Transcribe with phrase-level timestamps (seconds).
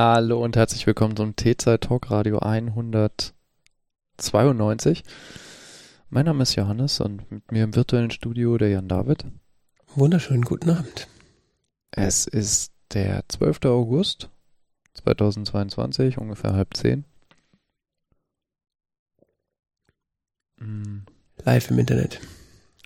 [0.00, 5.02] Hallo und herzlich willkommen zum T-Zeit Talk Radio 192.
[6.08, 9.24] Mein Name ist Johannes und mit mir im virtuellen Studio der Jan David.
[9.96, 11.08] Wunderschönen guten Abend.
[11.90, 13.64] Es ist der 12.
[13.64, 14.30] August
[14.94, 17.04] 2022, ungefähr halb zehn.
[20.58, 20.98] Mm.
[21.44, 22.20] Live im Internet.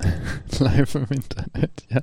[0.59, 2.03] Live im Internet, ja.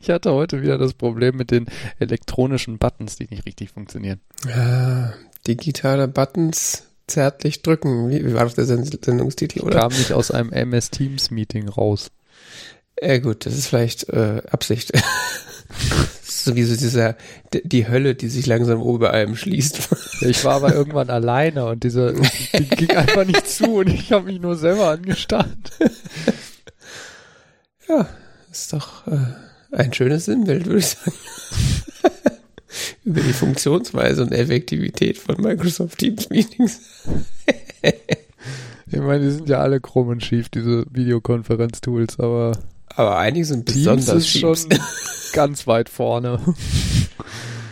[0.00, 1.66] Ich hatte heute wieder das Problem mit den
[1.98, 4.20] elektronischen Buttons, die nicht richtig funktionieren.
[4.46, 5.12] Ah,
[5.46, 8.10] digitale Buttons zärtlich drücken.
[8.10, 9.80] Wie, wie war doch der Sendungstitel, oder?
[9.80, 12.10] Kam nicht aus einem MS Teams Meeting raus.
[13.00, 14.92] Ja gut, das ist vielleicht äh, Absicht.
[16.44, 17.16] sowieso dieser,
[17.52, 19.88] die Hölle, die sich langsam über allem schließt.
[20.22, 22.14] Ich war aber irgendwann alleine und diese,
[22.58, 25.48] die ging einfach nicht zu und ich habe mich nur selber angestarrt.
[27.88, 28.08] Ja,
[28.50, 29.18] ist doch äh,
[29.72, 31.12] ein schönes Sinnbild, würde ich sagen.
[33.04, 36.80] Über die Funktionsweise und Effektivität von Microsoft Teams Meetings.
[37.82, 42.52] ich meine, die sind ja alle krumm und schief, diese Videokonferenz-Tools, aber.
[42.88, 44.40] Aber einige sind Teams besonders ist schief.
[44.40, 44.78] schon
[45.32, 46.40] ganz weit vorne.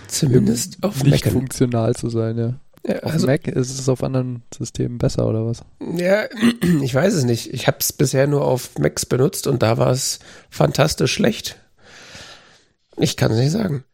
[0.06, 2.54] Zumindest auf nicht Mac funktional zu sein, ja.
[2.86, 5.62] ja auf also, Mac ist es auf anderen Systemen besser oder was?
[5.96, 6.24] Ja,
[6.82, 7.52] ich weiß es nicht.
[7.52, 11.56] Ich habe es bisher nur auf Macs benutzt und da war es fantastisch schlecht.
[12.98, 13.84] Ich kann es nicht sagen.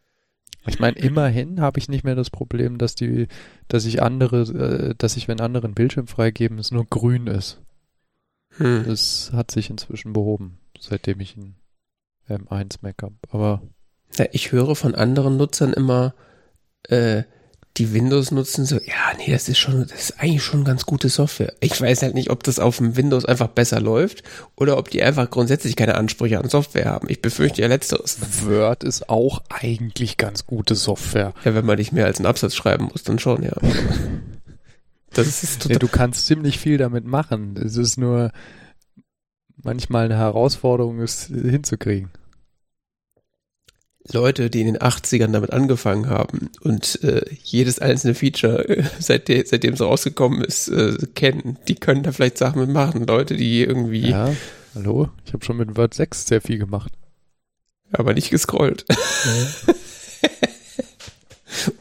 [0.66, 3.28] Ich meine, immerhin habe ich nicht mehr das Problem, dass die,
[3.68, 7.60] dass ich andere, äh, dass ich, wenn andere einen Bildschirm freigeben, es nur grün ist.
[8.56, 8.84] Hm.
[8.86, 11.56] Das hat sich inzwischen behoben, seitdem ich ein
[12.28, 13.16] M1 Mac habe.
[13.30, 13.62] Aber
[14.16, 16.14] ja, ich höre von anderen Nutzern immer,
[16.84, 17.24] äh,
[17.76, 21.08] die Windows nutzen, so, ja, nee, das ist schon, das ist eigentlich schon ganz gute
[21.08, 21.52] Software.
[21.58, 24.22] Ich weiß halt nicht, ob das auf dem Windows einfach besser läuft
[24.54, 27.08] oder ob die einfach grundsätzlich keine Ansprüche an Software haben.
[27.10, 28.18] Ich befürchte ja letzteres.
[28.46, 31.34] Word ist auch eigentlich ganz gute Software.
[31.44, 33.56] Ja, wenn man nicht mehr als einen Absatz schreiben muss, dann schon, ja.
[35.12, 37.56] das ist total ja, du kannst ziemlich viel damit machen.
[37.56, 38.30] Es ist nur
[39.56, 42.10] manchmal eine Herausforderung, es hinzukriegen.
[44.12, 49.44] Leute, die in den 80ern damit angefangen haben und äh, jedes einzelne Feature, äh, seitdem,
[49.46, 53.06] seitdem es rausgekommen ist, äh, kennen, die können da vielleicht Sachen mitmachen.
[53.06, 54.10] Leute, die irgendwie.
[54.10, 54.34] Ja,
[54.74, 55.08] hallo?
[55.24, 56.92] Ich habe schon mit Word 6 sehr viel gemacht.
[57.92, 58.84] Aber nicht gescrollt.
[58.88, 59.74] Ja.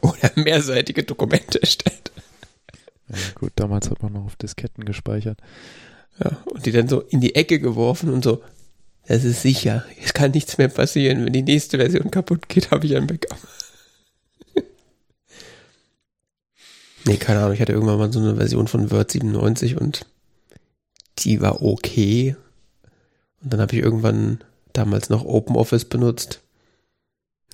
[0.00, 2.12] Oder mehrseitige Dokumente erstellt.
[3.08, 5.38] Ja, gut, damals hat man noch auf Disketten gespeichert.
[6.22, 8.42] Ja, und die dann so in die Ecke geworfen und so,
[9.06, 9.84] es ist sicher.
[10.02, 11.24] Es kann nichts mehr passieren.
[11.24, 13.38] Wenn die nächste Version kaputt geht, habe ich ein Backup.
[17.04, 17.52] nee, keine Ahnung.
[17.52, 20.06] Ich hatte irgendwann mal so eine Version von Word 97 und
[21.18, 22.36] die war okay.
[23.42, 24.42] Und dann habe ich irgendwann
[24.72, 26.40] damals noch OpenOffice benutzt.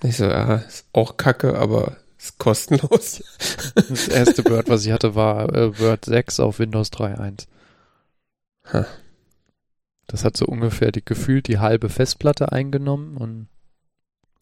[0.03, 3.23] Ich so, ja, ist auch kacke, aber ist kostenlos.
[3.75, 7.47] Das erste Word, was ich hatte, war äh, Word 6 auf Windows 3.1.
[8.73, 8.87] Ha.
[10.11, 13.47] Das hat so ungefähr die, gefühlt die halbe Festplatte eingenommen und.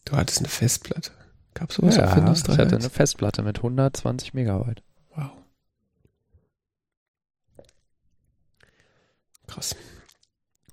[0.06, 1.10] Du hattest eine Festplatte.
[1.52, 2.52] Gab sowas ja, auf Windows 3?
[2.54, 4.82] Ich hatte eine Festplatte mit 120 Megabyte.
[5.14, 5.30] Wow.
[9.46, 9.76] Krass.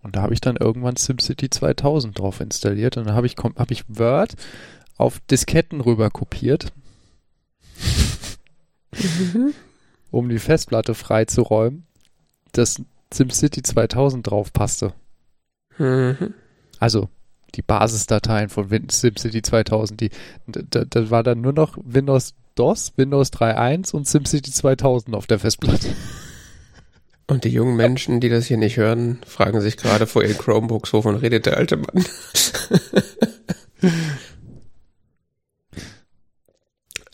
[0.01, 3.71] Und da habe ich dann irgendwann SimCity 2000 drauf installiert und dann habe ich, hab
[3.71, 4.35] ich Word
[4.95, 6.71] auf Disketten rüber kopiert,
[8.93, 9.53] mhm.
[10.11, 11.85] um die Festplatte freizuräumen.
[12.53, 12.79] Das
[13.13, 14.93] SimCity 2000 drauf passte.
[15.77, 16.33] Mhm.
[16.79, 17.09] Also
[17.55, 20.09] die Basisdateien von SimCity 2000, die,
[20.47, 25.39] da, da war dann nur noch Windows DOS, Windows 3.1 und SimCity 2000 auf der
[25.39, 25.89] Festplatte.
[27.27, 30.93] Und die jungen Menschen, die das hier nicht hören, fragen sich gerade vor ihren Chromebooks,
[30.93, 32.05] wovon redet der alte Mann?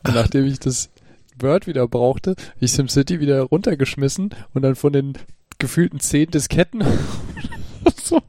[0.03, 0.89] Nachdem ich das
[1.39, 5.13] Word wieder brauchte, ich SimCity wieder runtergeschmissen und dann von den
[5.61, 6.83] gefühlten zehn Disketten
[8.03, 8.21] so,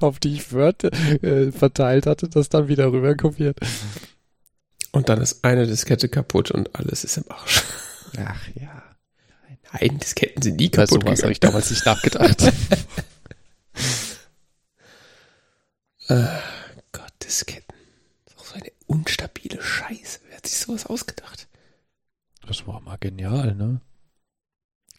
[0.00, 3.58] auf die ich Word äh, verteilt hatte, das dann wieder rüber kopiert.
[4.92, 7.64] Und dann ist eine Diskette kaputt und alles ist im Arsch.
[8.18, 8.82] Ach ja.
[9.72, 11.04] Nein, Disketten sind nie kaputt.
[11.04, 12.42] Bei sowas habe ich damals nicht nachgedacht.
[16.08, 16.26] äh,
[16.92, 17.74] Gott, Disketten.
[18.24, 20.20] Das ist auch so eine unstabile Scheiße.
[20.28, 21.48] Wer hat sich sowas ausgedacht?
[22.46, 23.80] Das war mal genial, ne?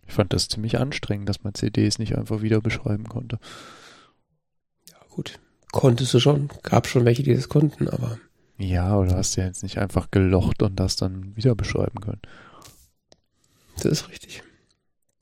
[0.08, 3.40] Ich fand das ziemlich anstrengend, dass man CDs nicht einfach wieder beschreiben konnte.
[4.90, 5.40] Ja, gut.
[5.72, 6.50] Konntest du schon.
[6.64, 8.18] Gab schon welche, die das konnten, aber.
[8.58, 12.22] Ja, oder hast du ja jetzt nicht einfach gelocht und das dann wieder beschreiben können.
[13.76, 14.44] Das ist richtig.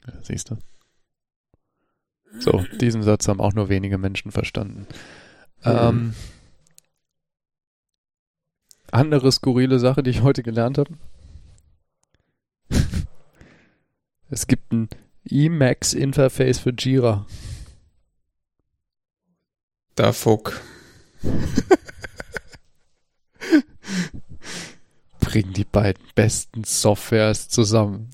[0.08, 0.58] Ja, siehst du.
[2.40, 4.88] So, diesen Satz haben auch nur wenige Menschen verstanden.
[5.64, 5.72] Mhm.
[5.72, 6.14] Ähm,
[8.92, 10.94] andere skurrile Sache, die ich heute gelernt habe.
[14.30, 14.90] Es gibt ein
[15.30, 17.26] Emacs-Interface für Jira.
[19.96, 20.62] Da fuck.
[25.20, 28.12] Bring die beiden besten Softwares zusammen.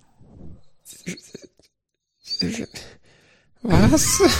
[3.61, 4.21] Was?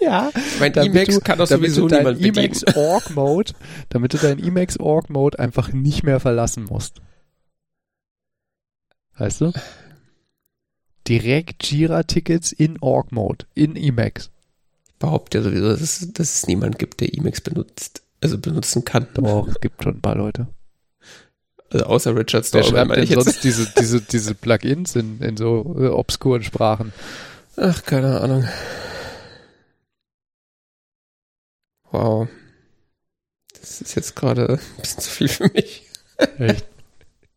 [0.00, 0.30] Ja,
[0.60, 2.36] mein damit Emacs kann doch damit sowieso niemand bedienen.
[2.36, 3.52] Emacs Org Mode,
[3.88, 7.02] damit du deinen Emacs Org Mode einfach nicht mehr verlassen musst.
[9.16, 9.52] Weißt du?
[11.08, 14.30] Direkt Jira-Tickets in Org Mode, in Emacs.
[14.98, 19.08] behaupte ja sowieso, dass es, dass es niemand gibt, der Emacs benutzt, also benutzen kann.
[19.14, 20.48] Doch, es gibt schon ein paar Leute.
[21.70, 23.24] Also außer Richard Wer Stallman, schreibt meine denn ich jetzt.
[23.24, 26.92] sonst diese, diese, diese Plugins in, in so äh, obskuren Sprachen?
[27.56, 28.48] Ach, keine Ahnung.
[31.90, 32.28] Wow.
[33.60, 35.84] Das ist jetzt gerade ein bisschen zu viel für mich.
[36.38, 36.66] Echt?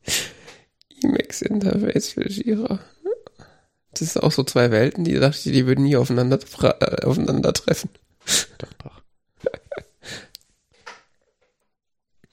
[1.03, 2.79] Emacs Interface für Jira.
[3.91, 7.89] Das ist auch so zwei Welten, die dachte ich, die würden nie aufeinander, äh, aufeinandertreffen.
[8.57, 9.01] Doch, doch.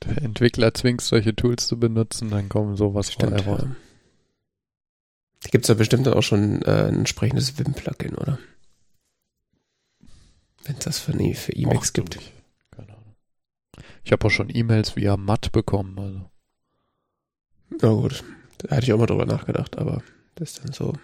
[0.05, 3.63] Der Entwickler zwingt solche Tools zu benutzen, dann kommen sowas Stimmt, raus.
[3.63, 3.77] ja.
[5.43, 8.39] Da gibt es ja bestimmt dann auch schon äh, ein entsprechendes Vim-Plugin, oder?
[10.65, 12.17] Wenn es das für, nee, für Emacs gibt.
[12.17, 12.33] Ich,
[12.71, 13.15] keine Ahnung.
[14.05, 16.31] Ich habe auch schon E-Mails via Matt bekommen, also.
[17.81, 18.25] Na gut,
[18.59, 20.03] da hatte ich auch mal drüber nachgedacht, aber
[20.35, 20.95] das ist dann so,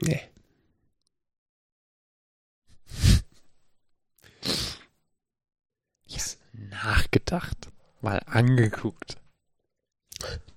[0.00, 0.20] nee.
[6.06, 6.22] Ja,
[6.70, 7.68] nachgedacht.
[8.00, 9.16] Mal angeguckt.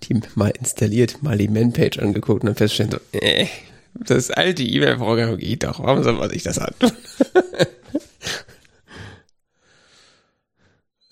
[0.03, 3.47] Die mal installiert, mal die Man-Page angeguckt und dann feststellen so, äh,
[3.95, 6.91] das alte E-Mail-Programm geht doch, warum soll man sich das antun?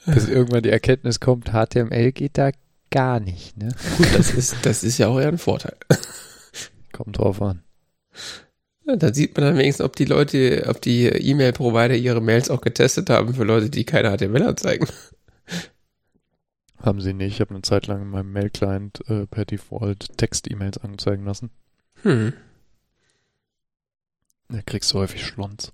[0.05, 2.51] Bis irgendwann die Erkenntnis kommt, HTML geht da
[2.91, 3.73] gar nicht, ne?
[3.97, 5.77] Gut, das ist, das ist ja auch eher ein Vorteil.
[6.91, 7.63] Kommt drauf an.
[8.85, 12.61] Ja, Da sieht man dann wenigstens, ob die Leute, ob die E-Mail-Provider ihre Mails auch
[12.61, 14.87] getestet haben für Leute, die keine HTML anzeigen.
[16.77, 17.33] Haben sie nicht.
[17.33, 21.49] Ich habe eine Zeit lang in meinem Mail-Client äh, per Default Text-E-Mails anzeigen lassen.
[22.01, 22.33] Hm.
[24.49, 25.71] Da kriegst du häufig Schlons.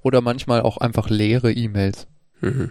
[0.00, 2.06] Oder manchmal auch einfach leere E-Mails.
[2.40, 2.70] Mhm.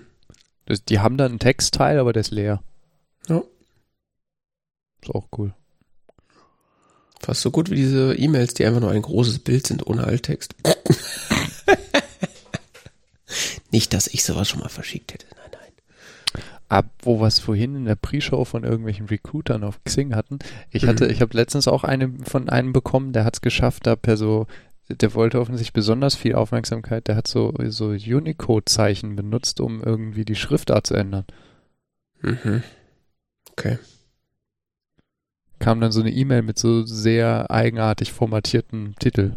[0.66, 2.64] Das, die haben dann einen Textteil, aber der ist leer.
[3.28, 3.44] Ja.
[5.02, 5.54] Ist auch cool.
[7.22, 10.56] Fast so gut wie diese E-Mails, die einfach nur ein großes Bild sind ohne Alttext.
[13.72, 15.26] Nicht, dass ich sowas schon mal verschickt hätte.
[15.36, 16.42] Nein, nein.
[16.70, 20.40] Ab, wo wir es vorhin in der Pre-Show von irgendwelchen Recruitern auf Xing hatten.
[20.70, 20.88] Ich Mhm.
[20.88, 24.18] hatte, ich habe letztens auch eine von einem bekommen, der hat es geschafft, da per
[24.18, 24.48] so,
[24.90, 30.36] der wollte offensichtlich besonders viel Aufmerksamkeit, der hat so, so Unicode-Zeichen benutzt, um irgendwie die
[30.36, 31.26] Schriftart zu ändern.
[32.22, 32.64] Mhm.
[33.52, 33.80] Okay.
[35.60, 39.34] Kam dann so eine E-Mail mit so sehr eigenartig formatierten Titel.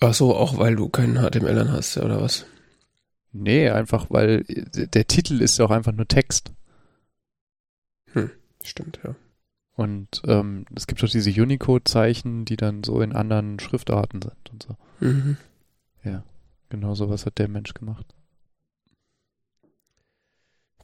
[0.00, 2.46] Ach so, auch weil du keinen HTML hast, oder was?
[3.32, 6.52] Nee, einfach weil der Titel ist ja auch einfach nur Text.
[8.62, 9.14] Stimmt, ja.
[9.76, 14.62] Und ähm, es gibt doch diese Unicode-Zeichen, die dann so in anderen Schriftarten sind und
[14.62, 14.76] so.
[15.00, 15.36] Mhm.
[16.74, 18.04] Genau sowas hat der Mensch gemacht.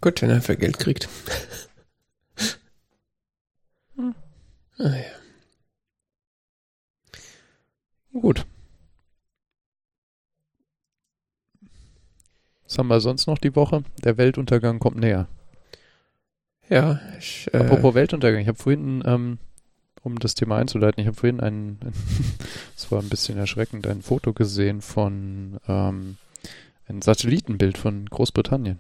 [0.01, 1.09] Gut, wenn er für Geld kriegt.
[3.97, 4.15] Hm.
[4.81, 5.21] Ah, ja.
[8.19, 8.47] Gut.
[12.65, 13.85] Was haben wir sonst noch die Woche?
[14.03, 15.29] Der Weltuntergang kommt näher.
[16.71, 19.39] Ja, ich, äh, Apropos Weltuntergang, ich habe vorhin, ähm,
[20.03, 21.79] um das Thema einzuleiten, ich habe vorhin ein,
[22.75, 26.17] das war ein bisschen erschreckend, ein Foto gesehen von ähm,
[26.89, 28.79] ein Satellitenbild von Großbritannien.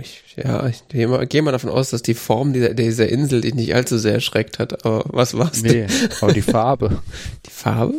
[0.00, 3.40] Ich, ja, ich gehe mal, geh mal davon aus, dass die Form dieser, dieser Insel
[3.42, 4.84] dich nicht allzu sehr erschreckt hat.
[4.84, 5.86] Aber was war's denn?
[5.86, 7.02] Nee, aber die Farbe.
[7.46, 7.94] Die Farbe?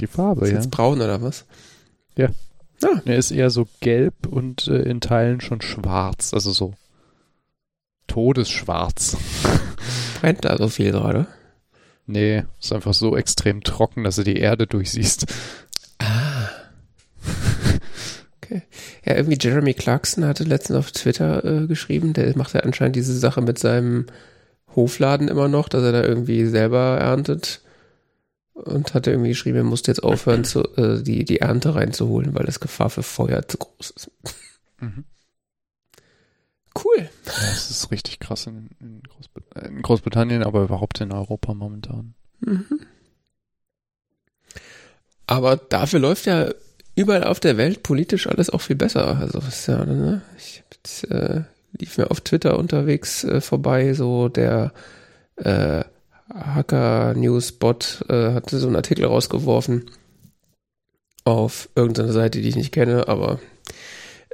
[0.00, 0.56] Die Farbe, Ist ja.
[0.56, 1.44] jetzt braun oder was?
[3.04, 6.74] Er ist eher so gelb und äh, in Teilen schon schwarz, also so
[8.06, 9.16] todesschwarz.
[10.20, 11.26] Brennt da so viel gerade?
[12.06, 15.26] Nee, ist einfach so extrem trocken, dass du die Erde durchsiehst.
[15.98, 16.48] Ah.
[18.52, 18.62] Okay.
[19.04, 23.18] Ja, irgendwie Jeremy Clarkson hatte letztens auf Twitter äh, geschrieben, der macht ja anscheinend diese
[23.18, 24.06] Sache mit seinem
[24.76, 27.60] Hofladen immer noch, dass er da irgendwie selber erntet.
[28.54, 32.44] Und hatte irgendwie geschrieben, er musste jetzt aufhören, zu, äh, die, die Ernte reinzuholen, weil
[32.44, 34.10] das Gefahr für Feuer zu groß ist.
[34.78, 35.04] Mhm.
[36.76, 36.98] Cool.
[36.98, 42.14] Ja, das ist richtig krass in, in, Großbrit in Großbritannien, aber überhaupt in Europa momentan.
[42.40, 42.80] Mhm.
[45.26, 46.52] Aber dafür läuft ja
[46.94, 49.18] überall auf der Welt politisch alles auch viel besser.
[49.18, 50.22] Also ist ja, ne?
[50.36, 50.62] Ich
[51.10, 51.42] äh,
[51.78, 54.72] lief mir auf Twitter unterwegs äh, vorbei, so der
[55.36, 55.84] äh,
[56.32, 59.90] Hacker News Bot äh, hatte so einen Artikel rausgeworfen
[61.24, 63.38] auf irgendeiner Seite, die ich nicht kenne, aber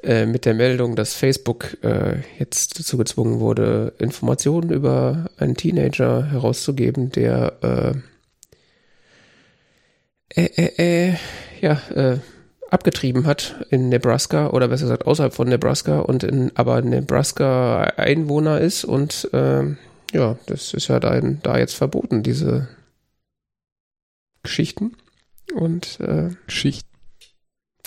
[0.03, 6.31] äh, mit der Meldung, dass Facebook äh, jetzt dazu gezwungen wurde, Informationen über einen Teenager
[6.31, 8.03] herauszugeben, der
[10.35, 11.15] äh, äh, äh, äh
[11.61, 12.19] ja, äh,
[12.71, 18.61] abgetrieben hat in Nebraska oder besser gesagt außerhalb von Nebraska und in aber Nebraska Einwohner
[18.61, 19.75] ist und äh,
[20.13, 22.69] ja, das ist ja da, da jetzt verboten, diese
[24.43, 24.97] Geschichten
[25.55, 26.89] und äh, Geschichten.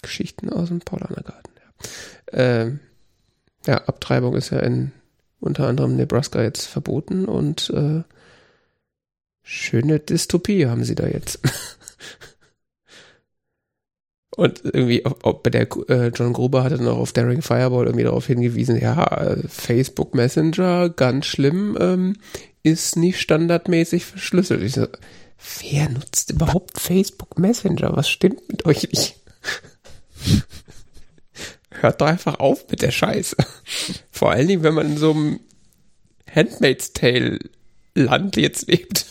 [0.01, 1.53] Geschichten aus dem Paulanergarten.
[2.33, 2.39] Ja.
[2.39, 2.71] Äh,
[3.67, 4.91] ja, Abtreibung ist ja in
[5.39, 8.03] unter anderem Nebraska jetzt verboten und äh,
[9.43, 11.39] schöne Dystopie haben sie da jetzt.
[14.35, 18.27] Und irgendwie auch bei der äh, John Gruber hatte noch auf Daring Fireball irgendwie darauf
[18.27, 22.15] hingewiesen, ja, Facebook Messenger, ganz schlimm, ähm,
[22.63, 24.63] ist nicht standardmäßig verschlüsselt.
[24.63, 24.87] Ich so,
[25.59, 27.95] wer nutzt überhaupt Facebook Messenger?
[27.95, 29.17] Was stimmt mit euch nicht?
[31.71, 33.35] Hört doch einfach auf mit der Scheiße.
[34.11, 35.39] Vor allen Dingen, wenn man in so einem
[36.33, 37.39] Handmaid's Tale
[37.95, 39.05] Land jetzt lebt.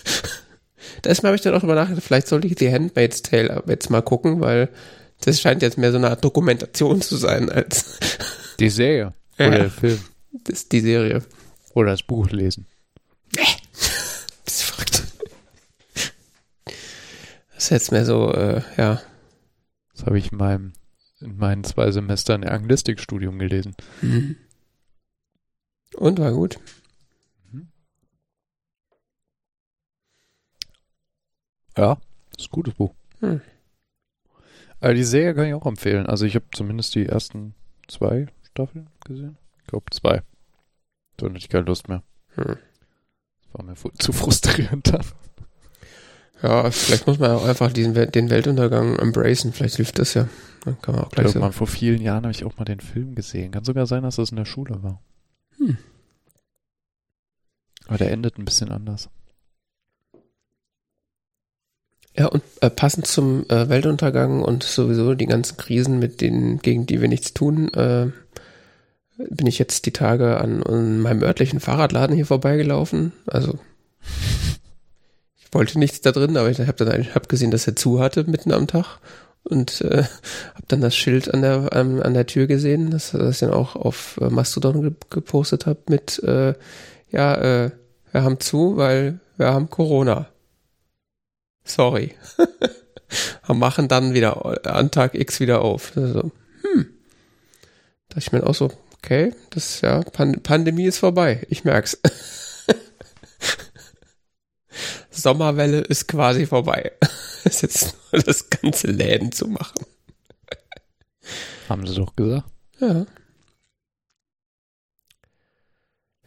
[1.05, 4.03] Deshalb habe ich dann auch drüber nachgedacht, vielleicht sollte ich die Handmaid's Tale jetzt mal
[4.03, 4.69] gucken, weil
[5.21, 7.99] das scheint jetzt mehr so eine Art Dokumentation zu sein als.
[8.59, 9.15] Die Serie.
[9.35, 10.01] Oder ja, der Film.
[10.45, 11.23] Das ist die Serie.
[11.75, 12.67] Oder das Buch lesen.
[13.37, 13.43] Nee.
[14.45, 15.03] Bist du verrückt.
[17.55, 19.01] Das ist jetzt mehr so, äh, ja.
[19.95, 20.73] Das habe ich in meinem,
[21.21, 23.75] in meinen zwei Semestern Anglistikstudium gelesen.
[24.01, 24.37] Mhm.
[25.97, 26.59] Und war gut.
[27.53, 27.69] Mhm.
[31.77, 31.99] Ja,
[32.39, 32.95] ist ein gutes Buch.
[33.21, 33.41] Hm.
[34.81, 36.07] Aber die Serie kann ich auch empfehlen.
[36.07, 37.55] Also ich habe zumindest die ersten
[37.89, 39.37] zwei Staffeln gesehen.
[39.61, 40.23] Ich glaube zwei.
[41.17, 42.03] Da hatte ich keine Lust mehr.
[42.35, 42.57] Hm.
[43.43, 45.05] Das war mir zu frustrierend dann.
[46.43, 49.53] Ja, vielleicht muss man auch einfach diesen, den Weltuntergang embracen.
[49.53, 50.29] Vielleicht hilft das ja.
[50.65, 51.53] Dann kann man auch gleich ich glaube, so.
[51.53, 53.53] vor vielen Jahren habe ich auch mal den Film gesehen.
[53.53, 55.03] Kann sogar sein, dass das in der Schule war.
[55.59, 55.77] Hm.
[57.87, 59.11] Aber der endet ein bisschen anders.
[62.17, 66.87] Ja, und äh, passend zum äh, Weltuntergang und sowieso die ganzen Krisen, mit denen, gegen
[66.87, 68.09] die wir nichts tun, äh,
[69.17, 73.13] bin ich jetzt die Tage an, an meinem örtlichen Fahrradladen hier vorbeigelaufen.
[73.27, 73.59] Also
[75.39, 78.25] ich wollte nichts da drin, aber ich habe dann hab gesehen, dass er zu hatte
[78.25, 78.99] mitten am Tag
[79.45, 80.05] und äh,
[80.55, 83.51] habe dann das Schild an der an, an der Tür gesehen, das, das ich dann
[83.51, 86.55] auch auf äh, Mastodon ge gepostet habe mit äh,
[87.11, 87.71] ja, äh,
[88.13, 90.29] wir haben zu, weil wir haben Corona.
[91.65, 92.15] Sorry.
[93.47, 95.97] Wir machen dann wieder an Tag X wieder auf.
[95.97, 96.31] Also,
[96.63, 96.87] hm.
[98.09, 101.47] Da ich mir auch so, okay, das ja, Pand Pandemie ist vorbei.
[101.49, 101.99] Ich merk's.
[105.11, 106.93] Sommerwelle ist quasi vorbei.
[107.45, 109.85] ist jetzt nur das ganze Läden zu machen.
[111.69, 112.49] Haben sie doch gesagt.
[112.81, 113.07] Ja.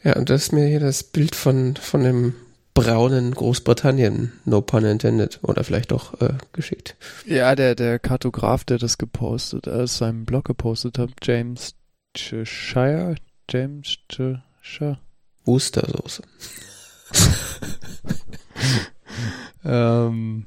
[0.03, 2.35] Ja, und das ist mir hier das Bild von, von dem
[2.73, 6.95] braunen Großbritannien, no pun intended, oder vielleicht doch äh, geschickt.
[7.25, 11.75] Ja, der, der Kartograf, der das gepostet, äh, seinem Blog gepostet hat, James
[12.15, 13.15] Cheshire,
[13.49, 14.99] James Cheshire.
[15.45, 16.23] Wustersoße.
[19.65, 20.45] ähm,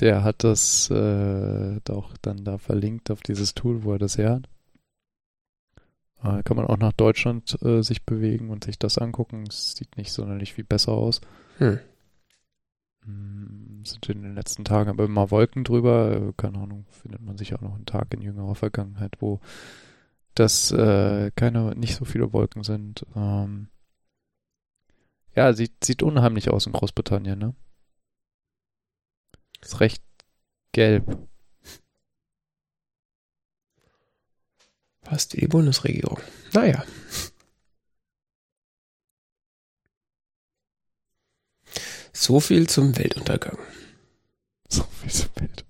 [0.00, 4.30] der hat das äh, doch dann da verlinkt auf dieses Tool, wo er das her
[4.36, 4.48] hat.
[6.26, 9.44] Äh, kann man auch nach Deutschland äh, sich bewegen und sich das angucken.
[9.48, 11.20] Es sieht nicht sonderlich viel besser aus.
[11.58, 11.78] Hm.
[13.04, 16.12] Hm, sind in den letzten Tagen aber immer Wolken drüber.
[16.12, 19.40] Äh, keine Ahnung, findet man sich auch noch einen Tag in jüngerer Vergangenheit, wo
[20.34, 23.06] das äh, keine, nicht so viele Wolken sind.
[23.14, 23.68] Ähm,
[25.34, 27.54] ja, sieht, sieht unheimlich aus in Großbritannien, ne?
[29.60, 30.02] Ist recht
[30.72, 31.18] gelb.
[35.06, 36.18] Passt die Bundesregierung.
[36.52, 36.82] Naja.
[42.12, 43.56] So viel zum Weltuntergang.
[44.68, 45.64] So viel zum Weltuntergang.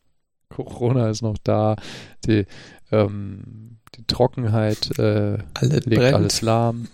[0.48, 1.76] Corona ist noch da.
[2.24, 2.46] Die,
[2.90, 6.14] ähm, die Trockenheit äh, Alle legt brennt.
[6.14, 6.88] alles lahm.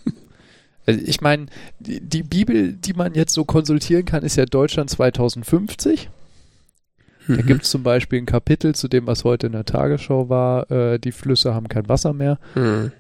[0.85, 1.47] Also ich meine,
[1.79, 6.11] die, die Bibel, die man jetzt so konsultieren kann, ist ja Deutschland 2050.
[7.29, 7.47] Da mhm.
[7.47, 10.71] gibt es zum Beispiel ein Kapitel zu dem, was heute in der Tagesschau war.
[10.71, 12.39] Äh, die Flüsse haben kein Wasser mehr.
[12.55, 12.93] Mhm.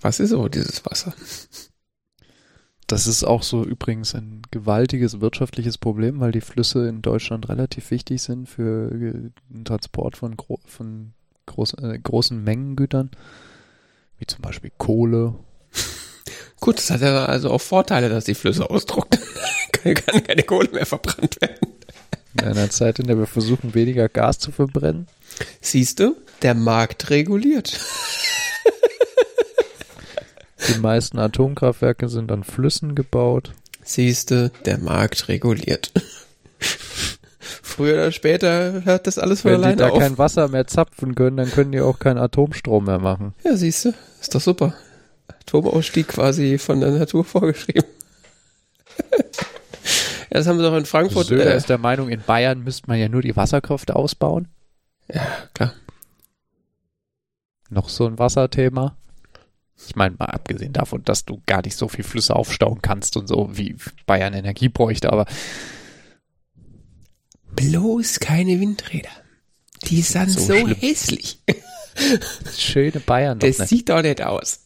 [0.00, 1.12] Was ist so dieses Wasser?
[2.86, 7.90] Das ist auch so übrigens ein gewaltiges wirtschaftliches Problem, weil die Flüsse in Deutschland relativ
[7.90, 11.12] wichtig sind für den Transport von, gro von
[11.46, 13.10] groß, äh, großen Mengengütern,
[14.18, 15.34] wie zum Beispiel Kohle.
[16.60, 19.20] Gut, das hat ja also auch Vorteile, dass die Flüsse austrocknen.
[19.72, 21.77] kann, kann keine Kohle mehr verbrannt werden.
[22.34, 25.06] In einer Zeit, in der wir versuchen, weniger Gas zu verbrennen.
[25.60, 27.78] Siehst du, der Markt reguliert.
[30.68, 33.52] Die meisten Atomkraftwerke sind an Flüssen gebaut.
[33.82, 35.92] Siehst du, der Markt reguliert.
[37.62, 39.98] Früher oder später hört das alles von Wenn die alleine da auf.
[39.98, 43.34] kein Wasser mehr zapfen können, dann können die auch keinen Atomstrom mehr machen.
[43.44, 44.74] Ja, siehst du, ist doch super.
[45.28, 47.84] Atomausstieg quasi von der Natur vorgeschrieben.
[50.30, 51.26] Das haben wir doch in Frankfurt.
[51.26, 54.48] Söder Äh, ist der Meinung, in Bayern müsste man ja nur die Wasserkraft ausbauen.
[55.12, 55.72] ja, klar.
[57.70, 58.96] Noch so ein Wasserthema.
[59.86, 63.26] Ich meine, mal abgesehen davon, dass du gar nicht so viel Flüsse aufstauen kannst und
[63.28, 65.26] so, wie Bayern Energie bräuchte, aber
[67.54, 69.10] Bloß keine Windräder.
[69.84, 71.42] Die sind So so, hässlich.
[72.56, 73.68] schöne Bayern Das nicht.
[73.68, 74.60] sieht doch nicht aus.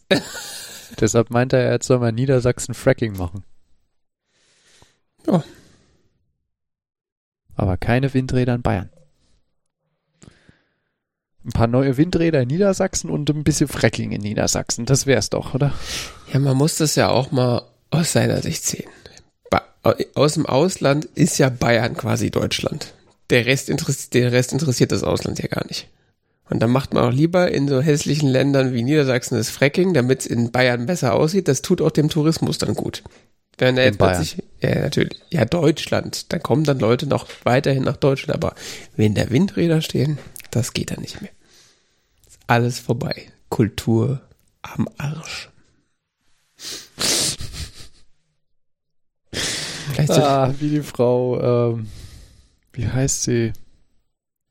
[1.01, 3.45] Deshalb meinte er, jetzt soll man Niedersachsen Fracking machen.
[5.27, 5.43] Ja.
[7.55, 8.91] Aber keine Windräder in Bayern.
[11.45, 14.87] Ein paar neue Windräder in Niedersachsen und ein bisschen Fracking in Niedersachsen.
[14.87, 15.73] Das wär's doch, oder?
[16.33, 18.89] Ja, man muss das ja auch mal aus seiner Sicht sehen.
[19.51, 19.63] Ba
[20.15, 22.95] aus dem Ausland ist ja Bayern quasi Deutschland.
[23.31, 25.89] Der Rest, interessiert, der Rest interessiert das Ausland ja gar nicht.
[26.49, 30.21] Und dann macht man auch lieber in so hässlichen Ländern wie Niedersachsen das Fracking, damit
[30.21, 31.49] es in Bayern besser aussieht.
[31.49, 33.03] Das tut auch dem Tourismus dann gut.
[33.59, 34.17] Wenn er jetzt Bayern.
[34.17, 38.55] plötzlich, ja natürlich, ja Deutschland, dann kommen dann Leute noch weiterhin nach Deutschland, aber
[38.97, 40.19] wenn da Windräder stehen,
[40.51, 41.31] das geht dann nicht mehr.
[42.27, 43.31] Ist alles vorbei.
[43.49, 44.23] Kultur
[44.63, 45.51] am Arsch.
[50.09, 51.89] Ah, wie die Frau, ähm,
[52.73, 53.53] wie heißt sie?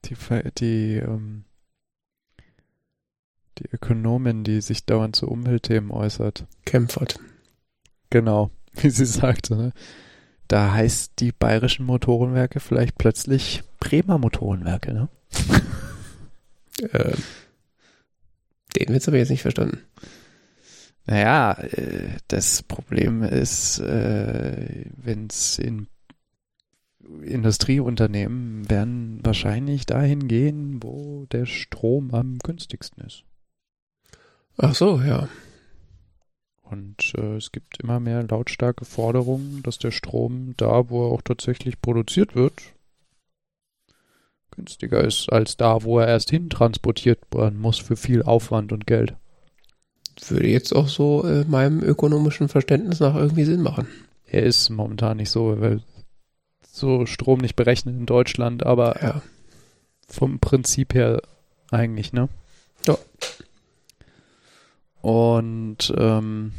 [0.06, 0.15] Die,
[0.58, 1.45] die, ähm,
[3.58, 6.45] die Ökonomin, die sich dauernd zu Umweltthemen äußert.
[6.65, 7.19] Kempfert.
[8.10, 9.73] Genau, wie sie sagte, ne?
[10.47, 15.10] Da heißt die bayerischen Motorenwerke vielleicht plötzlich Bremer Motorenwerke, ne?
[16.93, 17.15] Äh,
[18.75, 19.81] den Witz habe ich jetzt nicht verstanden.
[21.05, 25.88] Naja, äh, das Problem ist, äh, wenn es in
[27.23, 33.23] Industrieunternehmen werden wahrscheinlich dahin gehen, wo der Strom am günstigsten ist.
[34.57, 35.27] Ach so, ja.
[36.71, 41.21] Und äh, es gibt immer mehr lautstarke Forderungen, dass der Strom da, wo er auch
[41.21, 42.53] tatsächlich produziert wird,
[44.51, 48.88] günstiger ist als da, wo er erst hin transportiert werden muss für viel Aufwand und
[48.88, 49.15] Geld.
[50.27, 53.88] Würde jetzt auch so äh, meinem ökonomischen Verständnis nach irgendwie Sinn machen.
[54.25, 55.81] Er ist momentan nicht so, weil
[56.62, 59.21] so Strom nicht berechnet in Deutschland, aber Ja.
[60.07, 61.21] vom Prinzip her
[61.69, 62.29] eigentlich, ne?
[65.01, 66.53] Und ähm,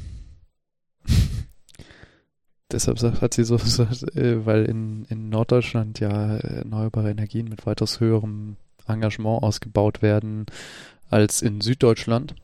[2.73, 8.01] deshalb hat sie so gesagt, äh, weil in, in Norddeutschland ja erneuerbare Energien mit weitaus
[8.01, 10.47] höherem Engagement ausgebaut werden
[11.09, 12.35] als in Süddeutschland.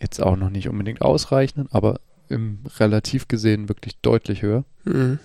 [0.00, 4.64] Jetzt auch noch nicht unbedingt ausreichend, aber im relativ gesehen wirklich deutlich höher.
[4.84, 5.20] Mhm.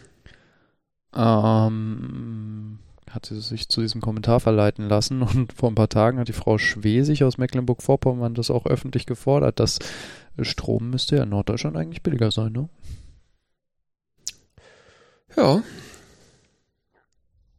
[1.15, 2.79] Ähm,
[3.11, 6.33] hat sie sich zu diesem Kommentar verleiten lassen und vor ein paar Tagen hat die
[6.33, 9.79] Frau Schwesig aus Mecklenburg-Vorpommern das auch öffentlich gefordert, dass
[10.41, 12.69] Strom müsste ja in Norddeutschland eigentlich billiger sein, ne?
[15.35, 15.61] Ja.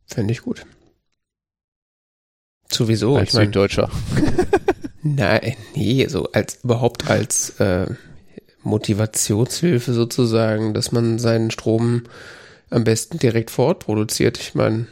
[0.06, 0.64] Fände ich gut.
[2.70, 3.90] Sowieso, Als ich meine, Süddeutscher.
[5.02, 7.86] nein, nee, so als überhaupt als äh,
[8.62, 12.04] Motivationshilfe sozusagen, dass man seinen Strom
[12.70, 14.38] am besten direkt vor Ort produziert.
[14.38, 14.86] Ich meine,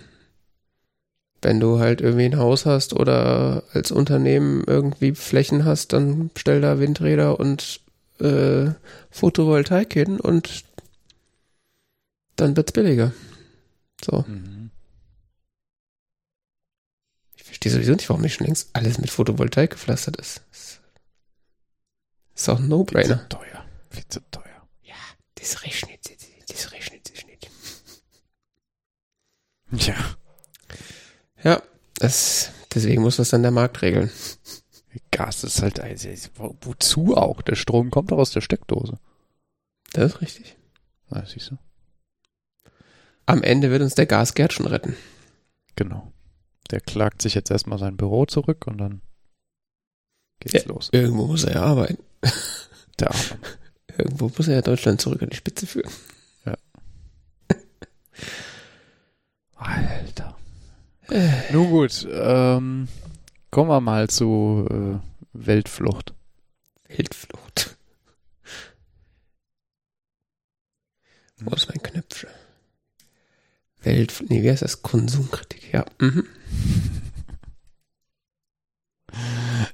[1.42, 6.60] wenn du halt irgendwie ein Haus hast oder als Unternehmen irgendwie Flächen hast, dann stell
[6.60, 7.80] da Windräder und
[8.20, 8.70] äh,
[9.10, 10.64] Photovoltaik hin und
[12.36, 13.12] dann wird's billiger.
[14.04, 14.24] So.
[14.26, 14.70] Mhm.
[17.36, 20.42] Ich verstehe sowieso nicht, warum nicht schon längst alles mit Photovoltaik gepflastert ist.
[22.34, 23.22] Ist auch ein Viel No-Brainer.
[23.22, 23.64] zu teuer.
[23.90, 24.42] Viel zu teuer.
[25.38, 26.16] Das rechnet sich,
[26.48, 27.48] das rechnet sich nicht.
[29.70, 29.94] Ja.
[31.46, 31.62] Ja,
[31.94, 34.10] das, deswegen muss das dann der Markt regeln.
[35.12, 37.40] Gas ist halt, also, wo- wozu auch?
[37.42, 38.98] Der Strom kommt doch aus der Steckdose.
[39.92, 40.56] Das ist richtig.
[41.10, 41.58] Ah, siehst du?
[43.26, 44.96] Am Ende wird uns der Gasgerd schon retten.
[45.76, 46.12] Genau.
[46.72, 49.02] Der klagt sich jetzt erstmal sein Büro zurück und dann
[50.40, 50.88] geht's los.
[50.92, 52.02] Irgendwo muss er ja arbeiten.
[52.98, 53.38] Der Arme.
[53.98, 55.92] Irgendwo muss er ja Deutschland zurück an die Spitze führen.
[59.56, 60.05] Alter.
[61.10, 61.52] Äh.
[61.52, 62.88] Nun gut, ähm,
[63.50, 64.98] kommen wir mal zu äh,
[65.32, 66.14] Weltflucht.
[66.88, 67.76] Weltflucht.
[71.38, 72.30] Wo ist mein Knöpfchen?
[73.82, 74.82] Welt, nee, wie heißt das?
[74.82, 75.84] Konsumkritik, ja.
[76.00, 76.26] Mhm.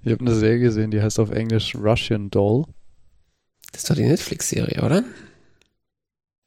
[0.05, 2.67] Ich habe eine Serie gesehen, die heißt auf Englisch Russian Doll.
[3.71, 5.05] Das ist doch die Netflix-Serie, oder?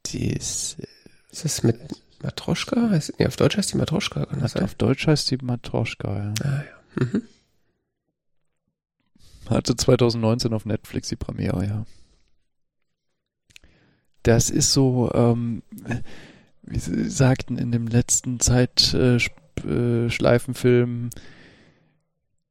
[0.08, 0.78] Die ist.
[0.80, 0.88] Äh,
[1.32, 1.80] ist das mit
[2.25, 2.89] Matroschka?
[2.89, 4.63] Heißt, nee, auf Deutsch heißt die Matroschka, kann das sein?
[4.63, 6.33] Auf Deutsch heißt die Matroschka, ja.
[6.43, 7.05] Ah, ja.
[7.05, 7.23] Mhm.
[9.49, 11.85] Hatte 2019 auf Netflix die Premiere, ja.
[14.23, 15.61] Das ist so, ähm,
[16.63, 21.19] wie Sie sagten in dem letzten Zeitschleifenfilm, äh,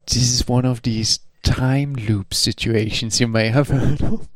[0.06, 4.28] this is one of these time loop situations you may have heard of.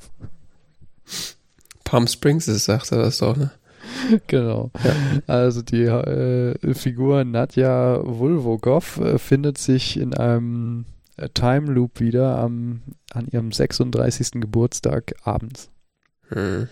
[1.85, 3.53] Palm Springs, sagt er das doch, ne?
[4.27, 4.71] Genau.
[4.83, 4.95] Ja.
[5.27, 12.39] Also die äh, Figur Nadja Vulvogov äh, findet sich in einem äh, Time Loop wieder
[12.39, 12.83] am,
[13.13, 14.33] an ihrem 36.
[14.41, 15.71] Geburtstag abends.
[16.29, 16.69] Hm.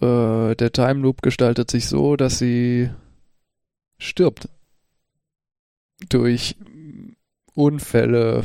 [0.00, 2.90] Äh, der Time Loop gestaltet sich so, dass sie
[3.98, 4.48] stirbt.
[6.08, 6.56] Durch
[7.54, 8.44] Unfälle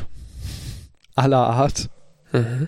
[1.15, 1.89] aller Art.
[2.31, 2.67] Mhm.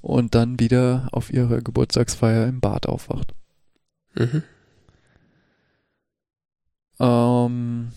[0.00, 3.34] Und dann wieder auf ihre Geburtstagsfeier im Bad aufwacht.
[4.14, 4.42] Mhm.
[6.98, 7.92] Ähm,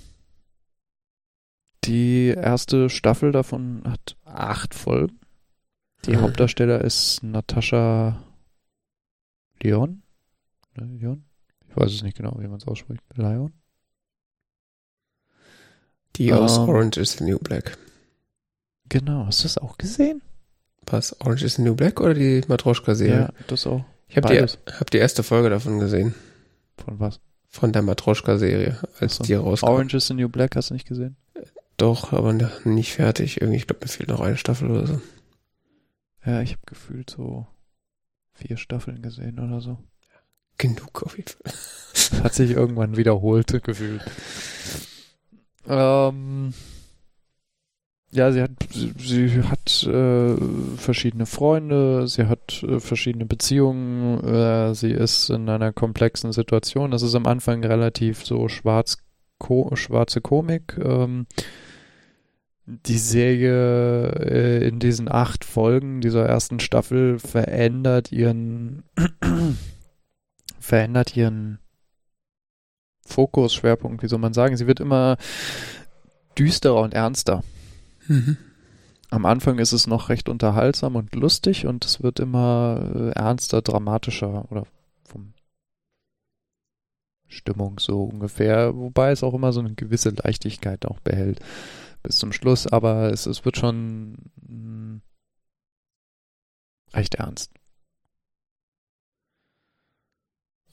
[1.84, 5.20] die erste Staffel davon hat acht Folgen.
[6.06, 6.22] Die mhm.
[6.22, 8.24] Hauptdarsteller ist Natascha
[9.62, 10.02] Leon.
[10.76, 11.26] Leon?
[11.70, 13.04] Ich weiß es nicht genau, wie man es ausspricht.
[13.16, 13.54] Leon?
[16.16, 16.70] Die aus ähm.
[16.70, 17.78] Orange is the New Black.
[18.90, 20.22] Genau, hast du das auch gesehen?
[20.88, 21.20] Was?
[21.22, 23.20] Orange is the New Black oder die Matroschka-Serie?
[23.20, 23.84] Ja, das auch.
[24.08, 26.14] Ich habe die, hab die erste Folge davon gesehen.
[26.78, 27.20] Von was?
[27.50, 29.24] Von der Matroschka-Serie, als so.
[29.24, 29.68] die rauskam.
[29.68, 31.16] Orange is the New Black hast du nicht gesehen?
[31.78, 33.42] Doch, aber nicht fertig.
[33.42, 35.02] Irgendwie, ich glaube, mir fehlt noch eine Staffel oder so.
[36.26, 37.48] Ja, ich habe gefühlt so
[38.34, 39.78] vier Staffeln gesehen oder so.
[40.58, 42.22] Genug auf jeden Fall.
[42.24, 44.04] Hat sich irgendwann wiederholt gefühlt.
[45.68, 46.54] Ähm,
[48.14, 50.36] ja, sie hat, sie hat äh,
[50.78, 56.92] verschiedene Freunde, sie hat äh, verschiedene Beziehungen, äh, sie ist in einer komplexen Situation.
[56.92, 59.00] Das ist am Anfang relativ so schwarz,
[59.40, 60.78] ko schwarze Komik.
[60.78, 61.26] Ähm,
[62.66, 68.84] die Serie äh, in diesen acht Folgen dieser ersten Staffel verändert ihren
[70.60, 71.58] verändert ihren
[73.06, 74.56] Fokus, Schwerpunkt, wie soll man sagen.
[74.56, 75.18] Sie wird immer
[76.38, 77.44] düsterer und ernster.
[78.08, 78.38] Mhm.
[79.10, 83.62] Am Anfang ist es noch recht unterhaltsam und lustig und es wird immer äh, ernster,
[83.62, 84.66] dramatischer oder
[85.04, 85.34] vom
[87.28, 91.40] Stimmung so ungefähr, wobei es auch immer so eine gewisse Leichtigkeit auch behält
[92.04, 95.02] bis zum Schluss, aber es, es wird schon mh, hm,
[96.94, 97.52] recht ernst.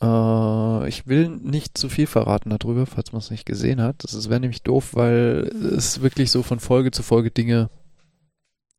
[0.00, 4.04] Äh, ich will nicht zu viel verraten darüber, falls man es nicht gesehen hat.
[4.04, 7.70] Das wäre nämlich doof, weil es wirklich so von Folge zu Folge Dinge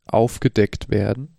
[0.05, 1.37] aufgedeckt werden,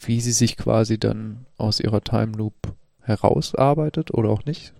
[0.00, 4.72] wie sie sich quasi dann aus ihrer Time Loop herausarbeitet oder auch nicht.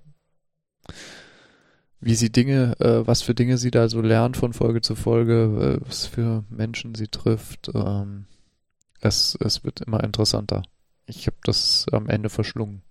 [2.01, 5.81] Wie sie Dinge, äh, was für Dinge sie da so lernt von Folge zu Folge,
[5.83, 7.71] äh, was für Menschen sie trifft.
[7.75, 8.27] Ähm,
[9.01, 10.63] es, es wird immer interessanter.
[11.07, 12.83] Ich habe das am Ende verschlungen.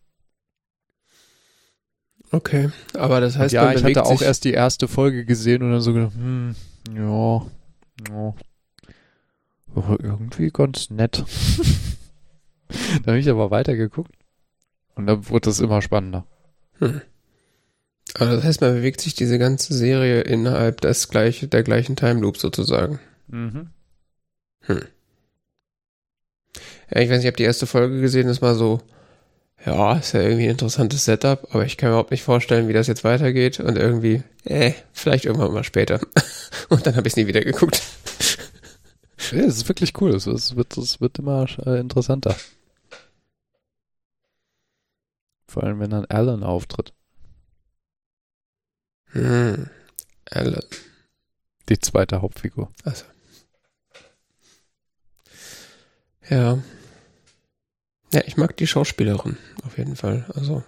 [2.32, 5.82] Okay, aber das heißt, ja, ich hatte auch erst die erste Folge gesehen und dann
[5.82, 6.56] so gedacht, hm,
[6.94, 7.46] ja,
[8.10, 8.34] ja,
[9.76, 11.24] aber irgendwie ganz nett.
[12.68, 14.12] dann habe ich aber weitergeguckt
[14.96, 16.26] und dann wurde es immer spannender.
[16.80, 17.02] Hm.
[18.16, 22.22] Aber das heißt, man bewegt sich diese ganze Serie innerhalb des gleiche, der gleichen Time
[22.22, 23.00] Loop sozusagen.
[23.28, 23.70] Mhm.
[24.62, 24.82] Hm.
[26.90, 28.82] Ja, ich weiß nicht, ich habe die erste Folge gesehen, das war so
[29.66, 32.74] ja, ist ja irgendwie ein interessantes Setup, aber ich kann mir überhaupt nicht vorstellen, wie
[32.74, 36.00] das jetzt weitergeht und irgendwie, äh, vielleicht irgendwann mal später.
[36.70, 37.82] und dann habe ich es nie wieder geguckt.
[39.32, 40.16] Ja, es ist wirklich cool.
[40.16, 42.36] Es, wird, es wird immer äh, interessanter.
[45.48, 46.94] Vor allem, wenn dann Alan auftritt.
[49.12, 49.70] Hm,
[50.30, 50.64] Alan.
[51.70, 52.72] Die zweite Hauptfigur.
[52.84, 53.06] Also.
[56.30, 56.60] Ja.
[58.18, 60.26] Ja, ich mag die Schauspielerin auf jeden Fall.
[60.34, 60.64] Also.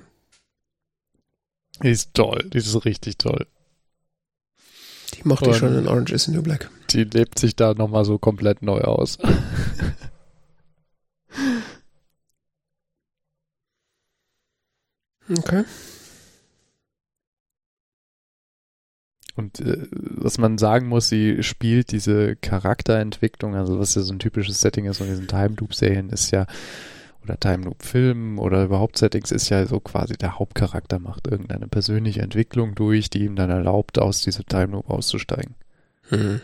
[1.82, 3.48] Die ist toll, die ist richtig toll.
[5.16, 6.70] Die mochte ich schon in Orange is the New Black.
[6.92, 9.18] Die lebt sich da nochmal so komplett neu aus.
[15.36, 15.64] okay.
[19.36, 24.20] Und äh, was man sagen muss, sie spielt diese Charakterentwicklung, also was ja so ein
[24.20, 26.46] typisches Setting ist von diesen Time Loop Serien, ist ja
[27.24, 31.68] oder Time Loop Filmen oder überhaupt Settings ist ja so quasi der Hauptcharakter macht irgendeine
[31.68, 35.56] persönliche Entwicklung durch, die ihm dann erlaubt, aus diesem Time Loop auszusteigen.
[36.10, 36.42] Mhm.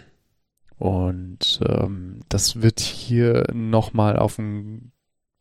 [0.77, 4.91] Und ähm, das wird hier nochmal auf ein,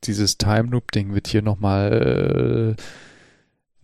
[0.05, 2.83] dieses Time Loop Ding wird hier nochmal äh,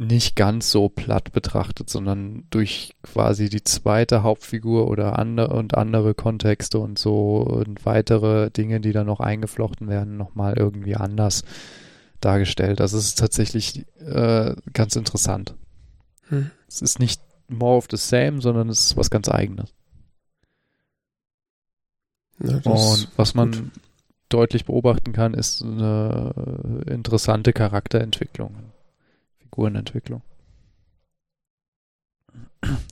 [0.00, 6.14] nicht ganz so platt betrachtet, sondern durch quasi die zweite Hauptfigur oder andere und andere
[6.14, 11.44] Kontexte und so und weitere Dinge, die da noch eingeflochten werden, nochmal irgendwie anders
[12.18, 12.80] dargestellt.
[12.80, 15.54] Also es ist tatsächlich äh, ganz interessant.
[16.28, 16.50] Hm.
[16.66, 19.74] Es ist nicht more of the same, sondern es ist was ganz eigenes.
[22.42, 23.70] Ja, und was man gut.
[24.30, 26.32] deutlich beobachten kann, ist eine
[26.86, 28.54] interessante Charakterentwicklung.
[29.50, 30.22] Figurenentwicklung.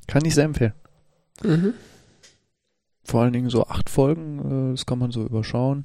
[0.07, 0.75] Kann ich sehr empfehlen.
[1.43, 1.75] Mhm.
[3.05, 5.85] Vor allen Dingen so acht Folgen, äh, das kann man so überschauen.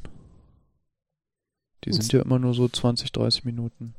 [1.84, 3.94] Die sind ja immer nur so 20, 30 Minuten.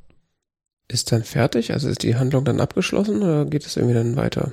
[0.88, 1.72] Ist dann fertig?
[1.72, 4.52] Also ist die Handlung dann abgeschlossen oder geht es irgendwie dann weiter?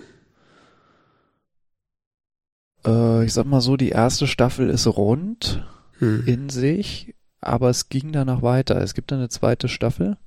[2.85, 5.65] Äh, ich sag mal so, die erste Staffel ist rund
[5.99, 6.23] hm.
[6.25, 8.79] in sich, aber es ging danach weiter.
[8.81, 10.17] Es gibt eine zweite Staffel.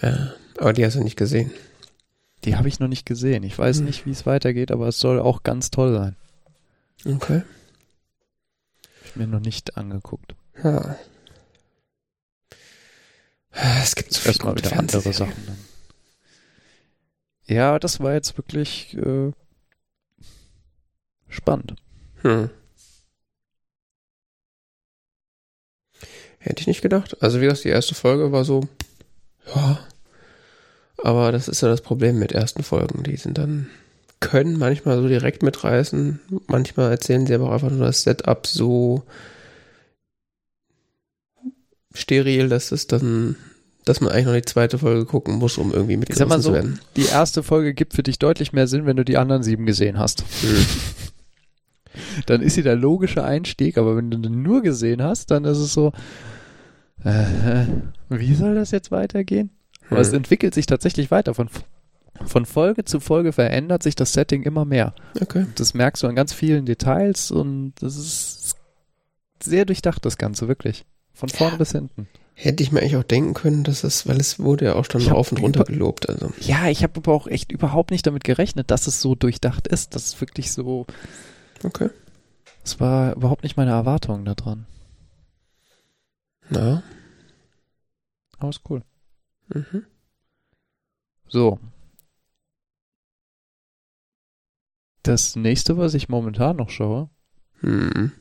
[0.00, 1.50] Ja, aber die hast du nicht gesehen.
[2.44, 3.42] Die habe ich noch nicht gesehen.
[3.42, 3.86] Ich weiß hm.
[3.86, 6.16] nicht, wie es weitergeht, aber es soll auch ganz toll sein.
[7.04, 7.42] Okay.
[8.82, 10.34] Hab ich mir noch nicht angeguckt.
[10.62, 10.96] Ja.
[13.52, 15.46] Es gibt so erstmal wieder andere Sachen.
[15.46, 15.58] Dann.
[17.46, 19.32] Ja, das war jetzt wirklich äh,
[21.28, 21.74] spannend.
[22.22, 22.50] Hm.
[26.38, 27.22] Hätte ich nicht gedacht.
[27.22, 28.68] Also wie gesagt, die erste Folge war so,
[29.54, 29.78] ja.
[31.02, 33.02] Aber das ist ja das Problem mit ersten Folgen.
[33.04, 33.68] Die sind dann,
[34.20, 36.20] können manchmal so direkt mitreißen.
[36.46, 39.04] Manchmal erzählen sie aber auch einfach nur das Setup so
[41.94, 43.36] steril, dass es dann,
[43.84, 46.80] dass man eigentlich noch die zweite Folge gucken muss, um irgendwie mitgerissen so, zu werden.
[46.96, 49.98] Die erste Folge gibt für dich deutlich mehr Sinn, wenn du die anderen sieben gesehen
[49.98, 50.24] hast.
[52.26, 55.58] Dann ist sie der logische Einstieg, aber wenn du den nur gesehen hast, dann ist
[55.58, 55.92] es so,
[57.04, 57.66] äh,
[58.08, 59.50] wie soll das jetzt weitergehen?
[59.88, 60.02] Aber hm.
[60.02, 61.34] es entwickelt sich tatsächlich weiter.
[61.34, 61.48] Von,
[62.24, 64.94] von Folge zu Folge verändert sich das Setting immer mehr.
[65.20, 65.46] Okay.
[65.56, 68.56] Das merkst du an ganz vielen Details und das ist
[69.42, 70.84] sehr durchdacht, das Ganze, wirklich.
[71.12, 71.58] Von vorne ja.
[71.58, 72.08] bis hinten.
[72.34, 75.02] Hätte ich mir eigentlich auch denken können, dass es, weil es wurde ja auch schon
[75.02, 76.08] rauf und runter gelobt.
[76.08, 76.32] Also.
[76.40, 79.94] Ja, ich habe aber auch echt überhaupt nicht damit gerechnet, dass es so durchdacht ist.
[79.94, 80.86] Das ist wirklich so.
[81.62, 81.90] Okay.
[82.64, 84.34] Es war überhaupt nicht meine Erwartung da
[86.50, 86.82] Na.
[88.38, 88.82] Aber ist cool.
[89.48, 89.86] Mhm.
[91.28, 91.58] So.
[95.02, 97.08] Das nächste, was ich momentan noch schaue,
[97.62, 98.12] mhm.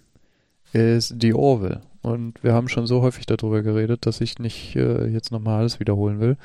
[0.73, 1.81] ist The Orville.
[2.01, 5.79] Und wir haben schon so häufig darüber geredet, dass ich nicht äh, jetzt nochmal alles
[5.79, 6.37] wiederholen will.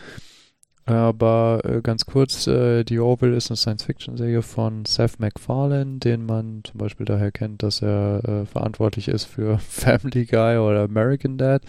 [0.87, 6.61] Aber äh, ganz kurz, äh, The Orville ist eine Science-Fiction-Serie von Seth MacFarlane, den man
[6.64, 11.62] zum Beispiel daher kennt, dass er äh, verantwortlich ist für Family Guy oder American Dad.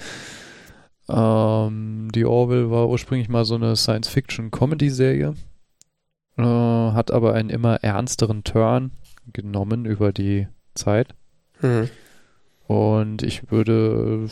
[1.08, 5.34] Ähm, The Orville war ursprünglich mal so eine Science-Fiction-Comedy-Serie,
[6.38, 8.92] äh, hat aber einen immer ernsteren Turn
[9.32, 11.16] genommen über die Zeit.
[11.62, 11.90] Mhm.
[12.68, 14.28] Und ich würde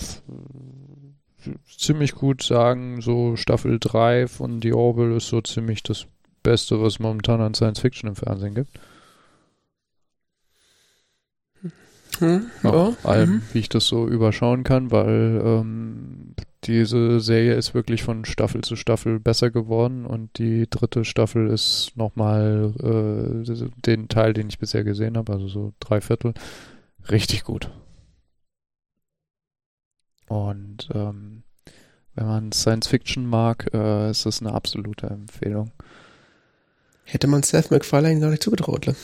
[1.77, 6.07] ziemlich gut sagen, so Staffel 3 von The Orville ist so ziemlich das
[6.43, 8.79] Beste, was momentan an Science Fiction im Fernsehen gibt.
[12.19, 13.41] Hm, ja, allem, mhm.
[13.53, 18.75] wie ich das so überschauen kann, weil ähm, diese Serie ist wirklich von Staffel zu
[18.75, 24.83] Staffel besser geworden und die dritte Staffel ist nochmal äh, den Teil, den ich bisher
[24.83, 26.33] gesehen habe, also so drei Viertel,
[27.09, 27.69] richtig gut.
[30.27, 31.32] Und ähm,
[32.15, 35.71] wenn man Science Fiction mag, äh, ist das eine absolute Empfehlung.
[37.05, 38.95] Hätte man Seth MacFarlane gar nicht zugetraut, ne?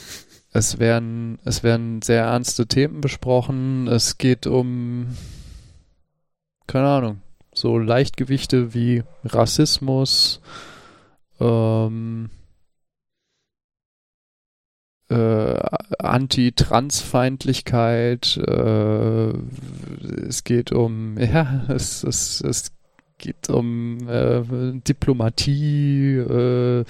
[0.52, 3.88] Es werden, es werden sehr ernste Themen besprochen.
[3.88, 5.16] Es geht um,
[6.66, 7.22] keine Ahnung,
[7.54, 10.42] so Leichtgewichte wie Rassismus,
[11.40, 12.32] ähm,
[15.10, 15.60] äh,
[16.00, 19.34] Anti-Transfeindlichkeit, äh,
[20.28, 22.72] es geht um, ja, es, es, es
[23.20, 24.42] geht um äh,
[24.88, 26.86] Diplomatie, äh,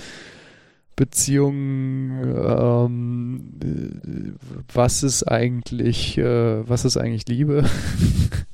[0.95, 4.35] Beziehungen, ähm,
[4.73, 7.63] was ist eigentlich, äh, was ist eigentlich Liebe?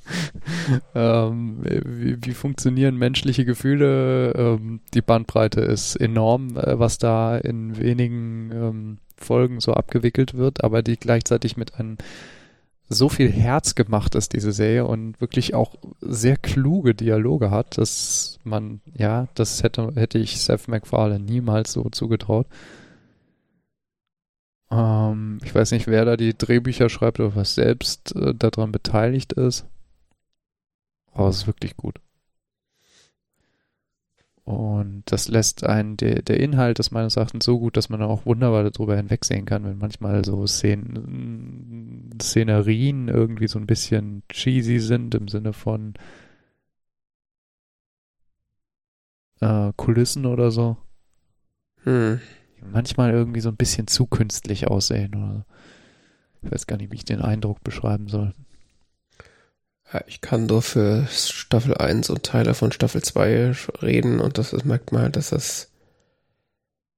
[0.95, 4.31] ähm, wie, wie, funktionieren menschliche Gefühle?
[4.33, 10.63] Ähm, die Bandbreite ist enorm, äh, was da in wenigen ähm, Folgen so abgewickelt wird,
[10.63, 11.97] aber die gleichzeitig mit einem
[12.87, 18.39] so viel Herz gemacht ist, diese Serie, und wirklich auch sehr kluge Dialoge hat, dass
[18.43, 22.47] man, ja, das hätte, hätte ich Seth MacFarlane niemals so zugetraut.
[24.71, 29.33] Ähm, ich weiß nicht, wer da die Drehbücher schreibt oder was selbst äh, daran beteiligt
[29.33, 29.65] ist.
[31.11, 31.99] Aber es ist wirklich gut.
[34.45, 38.27] Und das lässt einen, der, der Inhalt ist meines Erachtens so gut, dass man auch
[38.27, 45.15] wunderbar darüber hinwegsehen kann, wenn manchmal so Szen Szenerien irgendwie so ein bisschen cheesy sind
[45.15, 45.95] im Sinne von
[49.41, 50.77] äh, Kulissen oder so.
[51.83, 52.19] Hm.
[52.71, 55.45] Manchmal irgendwie so ein bisschen zu künstlich aussehen oder
[56.43, 58.33] ich weiß gar nicht, wie ich den Eindruck beschreiben soll.
[60.07, 64.65] Ich kann nur für Staffel 1 und Teile von Staffel 2 reden und das, das
[64.65, 65.71] merkt man halt, dass das,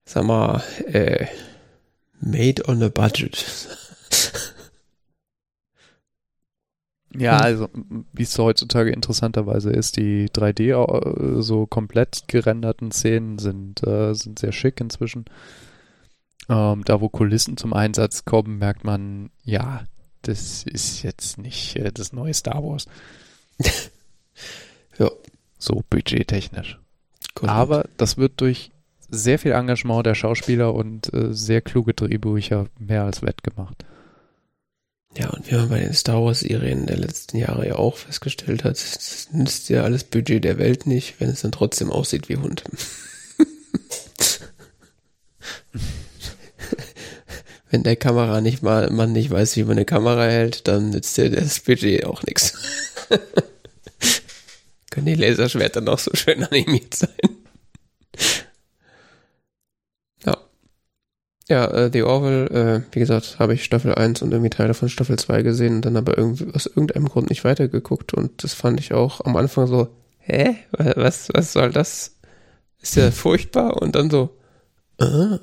[0.05, 1.27] sag mal, äh,
[2.19, 3.45] made on a budget.
[7.15, 7.69] Ja, also
[8.13, 14.37] wie es heutzutage interessanterweise ist, die 3D äh, so komplett gerenderten Szenen sind, äh, sind
[14.37, 15.25] sehr schick inzwischen.
[16.49, 19.83] Ähm, da wo Kulissen zum Einsatz kommen, merkt man, ja,
[20.23, 22.85] das ist jetzt nicht äh, das neue Star Wars.
[24.99, 25.11] ja.
[25.59, 26.77] So budgettechnisch.
[27.35, 27.49] Gut.
[27.49, 28.71] Aber das wird durch
[29.09, 33.85] sehr viel Engagement der Schauspieler und äh, sehr kluge Drehbücher mehr als wettgemacht.
[35.17, 38.73] Ja, und wie man bei den Star Wars-Serien der letzten Jahre ja auch festgestellt hat,
[38.73, 42.63] das nützt ja alles Budget der Welt nicht, wenn es dann trotzdem aussieht wie Hund.
[47.69, 51.17] wenn der Kamera nicht mal, man nicht weiß, wie man eine Kamera hält, dann nützt
[51.17, 52.53] dir das Budget auch nichts.
[54.89, 57.09] Können die Laserschwerter noch so schön animiert sein?
[60.25, 60.37] ja.
[61.49, 64.89] Ja, äh, The Orville, äh, wie gesagt, habe ich Staffel 1 und irgendwie Teile von
[64.89, 68.79] Staffel 2 gesehen und dann aber irgendwie aus irgendeinem Grund nicht weitergeguckt und das fand
[68.79, 70.55] ich auch am Anfang so, hä?
[70.71, 72.15] Was, was soll das?
[72.81, 74.37] Ist ja furchtbar und dann so,
[74.99, 75.37] äh.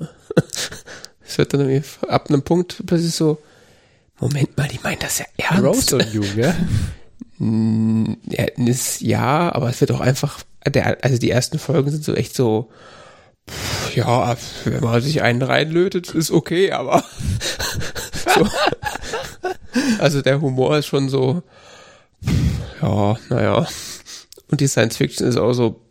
[1.27, 3.39] Es wird dann irgendwie ab einem Punkt plötzlich so,
[4.19, 5.63] Moment mal, die meinen das ja ernst.
[5.63, 6.55] Roast on you, ja?
[7.37, 12.13] ja, ist, ja, aber es wird auch einfach, der, also die ersten Folgen sind so
[12.13, 12.69] echt so,
[13.49, 17.03] pff, ja, wenn man sich einen reinlötet, ist okay, aber
[18.35, 18.47] so.
[19.99, 21.43] also der Humor ist schon so,
[22.23, 23.67] pff, ja, naja.
[24.49, 25.81] Und die Science Fiction ist auch so,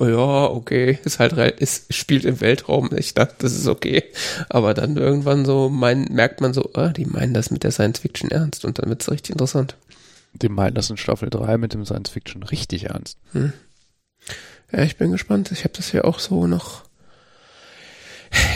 [0.00, 2.90] ja, okay, ist halt, es spielt im Weltraum.
[2.96, 4.04] Ich dachte, das ist okay.
[4.48, 8.00] Aber dann irgendwann so mein, merkt man so, ah, die meinen das mit der Science
[8.00, 9.76] Fiction ernst und dann wird es richtig interessant.
[10.34, 13.18] Die meinen das in Staffel 3 mit dem Science Fiction richtig ernst.
[13.32, 13.52] Hm.
[14.72, 15.52] Ja, ich bin gespannt.
[15.52, 16.84] Ich habe das ja auch so noch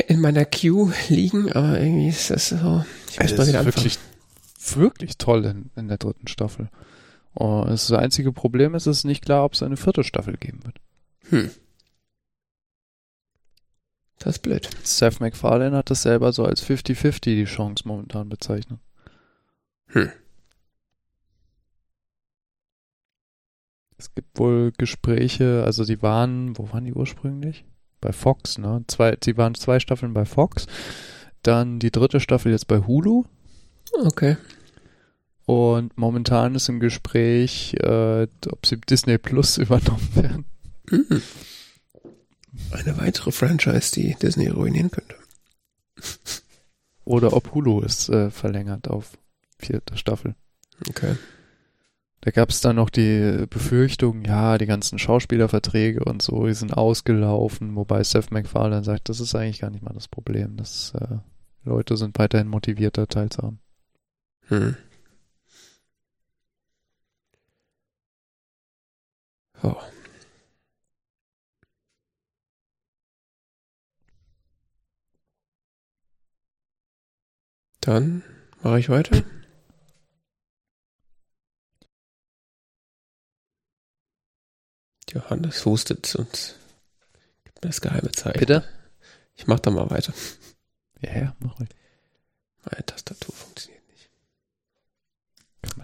[0.08, 2.84] in meiner Queue liegen, aber irgendwie ist das so.
[3.10, 3.76] Ich muss also mal wieder anfangen.
[3.76, 3.98] Wirklich,
[4.74, 6.68] wirklich toll in, in der dritten Staffel.
[7.38, 10.64] Oh, das einzige Problem ist, es ist nicht klar, ob es eine vierte Staffel geben
[10.64, 10.80] wird.
[11.28, 11.50] Hm.
[14.18, 14.70] Das ist blöd.
[14.82, 18.80] Seth MacFarlane hat das selber so als 50-50 die Chance momentan bezeichnet.
[19.88, 20.10] Hm.
[23.98, 27.66] Es gibt wohl Gespräche, also die waren, wo waren die ursprünglich?
[28.00, 28.82] Bei Fox, ne?
[28.88, 30.66] Zwei, die waren zwei Staffeln bei Fox.
[31.42, 33.24] Dann die dritte Staffel jetzt bei Hulu.
[33.92, 34.38] Okay.
[35.46, 40.44] Und momentan ist im Gespräch, äh, ob sie Disney Plus übernommen werden.
[42.72, 45.14] Eine weitere Franchise, die Disney ruinieren könnte.
[47.04, 49.16] Oder ob Hulu es äh, verlängert auf
[49.58, 50.34] vierte Staffel.
[50.88, 51.16] Okay.
[52.22, 56.76] Da gab es dann noch die Befürchtung, ja, die ganzen Schauspielerverträge und so, die sind
[56.76, 60.56] ausgelaufen, wobei Seth MacFarlane sagt, das ist eigentlich gar nicht mal das Problem.
[60.56, 61.18] dass äh,
[61.64, 63.60] Leute sind weiterhin motivierter teilzuhaben.
[64.48, 64.76] Hm.
[69.62, 69.80] Oh.
[77.80, 78.24] Dann
[78.62, 79.22] mache ich weiter.
[85.08, 86.56] Johannes hustet und
[87.44, 88.40] gibt mir das geheime Zeichen.
[88.40, 88.68] Bitte?
[89.34, 90.12] Ich mach da mal weiter.
[91.00, 91.68] Ja, ja, mach ruhig.
[92.64, 94.10] Meine Tastatur funktioniert nicht.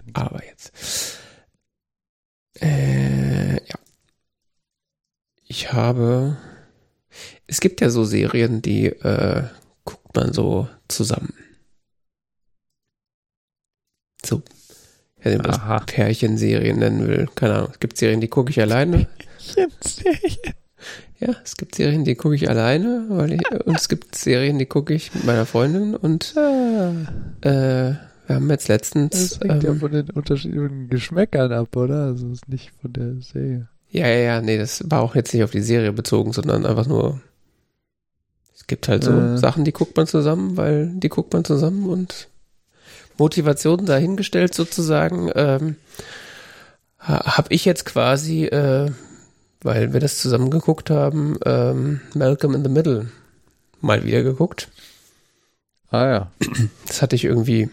[0.05, 0.73] nicht Aber jetzt.
[2.61, 3.75] Äh, ja.
[5.43, 6.37] Ich habe.
[7.47, 9.43] Es gibt ja so Serien, die äh,
[9.83, 11.33] guckt man so zusammen.
[14.25, 14.41] So,
[15.21, 17.29] wenn man das Pärchenserien nennen will.
[17.35, 17.69] Keine Ahnung.
[17.71, 19.07] Es gibt Serien, die gucke ich alleine.
[19.53, 20.53] Pärchenserien.
[21.19, 24.65] Ja, es gibt Serien, die gucke ich alleine, weil ich, und es gibt Serien, die
[24.65, 26.91] gucke ich mit meiner Freundin und ah.
[27.41, 27.93] äh,
[28.27, 29.39] Wir haben jetzt letztens.
[29.39, 32.05] Das hängt ähm, ja von den unterschiedlichen Geschmäckern ab, oder?
[32.05, 33.67] Also ist nicht von der Serie.
[33.89, 36.87] Ja, ja, ja, nee, das war auch jetzt nicht auf die Serie bezogen, sondern einfach
[36.87, 37.21] nur.
[38.55, 39.37] Es gibt halt so äh.
[39.37, 42.29] Sachen, die guckt man zusammen, weil die guckt man zusammen und
[43.17, 45.29] Motivation dahingestellt sozusagen.
[45.35, 45.75] Ähm,
[46.99, 48.89] habe ich jetzt quasi, äh,
[49.61, 53.09] weil wir das zusammen geguckt haben, ähm, Malcolm in the Middle
[53.81, 54.69] mal wieder geguckt.
[55.89, 56.31] Ah ja.
[56.87, 57.69] Das hatte ich irgendwie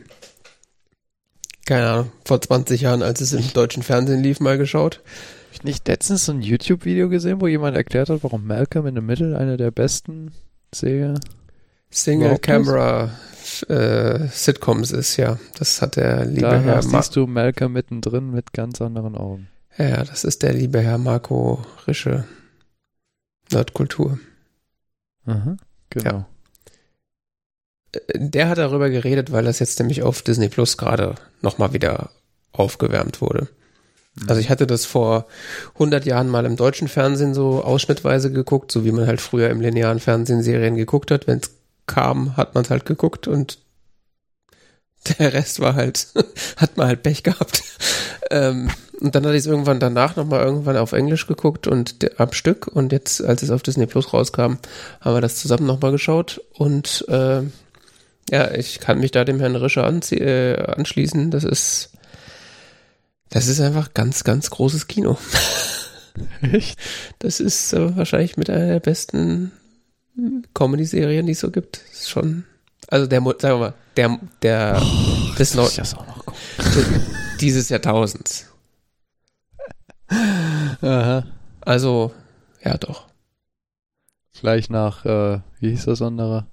[1.70, 4.96] keine Ahnung, vor 20 Jahren, als es im deutschen Fernsehen lief, mal geschaut.
[5.04, 8.96] Hab ich nicht letztens so ein YouTube-Video gesehen, wo jemand erklärt hat, warum Malcolm in
[8.96, 10.32] the Middle eine der besten
[10.74, 11.14] Serie
[11.90, 13.10] Single-Camera
[13.68, 15.38] äh, Sitcoms ist, ja.
[15.60, 19.46] Das hat der liebe Daher Herr siehst du Malcolm mittendrin mit ganz anderen Augen.
[19.78, 22.24] Ja, das ist der liebe Herr Marco Rische.
[23.52, 24.18] Nerdkultur.
[25.24, 25.56] Aha,
[25.88, 26.10] genau.
[26.10, 26.26] Ja
[28.14, 32.10] der hat darüber geredet, weil das jetzt nämlich auf Disney Plus gerade nochmal wieder
[32.52, 33.48] aufgewärmt wurde.
[34.14, 34.28] Mhm.
[34.28, 35.26] Also ich hatte das vor
[35.74, 39.60] 100 Jahren mal im deutschen Fernsehen so ausschnittweise geguckt, so wie man halt früher im
[39.60, 41.26] linearen Fernsehen Serien geguckt hat.
[41.26, 41.50] Wenn es
[41.86, 43.58] kam, hat man es halt geguckt und
[45.18, 46.08] der Rest war halt,
[46.56, 47.62] hat man halt Pech gehabt.
[48.32, 48.70] Ähm,
[49.00, 52.68] und dann hatte ich es irgendwann danach nochmal irgendwann auf Englisch geguckt und am Stück.
[52.68, 54.58] Und jetzt, als es auf Disney Plus rauskam,
[55.00, 56.40] haben wir das zusammen nochmal geschaut.
[56.52, 57.42] Und äh,
[58.30, 61.30] ja, ich kann mich da dem Herrn Rischer äh, anschließen.
[61.30, 61.90] Das ist,
[63.28, 65.18] das ist einfach ganz, ganz großes Kino.
[66.42, 66.78] Echt?
[67.18, 69.50] Das ist äh, wahrscheinlich mit einer der besten
[70.54, 71.82] Comedy-Serien, die es so gibt.
[71.90, 72.44] Das ist schon,
[72.86, 75.70] also der, sagen wir mal, der, der, oh, des noch
[77.40, 78.46] dieses Jahrtausends.
[80.08, 81.24] Aha.
[81.62, 82.12] Also,
[82.64, 83.08] ja, doch.
[84.38, 86.46] Gleich nach, äh, wie hieß das andere?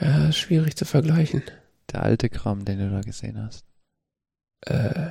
[0.00, 1.42] Ja, schwierig zu vergleichen.
[1.92, 3.64] Der alte Kram, den du da gesehen hast.
[4.62, 5.10] Äh.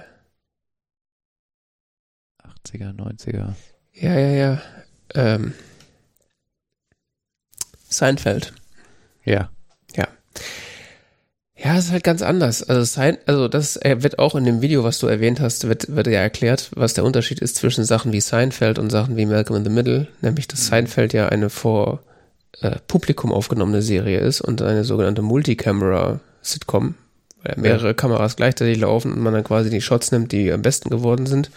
[2.43, 3.53] 80er, 90er.
[3.93, 4.61] Ja, ja, ja.
[5.13, 5.53] Ähm.
[7.87, 8.53] Seinfeld.
[9.23, 9.51] Ja.
[9.95, 10.07] Ja.
[11.55, 12.63] Ja, es ist halt ganz anders.
[12.63, 16.07] Also, Sein, also das wird auch in dem Video, was du erwähnt hast, wird, wird
[16.07, 19.63] ja erklärt, was der Unterschied ist zwischen Sachen wie Seinfeld und Sachen wie Malcolm in
[19.63, 20.07] the Middle.
[20.21, 20.69] Nämlich, dass mhm.
[20.69, 22.03] Seinfeld ja eine vor
[22.61, 26.95] äh, Publikum aufgenommene Serie ist und eine sogenannte Multicamera-Sitcom,
[27.43, 27.93] weil mehrere ja.
[27.93, 31.51] Kameras gleichzeitig laufen und man dann quasi die Shots nimmt, die am besten geworden sind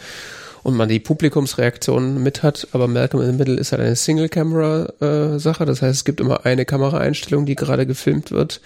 [0.63, 2.69] und man die Publikumsreaktionen mit hat.
[2.73, 6.45] Aber Malcolm in the Middle ist halt eine Single-Camera-Sache, äh, das heißt, es gibt immer
[6.45, 8.61] eine Kameraeinstellung, die gerade gefilmt wird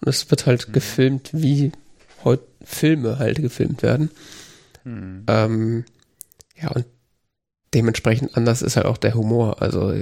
[0.00, 0.72] und es wird halt mhm.
[0.72, 1.72] gefilmt, wie
[2.24, 4.10] heute Filme halt gefilmt werden.
[4.84, 5.24] Mhm.
[5.26, 5.84] Ähm,
[6.60, 6.86] ja, und
[7.74, 9.60] dementsprechend anders ist halt auch der Humor.
[9.60, 9.92] Also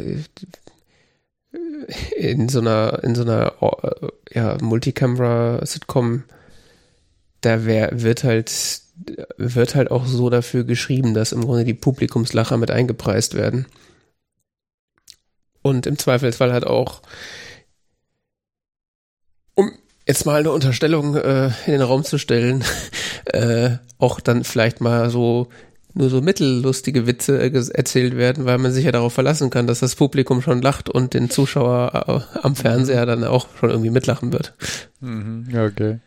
[2.17, 6.25] in so einer, in so einer äh, ja, Multicamera-Sitcom,
[7.41, 8.83] da wär, wird halt,
[9.37, 13.67] wird halt auch so dafür geschrieben, dass im Grunde die Publikumslacher mit eingepreist werden.
[15.63, 17.03] Und im Zweifelsfall halt auch,
[19.55, 19.73] um
[20.07, 22.65] jetzt mal eine Unterstellung äh, in den Raum zu stellen,
[23.27, 25.49] äh, auch dann vielleicht mal so
[25.95, 29.95] nur so mittellustige Witze erzählt werden, weil man sich ja darauf verlassen kann, dass das
[29.95, 34.55] Publikum schon lacht und den Zuschauer äh, am Fernseher dann auch schon irgendwie mitlachen wird.
[35.01, 36.01] Mhm, okay.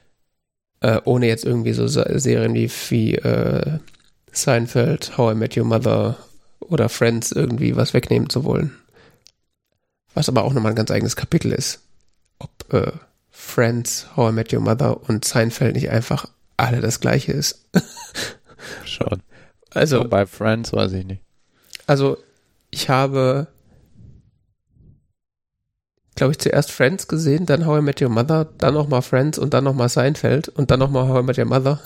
[0.81, 3.79] Äh, ohne jetzt irgendwie so Serien wie, wie äh,
[4.31, 6.17] Seinfeld, How I Met Your Mother
[6.59, 8.75] oder Friends irgendwie was wegnehmen zu wollen.
[10.13, 11.81] Was aber auch nochmal ein ganz eigenes Kapitel ist.
[12.39, 12.91] Ob äh,
[13.29, 16.27] Friends, How I Met Your Mother und Seinfeld nicht einfach
[16.57, 17.65] alle das gleiche ist.
[18.85, 19.21] Schon.
[19.75, 21.21] Also so bei Friends weiß ich nicht.
[21.87, 22.17] Also
[22.71, 23.47] ich habe,
[26.15, 29.53] glaube ich, zuerst Friends gesehen, dann How I Met Your Mother, dann nochmal Friends und
[29.53, 31.79] dann nochmal Seinfeld und dann nochmal How I Met Your Mother.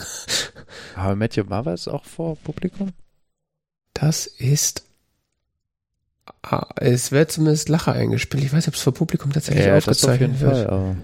[0.95, 2.93] How I Met Your Mother ist auch vor Publikum?
[3.93, 4.83] Das ist
[6.41, 8.43] Ah, es wird zumindest Lacher eingespielt.
[8.43, 10.67] Ich weiß nicht, ob es vor Publikum tatsächlich ja, aufgezeichnet wird.
[10.69, 10.95] Fall,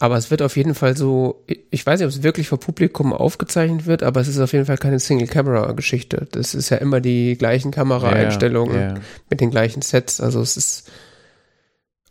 [0.00, 3.12] aber es wird auf jeden Fall so, ich weiß nicht, ob es wirklich vor Publikum
[3.12, 6.28] aufgezeichnet wird, aber es ist auf jeden Fall keine Single-Camera-Geschichte.
[6.30, 9.00] Das ist ja immer die gleichen Kameraeinstellungen ja, ja.
[9.28, 10.20] mit den gleichen Sets.
[10.20, 10.90] Also es ist,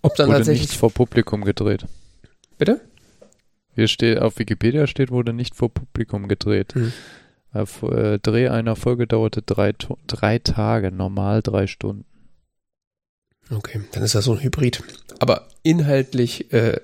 [0.01, 0.69] ob dann wurde tatsächlich.
[0.69, 1.85] Nicht vor Publikum gedreht.
[2.57, 2.81] Bitte?
[3.73, 6.73] Hier steht, auf Wikipedia steht, wurde nicht vor Publikum gedreht.
[6.73, 6.91] Hm.
[7.53, 9.73] Äh, Dreh einer Folge dauerte drei,
[10.07, 12.05] drei Tage, normal drei Stunden.
[13.49, 14.83] Okay, dann ist das so ein Hybrid.
[15.19, 16.81] Aber inhaltlich äh,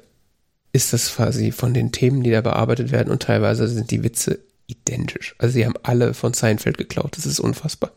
[0.74, 4.39] ist das quasi von den Themen, die da bearbeitet werden und teilweise sind die Witze
[4.67, 5.36] identisch.
[5.38, 7.15] Also sie haben alle von Seinfeld geklaut.
[7.15, 7.91] Das ist unfassbar.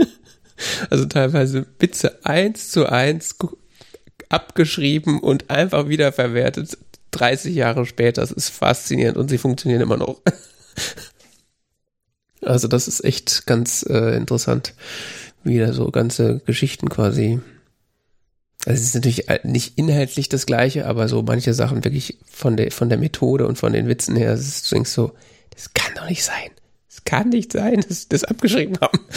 [0.90, 3.36] also teilweise Witze eins zu eins
[4.28, 6.78] abgeschrieben und einfach wieder verwertet.
[7.10, 8.22] 30 Jahre später.
[8.22, 10.20] Es ist faszinierend und sie funktionieren immer noch.
[12.42, 14.72] Also das ist echt ganz äh, interessant,
[15.44, 17.40] wie da so ganze Geschichten quasi.
[18.66, 22.70] Also es ist natürlich nicht inhaltlich das gleiche, aber so manche Sachen wirklich von der
[22.70, 25.12] von der Methode und von den Witzen her, es ist denkst so,
[25.50, 26.50] das kann doch nicht sein.
[26.88, 28.98] Es kann nicht sein, dass sie das abgeschrieben haben.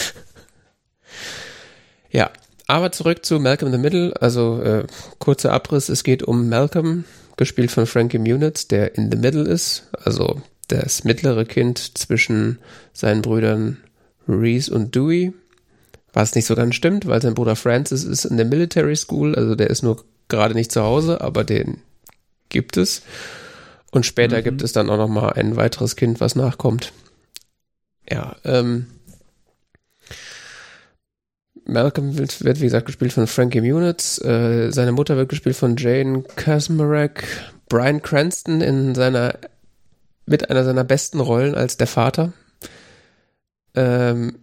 [2.12, 2.32] ja,
[2.68, 4.22] aber zurück zu Malcolm in the Middle.
[4.22, 4.88] Also äh,
[5.20, 9.90] kurzer Abriss, es geht um Malcolm, gespielt von Frankie Muniz, der in the Middle ist,
[10.04, 12.60] also das mittlere Kind zwischen
[12.94, 13.78] seinen Brüdern
[14.28, 15.34] Reese und Dewey.
[16.14, 19.56] Was nicht so ganz stimmt, weil sein Bruder Francis ist in der Military School, also
[19.56, 21.80] der ist nur gerade nicht zu Hause, aber den
[22.50, 23.02] gibt es.
[23.92, 24.44] Und später mhm.
[24.44, 26.94] gibt es dann auch noch mal ein weiteres Kind, was nachkommt.
[28.10, 28.88] Ja, ähm,
[31.66, 34.20] Malcolm wird, wird, wie gesagt, gespielt von Frankie Muniz.
[34.24, 37.24] Äh, seine Mutter wird gespielt von Jane Kazmarek.
[37.70, 39.36] Brian Cranston in seiner,
[40.26, 42.34] mit einer seiner besten Rollen als der Vater.
[43.76, 44.38] Ähm,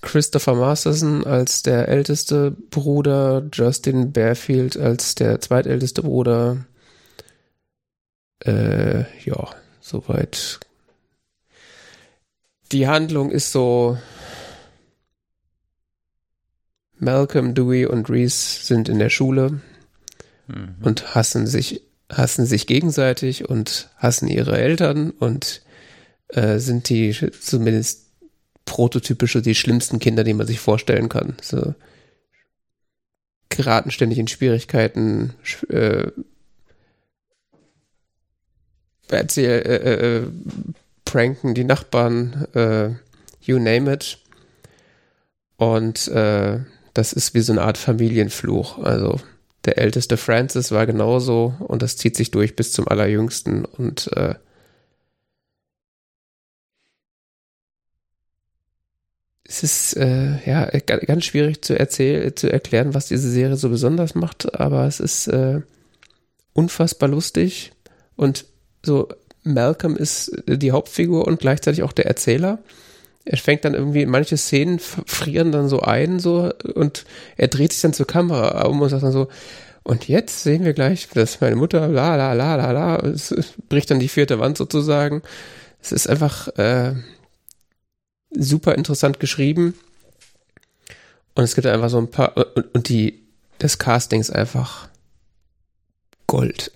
[0.00, 3.46] Christopher Masterson als der älteste Bruder.
[3.52, 6.64] Justin Bearfield als der zweitälteste Bruder.
[8.44, 9.48] Äh, ja,
[9.80, 10.60] soweit.
[12.72, 13.98] Die Handlung ist so,
[16.98, 19.60] Malcolm, Dewey und Reese sind in der Schule
[20.46, 20.74] mhm.
[20.80, 25.62] und hassen sich, hassen sich gegenseitig und hassen ihre Eltern und
[26.28, 28.07] äh, sind die zumindest
[28.68, 31.34] prototypische, die schlimmsten Kinder, die man sich vorstellen kann.
[31.40, 31.74] So
[33.48, 35.32] geraten ständig in Schwierigkeiten,
[35.70, 36.08] äh,
[39.08, 40.26] erzähl, äh, äh, äh,
[41.06, 42.90] pranken die Nachbarn, äh,
[43.40, 44.18] you name it.
[45.56, 46.60] Und äh,
[46.92, 48.78] das ist wie so eine Art Familienfluch.
[48.78, 49.18] Also
[49.64, 54.34] der älteste Francis war genauso und das zieht sich durch bis zum allerjüngsten und äh,
[59.48, 64.14] es ist äh, ja ganz schwierig zu erzählen, zu erklären, was diese Serie so besonders
[64.14, 65.62] macht, aber es ist äh,
[66.52, 67.72] unfassbar lustig
[68.14, 68.44] und
[68.84, 69.08] so
[69.42, 72.58] Malcolm ist die Hauptfigur und gleichzeitig auch der Erzähler
[73.28, 77.04] er fängt dann irgendwie, manche Szenen frieren dann so ein, so, und
[77.36, 79.28] er dreht sich dann zur Kamera um und sagt dann so,
[79.82, 83.34] und jetzt sehen wir gleich, dass meine Mutter, la, la, la, la, la, es
[83.68, 85.22] bricht dann die vierte Wand sozusagen.
[85.80, 86.94] Es ist einfach äh,
[88.30, 89.74] super interessant geschrieben.
[91.34, 93.22] Und es gibt einfach so ein paar, und, und die,
[93.58, 94.88] das Casting ist einfach
[96.26, 96.72] Gold.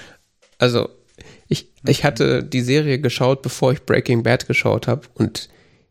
[0.58, 0.88] also,
[1.48, 5.48] ich, ich hatte die Serie geschaut, bevor ich Breaking Bad geschaut habe und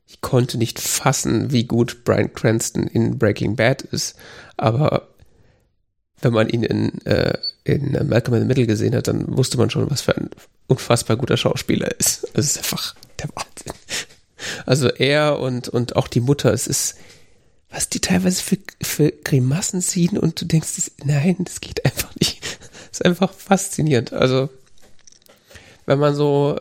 [0.07, 4.17] ich konnte nicht fassen, wie gut Brian Cranston in Breaking Bad ist.
[4.57, 5.07] Aber
[6.21, 9.69] wenn man ihn in, äh, in Malcolm in the Middle gesehen hat, dann wusste man
[9.69, 10.29] schon, was für ein
[10.67, 12.27] unfassbar guter Schauspieler ist.
[12.33, 13.73] Es ist einfach der Wahnsinn.
[14.65, 16.95] Also er und, und auch die Mutter, es ist,
[17.69, 22.41] was die teilweise für, für Grimassen ziehen und du denkst, nein, das geht einfach nicht.
[22.91, 24.11] Das ist einfach faszinierend.
[24.11, 24.49] Also,
[25.85, 26.59] wenn man so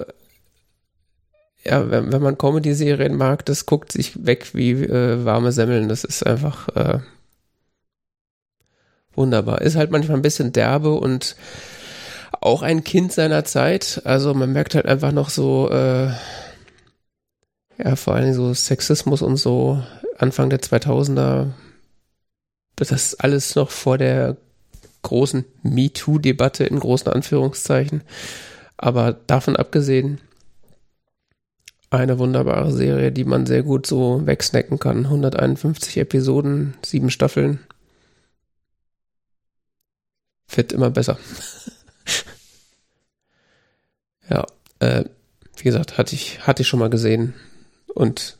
[1.64, 5.88] ja, wenn, wenn man Comedy-Serien mag, das guckt sich weg wie äh, warme Semmeln.
[5.88, 7.00] Das ist einfach äh,
[9.14, 9.60] wunderbar.
[9.60, 11.36] Ist halt manchmal ein bisschen derbe und
[12.40, 14.02] auch ein Kind seiner Zeit.
[14.04, 16.10] Also man merkt halt einfach noch so, äh,
[17.84, 19.82] ja, vor allem so Sexismus und so
[20.18, 21.50] Anfang der 2000er.
[22.76, 24.36] Das ist alles noch vor der
[25.02, 28.02] großen MeToo-Debatte in großen Anführungszeichen.
[28.76, 30.20] Aber davon abgesehen,
[31.90, 35.06] eine wunderbare Serie, die man sehr gut so wegsnacken kann.
[35.06, 37.60] 151 Episoden, sieben Staffeln.
[40.48, 41.18] Wird immer besser.
[44.28, 44.46] ja,
[44.80, 45.04] äh,
[45.56, 47.34] wie gesagt, hatte ich, hatte ich schon mal gesehen
[47.94, 48.38] und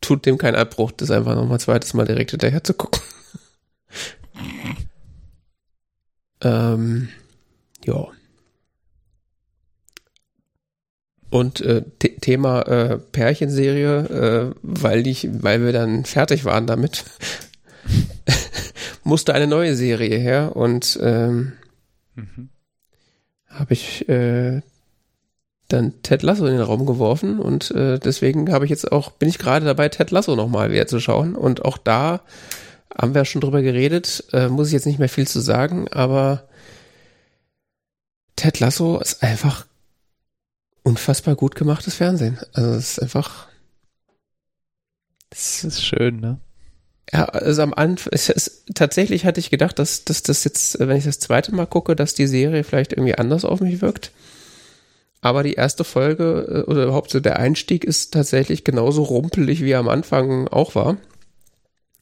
[0.00, 3.00] tut dem keinen Abbruch, das einfach nochmal zweites Mal direkt hinterher zu gucken.
[6.42, 7.08] ähm,
[7.84, 8.06] ja.
[11.28, 11.82] Und äh,
[12.20, 17.04] Thema äh, Pärchenserie, äh, weil ich, weil wir dann fertig waren damit,
[19.04, 21.52] musste eine neue Serie her und ähm,
[22.14, 22.48] mhm.
[23.48, 24.62] habe ich äh,
[25.68, 29.28] dann Ted Lasso in den Raum geworfen und äh, deswegen habe ich jetzt auch bin
[29.28, 32.20] ich gerade dabei Ted Lasso nochmal wieder zu schauen und auch da
[32.96, 36.44] haben wir schon drüber geredet, äh, muss ich jetzt nicht mehr viel zu sagen, aber
[38.36, 39.66] Ted Lasso ist einfach
[40.82, 42.38] unfassbar gut gemachtes Fernsehen.
[42.52, 43.48] Also es ist einfach.
[45.30, 46.38] Das ist schön, ne?
[47.12, 50.96] Ja, also am Anfang, es, es, tatsächlich hatte ich gedacht, dass, dass das jetzt, wenn
[50.96, 54.12] ich das zweite Mal gucke, dass die Serie vielleicht irgendwie anders auf mich wirkt.
[55.26, 59.72] Aber die erste Folge äh, oder überhaupt so der Einstieg ist tatsächlich genauso rumpelig, wie
[59.72, 60.98] er am Anfang auch war.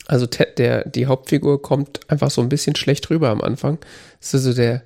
[0.06, 3.78] Also Ted, der, die Hauptfigur kommt einfach so ein bisschen schlecht rüber am Anfang.
[4.20, 4.82] Das ist also der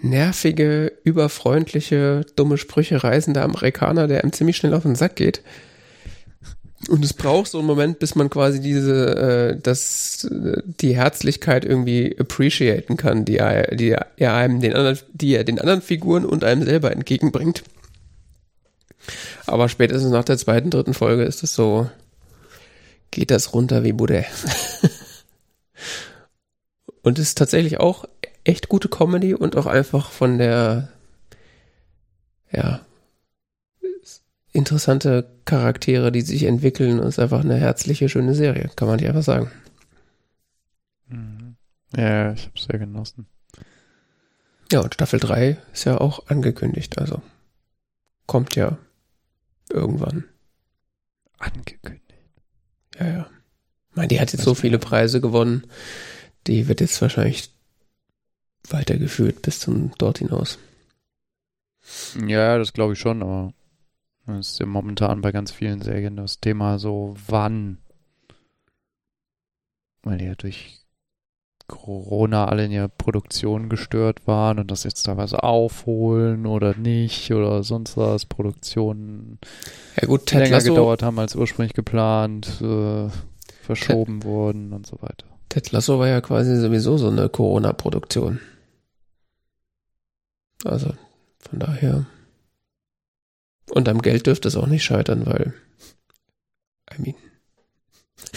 [0.00, 5.42] nervige, überfreundliche, dumme Sprüche reisende Amerikaner, der ihm ziemlich schnell auf den Sack geht.
[6.86, 12.16] Und es braucht so einen Moment, bis man quasi diese, äh, das, die Herzlichkeit irgendwie
[12.18, 16.44] appreciaten kann, die er, die er einem den anderen, die er den anderen Figuren und
[16.44, 17.64] einem selber entgegenbringt.
[19.46, 21.90] Aber spätestens nach der zweiten, dritten Folge ist es so,
[23.10, 24.24] geht das runter wie Bude.
[27.02, 28.04] und es ist tatsächlich auch
[28.44, 30.90] echt gute Comedy und auch einfach von der,
[32.52, 32.82] ja,
[34.58, 36.98] interessante Charaktere, die sich entwickeln.
[36.98, 39.50] Es ist einfach eine herzliche, schöne Serie, kann man nicht einfach sagen.
[41.08, 41.56] Mhm.
[41.96, 43.26] Ja, ich habe sehr genossen.
[44.70, 47.22] Ja, und Staffel 3 ist ja auch angekündigt, also
[48.26, 48.76] kommt ja
[49.70, 50.24] irgendwann.
[51.38, 52.04] Angekündigt.
[52.98, 53.30] Ja, ja.
[53.90, 55.66] Ich meine, die hat jetzt so viele Preise gewonnen,
[56.46, 57.50] die wird jetzt wahrscheinlich
[58.68, 60.58] weitergeführt bis zum dort hinaus.
[62.26, 63.54] Ja, das glaube ich schon, aber
[64.36, 67.78] das ist ja momentan bei ganz vielen Serien das Thema so, wann.
[70.02, 70.78] Weil die ja durch
[71.68, 77.62] Corona alle in ihrer Produktion gestört waren und das jetzt teilweise aufholen oder nicht oder
[77.62, 79.38] sonst was, Produktionen
[80.00, 83.08] ja gut, länger Lasso, gedauert haben als ursprünglich geplant, äh,
[83.62, 85.26] verschoben Ted, wurden und so weiter.
[85.50, 88.40] Ted Lasso war ja quasi sowieso so eine Corona-Produktion.
[90.64, 90.94] Also
[91.38, 92.06] von daher.
[93.70, 95.54] Und am Geld dürfte es auch nicht scheitern, weil.
[96.96, 97.14] I mean.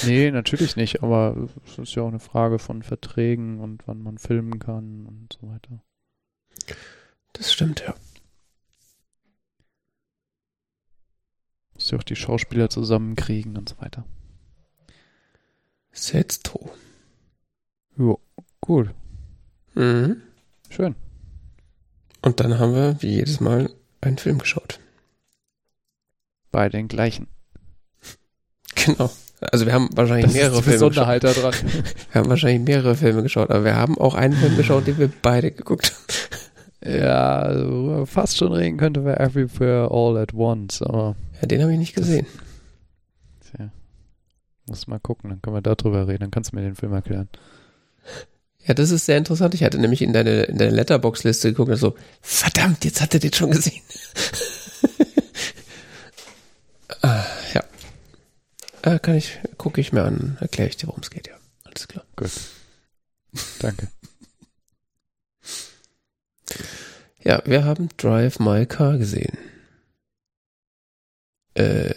[0.05, 4.17] Nee, natürlich nicht, aber es ist ja auch eine Frage von Verträgen und wann man
[4.17, 5.83] filmen kann und so weiter.
[7.33, 7.95] Das stimmt, ja.
[11.73, 14.05] Muss ja auch die Schauspieler zusammenkriegen und so weiter.
[15.91, 16.71] Setsto.
[17.97, 18.19] Jo,
[18.59, 18.91] gut.
[19.73, 20.21] Mhm.
[20.69, 20.95] Schön.
[22.21, 24.79] Und dann haben wir, wie jedes Mal, einen Film geschaut.
[26.51, 27.27] Bei den gleichen.
[28.75, 29.11] Genau.
[29.39, 31.43] Also wir haben wahrscheinlich das mehrere Filme Besonderheit geschaut.
[31.43, 31.55] daran.
[32.11, 35.11] Wir haben wahrscheinlich mehrere Filme geschaut, aber wir haben auch einen Film geschaut, den wir
[35.21, 36.41] beide geguckt haben.
[36.83, 41.15] Ja, also fast schon reden könnte wir Everywhere All at Once, aber.
[41.39, 42.25] Ja, den habe ich nicht gesehen.
[43.51, 43.69] Tja.
[44.67, 47.29] Muss mal gucken, dann können wir darüber reden, dann kannst du mir den Film erklären.
[48.65, 49.53] Ja, das ist sehr interessant.
[49.53, 53.19] Ich hatte nämlich in deine, in deine Letterbox-Liste geguckt und so, verdammt, jetzt hat er
[53.19, 53.81] den schon gesehen.
[57.01, 57.23] ah,
[57.53, 57.63] ja.
[58.83, 61.35] Äh, kann ich, gucke ich mir an, erkläre ich dir, worum es geht, ja.
[61.63, 62.05] Alles klar.
[62.15, 62.31] Gut.
[63.59, 63.87] Danke.
[67.23, 69.37] Ja, wir haben Drive My Car gesehen.
[71.53, 71.93] Äh,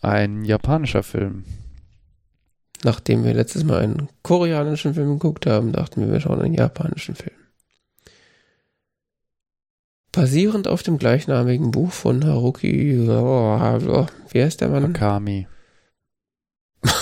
[0.00, 1.44] ein japanischer Film.
[2.84, 7.14] Nachdem wir letztes Mal einen koreanischen Film geguckt haben, dachten wir, wir schauen einen japanischen
[7.14, 7.34] Film.
[10.16, 14.84] Basierend auf dem gleichnamigen Buch von Haruki, oh, wie heißt der Mann?
[14.84, 15.46] Murakami.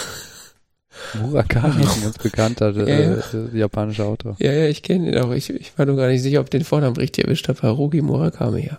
[1.20, 3.14] Murakami ist ein ganz bekannter ja, ja.
[3.14, 4.36] Äh, japanischer Autor.
[4.40, 5.30] Ja, ja, ich kenne ihn auch.
[5.30, 7.62] Ich, ich war nur gar nicht sicher, ob den Vornamen richtig erwischt habe.
[7.62, 8.78] Haruki Murakami, ja.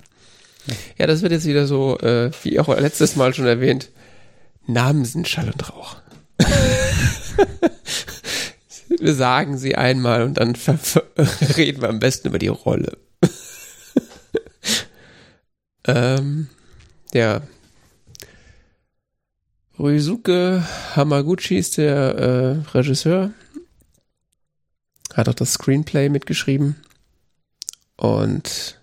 [0.98, 3.90] Ja, das wird jetzt wieder so, äh, wie auch letztes Mal schon erwähnt,
[4.68, 5.96] Namen sind Schall und Rauch.
[9.00, 10.58] wir sagen sie einmal und dann
[11.58, 12.98] reden wir am besten über die Rolle.
[15.86, 16.50] Ähm,
[17.14, 17.42] ja.
[19.78, 20.66] Ryusuke
[20.96, 23.32] Hamaguchi ist der äh, Regisseur.
[25.14, 26.76] Hat auch das Screenplay mitgeschrieben.
[27.98, 28.80] Und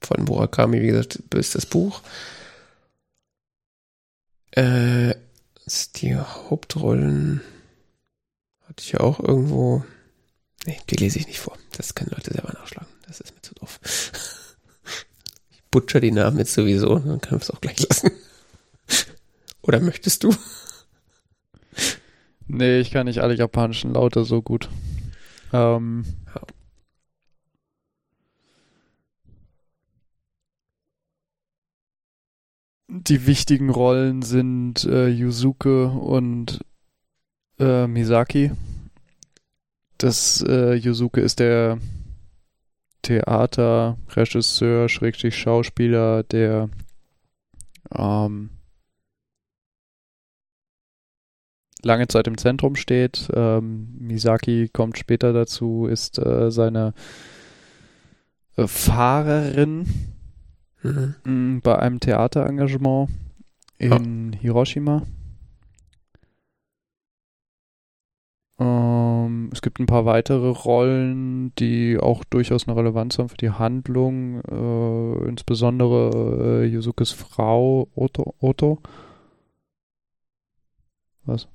[0.00, 2.02] von Murakami, wie gesagt, ist das Buch.
[4.52, 5.14] Äh,
[5.96, 7.42] die Hauptrollen
[8.66, 9.84] hatte ich ja auch irgendwo.
[10.66, 11.56] Nee, die lese ich nicht vor.
[11.76, 12.90] Das können Leute selber nachschlagen.
[13.06, 13.80] Das ist mir zu doof.
[15.70, 18.10] Butcher die Namen jetzt sowieso, dann können wir es auch gleich lassen.
[19.62, 20.34] Oder möchtest du?
[22.48, 24.68] Nee, ich kann nicht alle japanischen Laute so gut.
[25.52, 26.04] Ähm.
[32.88, 36.64] Die wichtigen Rollen sind äh, Yuzuke und
[37.60, 38.50] äh, Misaki.
[39.98, 41.78] Das äh, Yuzuke ist der
[43.02, 46.68] Theaterregisseur, Schrägstrich Schauspieler, der
[47.94, 48.50] ähm,
[51.82, 53.28] lange Zeit im Zentrum steht.
[53.34, 56.94] Ähm, Misaki kommt später dazu, ist äh, seine
[58.56, 59.86] äh, Fahrerin
[60.82, 61.14] mhm.
[61.24, 63.10] Mm, bei einem Theaterengagement
[63.78, 64.38] in ja.
[64.40, 65.02] Hiroshima.
[68.60, 73.50] Ähm, es gibt ein paar weitere Rollen, die auch durchaus eine Relevanz haben für die
[73.50, 78.34] Handlung, äh, insbesondere äh, Yuzukes Frau Otto.
[78.38, 78.78] Otto.
[81.24, 81.48] Was?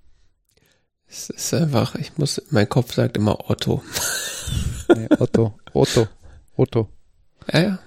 [1.07, 3.83] Es ist einfach, ich muss, mein Kopf sagt immer Otto.
[4.95, 6.07] nee, Otto, Otto,
[6.57, 6.89] Otto.
[7.53, 7.79] Ja, ja.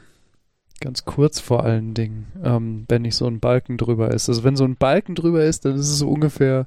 [0.80, 4.28] Ganz kurz vor allen Dingen, ähm, wenn nicht so ein Balken drüber ist.
[4.28, 6.66] Also wenn so ein Balken drüber ist, dann ist es so ungefähr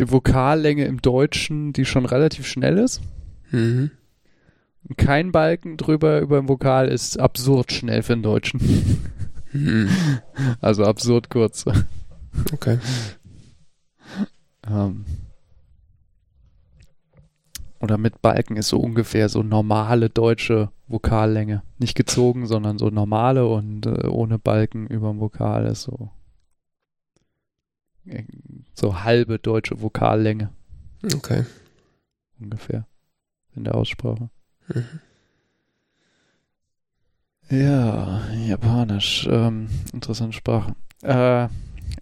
[0.00, 3.00] die Vokallänge im Deutschen, die schon relativ schnell ist.
[3.50, 3.90] Mhm.
[4.96, 8.60] Kein Balken drüber über dem Vokal ist absurd schnell für den Deutschen.
[9.52, 9.88] Mhm.
[10.60, 11.64] Also absurd kurz.
[12.52, 12.78] Okay.
[14.68, 15.04] Ähm.
[17.80, 21.62] Oder mit Balken ist so ungefähr so normale deutsche Vokallänge.
[21.78, 26.10] Nicht gezogen, sondern so normale und äh, ohne Balken über dem Vokal ist so
[28.74, 30.50] so halbe deutsche Vokallänge.
[31.14, 31.44] Okay.
[32.38, 32.86] Ungefähr.
[33.54, 34.30] In der Aussprache.
[34.68, 35.00] Mhm.
[37.50, 39.26] Ja, Japanisch.
[39.30, 40.74] Ähm, interessante Sprache.
[41.02, 41.48] Äh,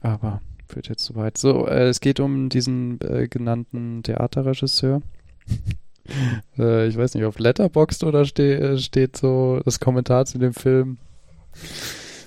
[0.02, 1.38] aber führt jetzt zu weit.
[1.38, 5.00] So, äh, es geht um diesen äh, genannten Theaterregisseur.
[6.58, 10.52] äh, ich weiß nicht, auf Letterboxd oder ste äh, steht so das Kommentar zu dem
[10.52, 10.98] Film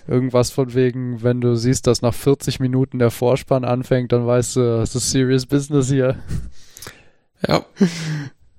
[0.08, 4.56] irgendwas von wegen, wenn du siehst, dass nach 40 Minuten der Vorspann anfängt, dann weißt
[4.58, 6.18] du, es ist serious business hier.
[7.48, 7.66] Ja.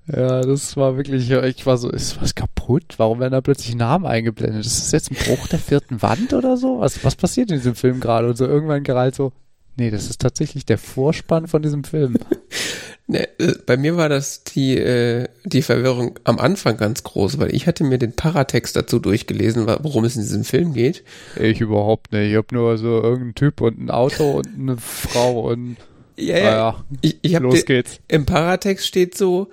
[0.05, 2.95] Ja, das war wirklich, ich war so, ist was kaputt?
[2.97, 4.65] Warum werden da plötzlich Namen eingeblendet?
[4.65, 6.81] Ist das jetzt ein Bruch der vierten Wand oder so?
[6.81, 8.27] Was, was passiert in diesem Film gerade?
[8.27, 9.31] Und so irgendwann gerade so,
[9.77, 12.17] nee, das ist tatsächlich der Vorspann von diesem Film.
[13.05, 17.53] Ne, äh, bei mir war das die, äh, die Verwirrung am Anfang ganz groß, weil
[17.53, 21.03] ich hatte mir den Paratext dazu durchgelesen, worum es in diesem Film geht.
[21.37, 22.31] Ich überhaupt nicht.
[22.31, 25.75] Ich habe nur so irgendeinen Typ und ein Auto und eine Frau und
[26.15, 26.45] ja, ja.
[26.45, 27.99] ja ich, ich los den, geht's.
[28.07, 29.49] Im Paratext steht so,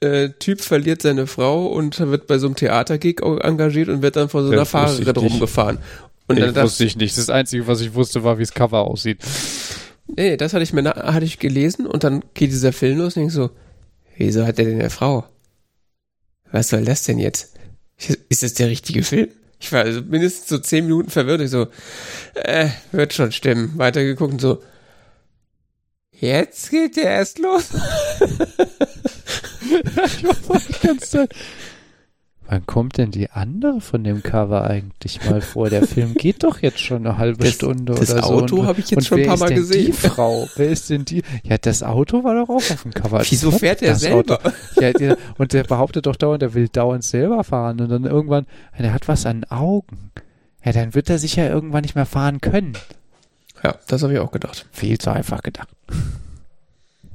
[0.00, 4.30] äh, Typ verliert seine Frau und wird bei so einem Theatergig engagiert und wird dann
[4.30, 5.78] von so einer Fahrerin rumgefahren.
[6.28, 7.18] Und ich dann wusste ich nicht.
[7.18, 9.18] Das Einzige, was ich wusste, war, wie das Cover aussieht.
[10.16, 13.26] Nee, das hatte ich mir hatte ich gelesen und dann geht dieser Film los und
[13.26, 13.50] ich so,
[14.16, 15.24] wieso hat er denn eine Frau?
[16.52, 17.54] Was soll das denn jetzt?
[18.28, 19.28] Ist das der richtige Film?
[19.60, 21.42] Ich war also mindestens so zehn Minuten verwirrt.
[21.42, 21.68] Ich so,
[22.34, 23.72] äh, wird schon stimmen.
[23.76, 24.62] Weitergeguckt und so,
[26.12, 27.68] jetzt geht der erst los.
[29.60, 31.34] ich war die ganze Zeit.
[32.50, 35.70] Wann kommt denn die andere von dem Cover eigentlich mal vor?
[35.70, 38.40] Der Film geht doch jetzt schon eine halbe das, Stunde das oder so.
[38.40, 39.86] Das Auto habe ich jetzt schon ein paar Mal gesehen.
[39.86, 41.22] Die Frau, wer ist denn die?
[41.44, 43.22] Ja, das Auto war doch auch auf dem Cover.
[43.24, 44.40] Wieso fährt der selber?
[44.80, 48.46] Ja, der, und der behauptet doch dauernd, er will dauernd selber fahren und dann irgendwann,
[48.72, 50.10] er hat was an Augen.
[50.64, 52.72] Ja, dann wird er sich ja irgendwann nicht mehr fahren können.
[53.62, 54.66] Ja, das habe ich auch gedacht.
[54.72, 55.68] Viel zu einfach gedacht.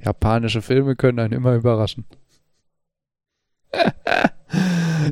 [0.01, 2.05] Japanische Filme können einen immer überraschen.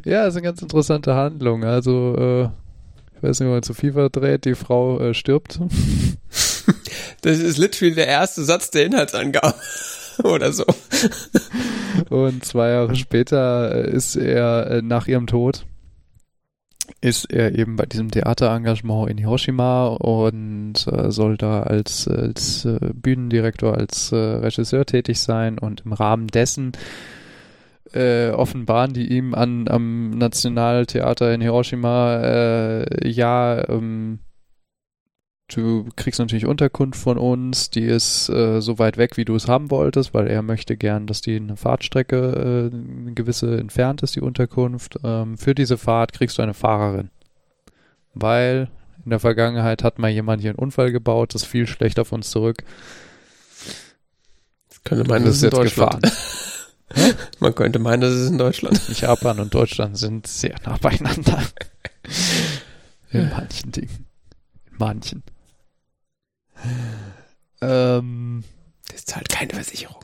[0.05, 1.63] ja, ist eine ganz interessante Handlung.
[1.63, 2.43] Also, äh,
[3.17, 5.59] ich weiß nicht, ob man zu viel verdreht, die Frau äh, stirbt.
[7.21, 9.55] Das ist literally der erste Satz der Inhaltsangabe.
[10.23, 10.65] Oder so.
[12.09, 15.65] Und zwei Jahre später äh, ist er äh, nach ihrem Tod
[16.99, 22.79] ist er eben bei diesem Theaterengagement in Hiroshima und äh, soll da als, als äh,
[22.93, 26.71] Bühnendirektor, als äh, Regisseur tätig sein und im Rahmen dessen
[27.93, 34.19] äh, offenbaren die ihm an, am Nationaltheater in Hiroshima, äh, ja, ähm,
[35.53, 39.47] du kriegst natürlich Unterkunft von uns, die ist äh, so weit weg, wie du es
[39.47, 44.15] haben wolltest, weil er möchte gern, dass die eine Fahrtstrecke äh, eine gewisse entfernt ist,
[44.15, 44.97] die Unterkunft.
[45.03, 47.09] Ähm, für diese Fahrt kriegst du eine Fahrerin.
[48.13, 48.69] Weil
[49.03, 52.29] in der Vergangenheit hat mal jemand hier einen Unfall gebaut, das fiel schlecht auf uns
[52.29, 52.63] zurück.
[54.69, 56.01] Das könnte man das ist jetzt gefahren.
[57.39, 58.79] Man könnte meinen, das ist in Deutschland.
[58.99, 61.43] Japan und Deutschland sind sehr nah beieinander.
[63.11, 64.05] In manchen Dingen.
[64.71, 65.23] In manchen.
[67.61, 68.43] Ähm,
[68.91, 70.03] das zahlt keine Versicherung.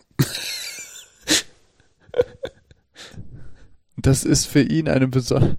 [3.97, 5.57] Das ist für ihn eine besonders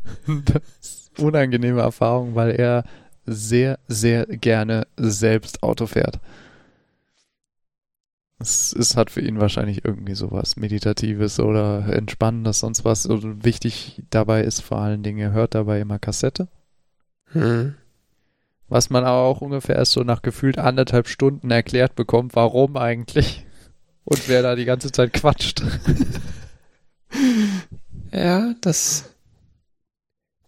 [1.18, 2.84] unangenehme Erfahrung, weil er
[3.26, 6.18] sehr, sehr gerne selbst Auto fährt.
[8.40, 13.06] Es, es hat für ihn wahrscheinlich irgendwie sowas Meditatives oder Entspannendes, sonst was.
[13.06, 16.48] Und wichtig dabei ist vor allen Dingen, er hört dabei immer Kassette.
[17.32, 17.74] Hm.
[18.68, 23.44] Was man aber auch ungefähr erst so nach gefühlt anderthalb Stunden erklärt bekommt, warum eigentlich.
[24.04, 25.62] und wer da die ganze Zeit quatscht.
[28.12, 29.10] Ja, das.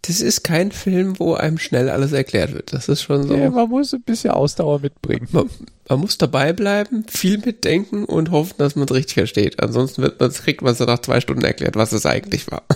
[0.03, 2.72] Das ist kein Film, wo einem schnell alles erklärt wird.
[2.72, 3.36] Das ist schon so.
[3.36, 5.28] Ja, man muss ein bisschen Ausdauer mitbringen.
[5.30, 5.48] Man,
[5.88, 9.62] man muss dabei bleiben, viel mitdenken und hoffen, dass man es richtig versteht.
[9.62, 12.64] Ansonsten wird man, kriegt man es nach zwei Stunden erklärt, was es eigentlich war.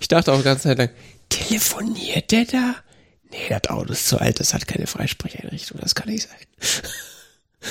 [0.00, 0.90] Ich dachte auch die ganze Zeit lang,
[1.28, 2.74] telefoniert der da?
[3.30, 6.38] Nee, das Auto ist zu alt, das hat keine Freisprecheinrichtung, das kann nicht sein.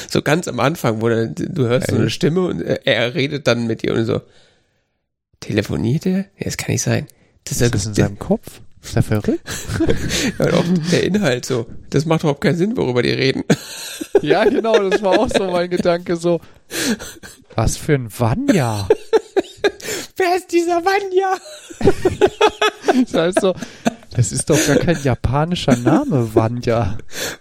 [0.10, 3.46] So ganz am Anfang, wo dann, du hörst so eine Stimme und er, er redet
[3.46, 4.22] dann mit dir und so,
[5.42, 6.20] telefoniert er?
[6.38, 7.08] Nee, das kann nicht sein.
[7.44, 8.62] Das ist, das in seinem Kopf?
[8.84, 9.48] Ist er verrückt?
[10.40, 11.68] ja, auch der Inhalt so.
[11.90, 13.44] Das macht überhaupt keinen Sinn, worüber die reden.
[14.22, 16.42] ja, genau, das war auch so mein Gedanke so.
[17.56, 18.88] Was für ein Vanya?
[20.18, 21.38] Wer ist dieser Vanya?
[23.04, 23.56] das heißt so,
[24.16, 26.98] das ist doch gar kein japanischer Name, Vanya.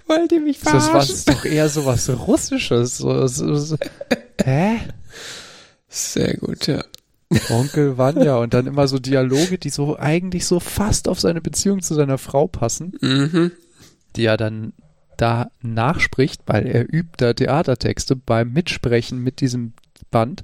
[0.07, 0.93] Wollt ihr mich verarschen?
[0.93, 2.99] Das ist doch eher so was Russisches.
[2.99, 3.77] So, so, so.
[4.43, 4.81] Hä?
[5.89, 6.85] Sehr gut, ja.
[7.51, 11.81] Onkel Vanya und dann immer so Dialoge, die so eigentlich so fast auf seine Beziehung
[11.83, 13.53] zu seiner Frau passen, Mhm.
[14.17, 14.73] die er dann
[15.17, 19.75] da nachspricht, weil er übt da Theatertexte beim Mitsprechen mit diesem
[20.11, 20.43] Band.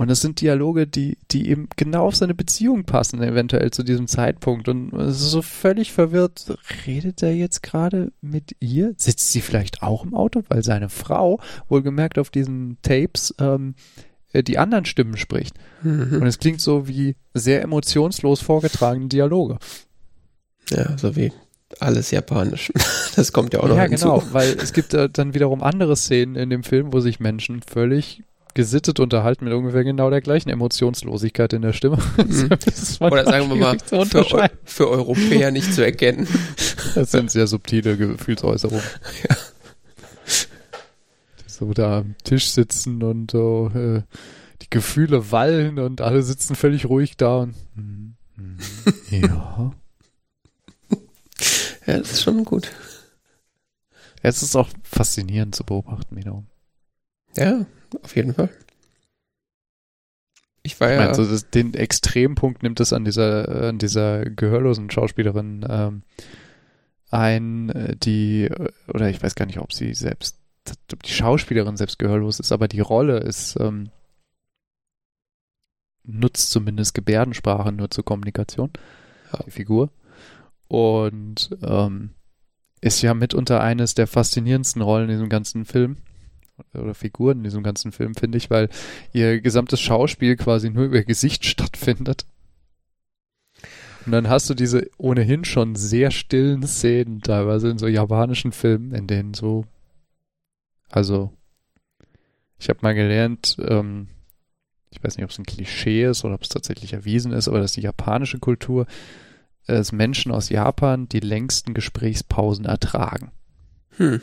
[0.00, 4.06] Und das sind Dialoge, die, die eben genau auf seine Beziehung passen, eventuell zu diesem
[4.06, 4.68] Zeitpunkt.
[4.68, 6.56] Und es ist so völlig verwirrt.
[6.86, 8.94] Redet er jetzt gerade mit ihr?
[8.96, 10.42] Sitzt sie vielleicht auch im Auto?
[10.48, 14.02] Weil seine Frau, wohlgemerkt auf diesen Tapes, ähm, äh,
[14.34, 15.54] die anderen Stimmen spricht.
[15.82, 16.18] Mhm.
[16.20, 19.58] Und es klingt so wie sehr emotionslos vorgetragene Dialoge.
[20.70, 21.32] Ja, so wie
[21.80, 22.72] alles japanisch.
[23.16, 24.04] Das kommt ja auch noch ja, hinzu.
[24.04, 27.62] genau, weil es gibt äh, dann wiederum andere Szenen in dem Film, wo sich Menschen
[27.62, 28.22] völlig
[28.54, 31.98] gesittet unterhalten mit ungefähr genau der gleichen Emotionslosigkeit in der Stimme.
[32.18, 32.50] Mhm.
[33.00, 36.28] Oder sagen wir mal, für, für Europäer nicht zu erkennen.
[36.94, 38.82] Das sind sehr subtile Gefühlsäußerungen.
[39.28, 39.36] Ja.
[41.58, 44.02] So da am Tisch sitzen und so, äh,
[44.62, 48.58] die Gefühle wallen und alle sitzen völlig ruhig da und mm, mm,
[49.22, 49.74] ja.
[51.86, 52.70] Ja, das ist schon gut.
[54.22, 56.46] Es ist auch faszinierend zu beobachten, wiederum.
[57.36, 57.66] Ja,
[58.02, 58.50] auf jeden Fall.
[60.62, 61.00] Ich war Ich ja.
[61.00, 66.02] meine, so das, den Extrempunkt nimmt es an dieser, an dieser gehörlosen Schauspielerin ähm,
[67.10, 68.50] ein, äh, die,
[68.86, 70.37] oder ich weiß gar nicht, ob sie selbst,
[71.04, 73.90] die Schauspielerin selbst gehörlos ist, aber die Rolle ist, ähm,
[76.04, 78.70] nutzt zumindest Gebärdensprache nur zur Kommunikation,
[79.32, 79.40] Ja.
[79.44, 79.90] die Figur.
[80.68, 82.10] Und ähm,
[82.80, 85.96] ist ja mitunter eines der faszinierendsten Rollen in diesem ganzen Film
[86.74, 88.68] oder Figuren in diesem ganzen Film, finde ich, weil
[89.12, 92.26] ihr gesamtes Schauspiel quasi nur über ihr Gesicht stattfindet.
[94.06, 98.92] Und dann hast du diese ohnehin schon sehr stillen Szenen, teilweise in so japanischen Filmen,
[98.94, 99.66] in denen so,
[100.88, 101.32] also,
[102.58, 104.08] ich habe mal gelernt, ähm,
[104.90, 107.60] ich weiß nicht, ob es ein Klischee ist oder ob es tatsächlich erwiesen ist, aber
[107.60, 108.86] dass die japanische Kultur,
[109.66, 113.30] äh, dass Menschen aus Japan die längsten Gesprächspausen ertragen.
[113.96, 114.20] Hm.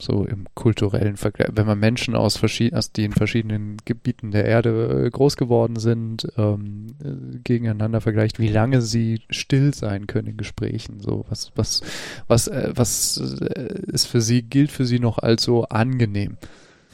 [0.00, 4.44] So im kulturellen Vergleich, wenn man Menschen aus, verschied aus die in verschiedenen Gebieten der
[4.44, 10.28] Erde äh, groß geworden sind, ähm, äh, gegeneinander vergleicht, wie lange sie still sein können
[10.28, 11.82] in Gesprächen, so was was
[12.26, 16.36] was äh, was äh, ist für sie gilt für sie noch als so angenehm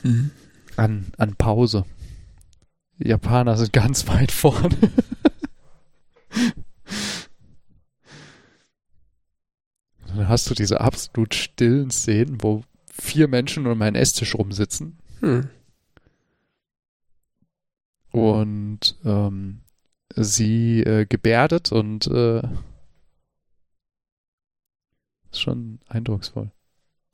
[0.02, 0.30] Mhm.
[0.76, 1.84] an an Pause.
[2.98, 4.76] Die Japaner sind ganz weit vorne.
[10.06, 12.62] Dann hast du diese absolut stillen Szenen, wo
[13.00, 15.48] vier Menschen um einen Esstisch rumsitzen Hm.
[18.12, 19.60] und ähm,
[20.16, 22.42] sie äh, gebärdet und äh,
[25.30, 26.50] ist schon eindrucksvoll.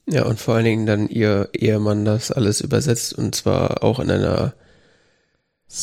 [0.08, 4.10] Ja, und vor allen Dingen dann ihr Ehemann das alles übersetzt und zwar auch in
[4.10, 4.54] einer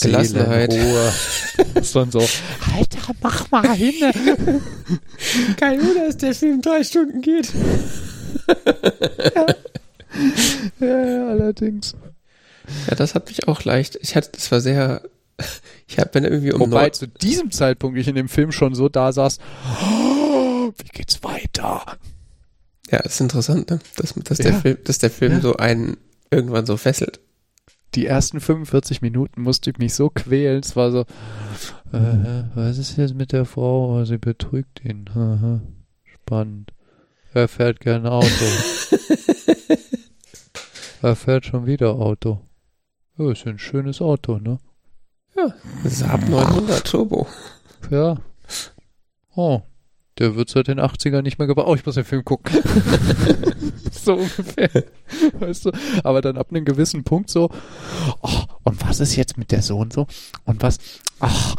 [0.02, 0.72] Gelassenheit.
[0.72, 1.14] Seelenruhe.
[1.76, 3.94] ist dann so, Alter, mach mal hin.
[5.58, 7.54] Kein Wunder, dass der Film drei Stunden geht.
[9.36, 9.46] ja,
[10.80, 11.96] ja, allerdings.
[12.90, 13.98] Ja, das hat mich auch leicht.
[14.02, 15.02] Ich hatte, das war sehr.
[15.88, 18.88] Ich habe bin irgendwie um Wobei zu diesem Zeitpunkt ich in dem Film schon so
[18.88, 19.38] da saß,
[19.84, 21.98] oh, wie geht's weiter?
[22.90, 23.80] Ja, ist interessant, ne?
[23.98, 24.44] Dass, dass, Ja.
[24.46, 25.42] der, Film, dass der Film Ja.
[25.42, 25.98] so einen
[26.32, 27.20] irgendwann so fesselt.
[27.96, 30.62] Die ersten 45 Minuten musste ich mich so quälen.
[30.64, 31.02] Es war so,
[31.92, 34.00] äh, was ist jetzt mit der Frau?
[34.00, 35.10] Oh, sie betrügt ihn.
[36.06, 36.72] Spannend.
[37.34, 38.28] Er fährt gern Auto.
[41.04, 42.42] er fährt schon wieder Auto.
[43.18, 44.60] Ja, ist ja ein schönes Auto, ne?
[45.84, 47.28] Saab 900 Turbo.
[47.90, 48.18] Ja.
[49.36, 49.62] Oh.
[50.20, 51.66] Der wird seit den 80ern nicht mehr gebaut.
[51.68, 52.56] Oh, ich muss den Film gucken.
[53.92, 54.70] so ungefähr.
[55.40, 55.72] Weißt du?
[56.04, 57.50] Aber dann ab einem gewissen Punkt so,
[58.22, 60.08] oh, und was ist jetzt mit der Sohn so?
[60.46, 60.78] Und was,
[61.20, 61.56] ach.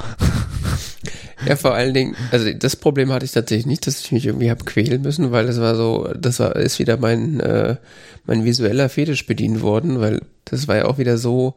[1.47, 4.51] Ja, vor allen Dingen, also das Problem hatte ich tatsächlich nicht, dass ich mich irgendwie
[4.51, 7.77] habe quälen müssen, weil das war so, das war, ist wieder mein, äh,
[8.25, 11.55] mein visueller Fetisch bedient worden, weil das war ja auch wieder so,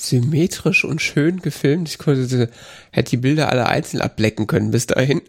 [0.00, 1.88] symmetrisch und schön gefilmt.
[1.88, 2.50] Ich konnte,
[2.90, 5.20] hätte die Bilder alle einzeln ablecken können bis dahin.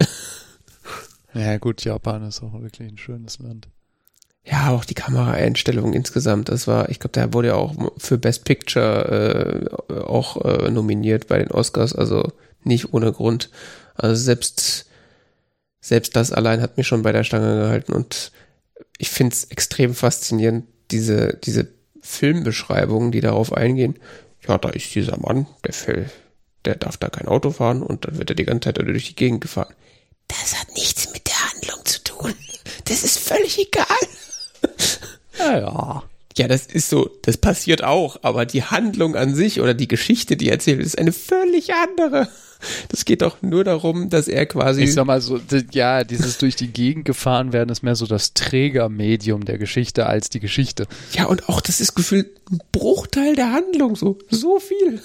[1.34, 3.68] Ja, gut, Japan ist auch wirklich ein schönes Land.
[4.44, 6.48] Ja, auch die Kameraeinstellung insgesamt.
[6.48, 11.28] Das war, ich glaube, der wurde ja auch für Best Picture äh, auch äh, nominiert
[11.28, 12.32] bei den Oscars, also
[12.64, 13.50] nicht ohne Grund.
[13.94, 14.86] Also selbst,
[15.80, 18.32] selbst das allein hat mich schon bei der Stange gehalten und
[18.98, 21.68] ich finde es extrem faszinierend, diese, diese
[22.00, 23.98] Filmbeschreibungen, die darauf eingehen.
[24.46, 26.10] Ja, da ist dieser Mann, der fällt,
[26.64, 29.16] der darf da kein Auto fahren und dann wird er die ganze Zeit durch die
[29.16, 29.72] Gegend gefahren.
[30.28, 32.34] Das hat nichts mit der Handlung zu tun.
[33.02, 33.86] Das ist völlig egal.
[35.38, 36.02] Ja, ja.
[36.38, 40.36] Ja, das ist so, das passiert auch, aber die Handlung an sich oder die Geschichte,
[40.36, 42.28] die erzählt wird, ist eine völlig andere.
[42.88, 44.84] Das geht doch nur darum, dass er quasi.
[44.84, 45.40] Ich sag mal so,
[45.72, 50.30] ja, dieses durch die Gegend gefahren werden ist mehr so das Trägermedium der Geschichte als
[50.30, 50.86] die Geschichte.
[51.12, 55.00] Ja, und auch das ist gefühlt ein Bruchteil der Handlung, so, so viel.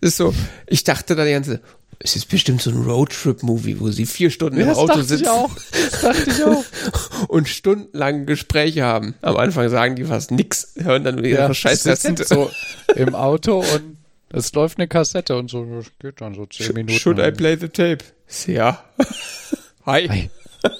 [0.00, 0.34] Das ist so,
[0.66, 1.60] ich dachte da die ganze,
[2.00, 5.24] es ist bestimmt so ein Roadtrip-Movie, wo sie vier Stunden ja, im Auto sitzen.
[5.24, 5.50] Ich auch.
[5.72, 6.64] Das dachte ich auch.
[7.28, 9.14] und stundenlang Gespräche haben.
[9.20, 12.24] Am Anfang sagen die fast nix, hören dann wieder ja, Scheißkassette.
[12.24, 12.50] so
[12.94, 13.96] im Auto und
[14.30, 16.98] es läuft eine Kassette und so, das geht dann so zehn Minuten.
[16.98, 18.04] Should I play the tape?
[18.46, 18.84] Ja.
[19.86, 20.06] Hi.
[20.06, 20.30] hi.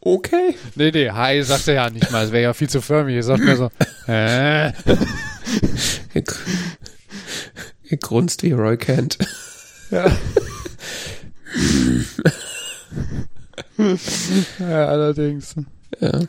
[0.00, 0.54] okay.
[0.76, 2.24] Nee, nee, hi sagt er ja nicht mal.
[2.24, 3.16] Es wäre ja viel zu förmlich.
[3.16, 3.70] Er sagt mir so,
[4.06, 4.72] äh.
[7.88, 9.18] Er grunzt wie Roy Kent.
[9.90, 10.14] Ja.
[14.58, 15.54] ja, allerdings.
[15.98, 16.20] Ja.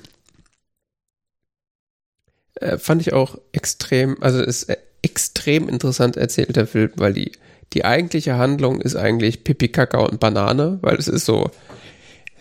[2.55, 4.67] Äh, fand ich auch extrem, also ist
[5.01, 7.33] extrem interessant erzählter Film, weil die,
[7.73, 11.51] die eigentliche Handlung ist eigentlich Pipi, Kakao und Banane, weil es ist so,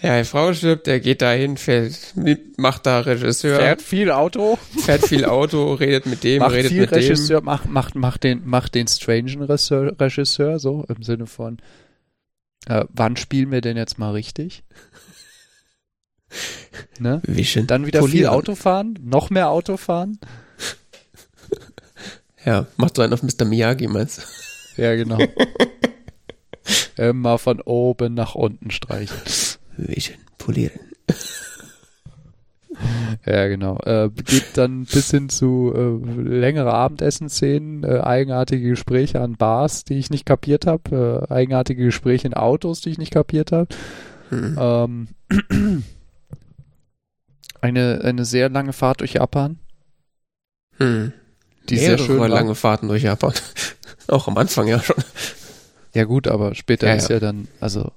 [0.01, 2.15] ja, die Frau stirbt, der geht dahin, fährt,
[2.57, 3.59] macht da Regisseur.
[3.59, 4.59] Fährt viel Auto.
[4.85, 7.47] Fährt viel Auto, redet mit dem, macht redet viel mit Regisseur, dem.
[7.47, 11.59] Macht, macht, macht den, macht den strangen Regisseur, so im Sinne von,
[12.67, 14.63] äh, wann spielen wir denn jetzt mal richtig?
[17.01, 17.23] Ne?
[17.25, 17.67] Wischen.
[17.67, 18.19] Dann wieder Polieren.
[18.19, 20.19] viel Autofahren, noch mehr Autofahren.
[22.45, 23.45] Ja, macht so einen auf Mr.
[23.45, 24.19] Miyagi, meinst
[24.77, 24.83] du?
[24.83, 25.19] Ja, genau.
[26.97, 29.17] Immer von oben nach unten streichen.
[29.79, 30.79] Wischen, polieren.
[33.27, 33.79] Ja, genau.
[33.85, 39.99] Äh, geht dann bis hin zu äh, längere Abendessen-Szenen, äh, eigenartige Gespräche an Bars, die
[39.99, 43.69] ich nicht kapiert habe, äh, eigenartige Gespräche in Autos, die ich nicht kapiert habe.
[44.31, 44.57] Mhm.
[44.61, 45.09] Ähm,
[47.61, 49.59] eine, eine sehr lange Fahrt durch Japan.
[50.79, 51.13] Hm.
[51.69, 53.33] Die sehr schön lange Fahrten durch Japan.
[54.09, 54.97] Auch am Anfang ja schon.
[55.95, 57.17] Ja gut, aber später ja, ist ja.
[57.17, 57.93] ja dann, also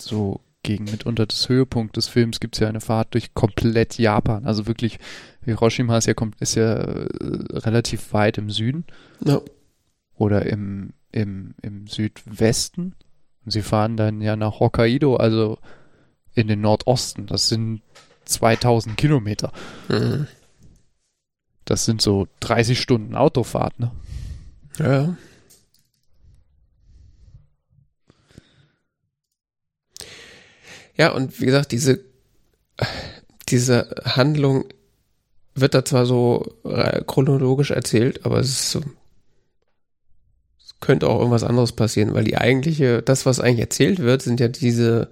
[0.00, 4.46] so gegen mitunter das Höhepunkt des Films gibt es ja eine Fahrt durch komplett Japan.
[4.46, 4.98] Also wirklich,
[5.44, 7.08] Hiroshima ist ja, ist ja äh,
[7.58, 8.84] relativ weit im Süden.
[9.24, 9.40] Ja.
[10.14, 12.94] Oder im, im, im Südwesten.
[13.44, 15.58] Und sie fahren dann ja nach Hokkaido, also
[16.34, 17.26] in den Nordosten.
[17.26, 17.82] Das sind
[18.26, 19.52] 2000 Kilometer.
[19.88, 20.26] Mhm.
[21.64, 23.92] Das sind so 30 Stunden Autofahrt, ne?
[24.78, 25.16] Ja.
[31.00, 32.00] Ja, und wie gesagt, diese,
[33.48, 34.66] diese Handlung
[35.54, 38.82] wird da zwar so äh, chronologisch erzählt, aber es ist so,
[40.58, 44.40] es könnte auch irgendwas anderes passieren, weil die eigentliche, das, was eigentlich erzählt wird, sind
[44.40, 45.08] ja diese,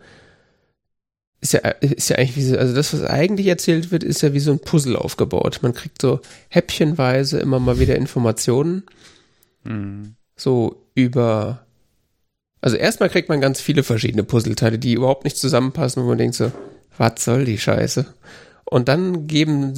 [1.40, 4.34] ist ja, ist ja eigentlich wie so, also das, was eigentlich erzählt wird, ist ja
[4.34, 5.60] wie so ein Puzzle aufgebaut.
[5.62, 6.20] Man kriegt so
[6.50, 8.82] häppchenweise immer mal wieder Informationen.
[9.64, 10.16] Mhm.
[10.36, 11.66] So über
[12.60, 16.34] also erstmal kriegt man ganz viele verschiedene Puzzleteile, die überhaupt nicht zusammenpassen, wo man denkt
[16.34, 16.52] so,
[16.96, 18.06] was soll die Scheiße?
[18.64, 19.74] Und dann geben,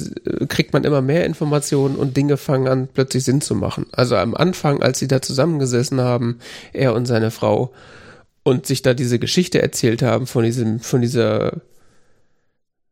[0.49, 3.85] kriegt man immer mehr Informationen und Dinge fangen an, plötzlich Sinn zu machen.
[3.91, 6.39] Also am Anfang, als sie da zusammengesessen haben,
[6.73, 7.73] er und seine Frau,
[8.43, 11.61] und sich da diese Geschichte erzählt haben von diesem, von dieser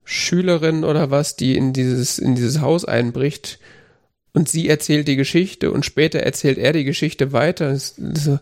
[0.06, 3.60] Schülerin oder was, die in dieses, in dieses Haus einbricht,
[4.32, 7.76] und sie erzählt die Geschichte und später erzählt er die Geschichte weiter.
[7.78, 8.40] So,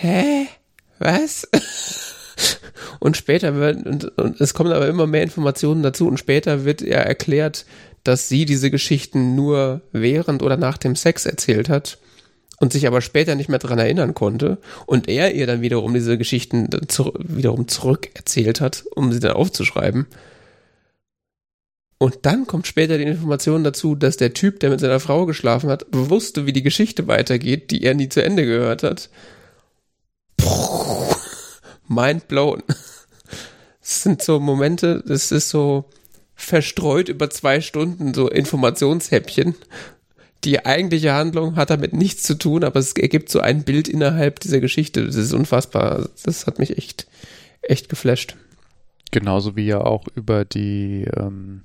[0.00, 0.46] hä?
[0.98, 1.48] Was?
[3.00, 6.82] und später wird, und, und es kommen aber immer mehr Informationen dazu und später wird
[6.82, 7.66] er erklärt,
[8.04, 11.98] dass sie diese Geschichten nur während oder nach dem Sex erzählt hat
[12.58, 16.16] und sich aber später nicht mehr dran erinnern konnte und er ihr dann wiederum diese
[16.16, 20.06] Geschichten zu, wiederum zurück erzählt hat, um sie dann aufzuschreiben.
[21.98, 25.70] Und dann kommt später die Information dazu, dass der Typ, der mit seiner Frau geschlafen
[25.70, 29.08] hat, wusste, wie die Geschichte weitergeht, die er nie zu Ende gehört hat.
[31.88, 32.62] Mind blown.
[33.80, 35.84] Das sind so Momente, das ist so
[36.34, 39.54] verstreut über zwei Stunden, so Informationshäppchen.
[40.44, 44.40] Die eigentliche Handlung hat damit nichts zu tun, aber es ergibt so ein Bild innerhalb
[44.40, 45.04] dieser Geschichte.
[45.06, 46.08] Das ist unfassbar.
[46.24, 47.06] Das hat mich echt,
[47.62, 48.36] echt geflasht.
[49.10, 51.62] Genauso wie ja auch über die ähm,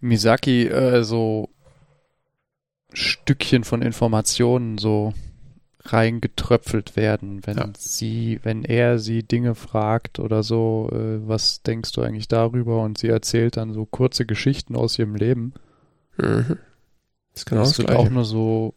[0.00, 1.50] Misaki äh, so
[2.92, 5.12] Stückchen von Informationen so
[5.84, 7.70] reingetröpfelt werden, wenn ja.
[7.76, 12.82] sie, wenn er sie Dinge fragt oder so, äh, was denkst du eigentlich darüber?
[12.82, 15.54] Und sie erzählt dann so kurze Geschichten aus ihrem Leben.
[16.16, 16.58] Mhm.
[17.32, 18.74] Das, genau das, das wird auch nur so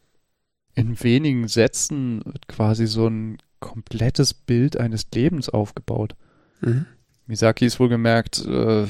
[0.74, 6.14] in wenigen Sätzen quasi so ein komplettes Bild eines Lebens aufgebaut.
[6.60, 6.86] Mhm.
[7.26, 8.86] Misaki ist wohl gemerkt, äh,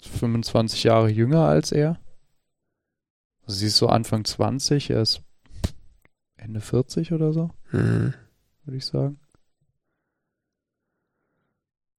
[0.00, 1.98] 25 Jahre jünger als er.
[3.46, 5.22] Also sie ist so Anfang 20, er ist
[6.46, 8.14] Ende 40 oder so, mhm.
[8.64, 9.18] würde ich sagen.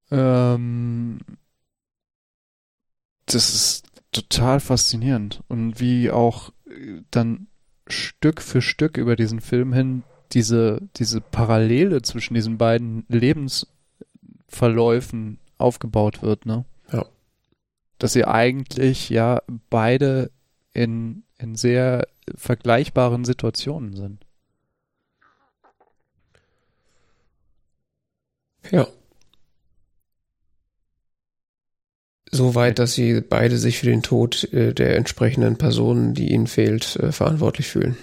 [0.09, 1.19] Ähm,
[3.25, 7.47] das ist total faszinierend und wie auch äh, dann
[7.87, 16.21] Stück für Stück über diesen Film hin diese, diese Parallele zwischen diesen beiden Lebensverläufen aufgebaut
[16.21, 16.65] wird, ne?
[16.91, 17.05] Ja
[17.99, 20.31] dass sie eigentlich ja beide
[20.73, 24.25] in, in sehr vergleichbaren Situationen sind.
[28.71, 28.87] Ja.
[32.29, 36.97] Soweit, dass sie beide sich für den Tod äh, der entsprechenden Person, die ihnen fehlt,
[36.97, 37.97] äh, verantwortlich fühlen.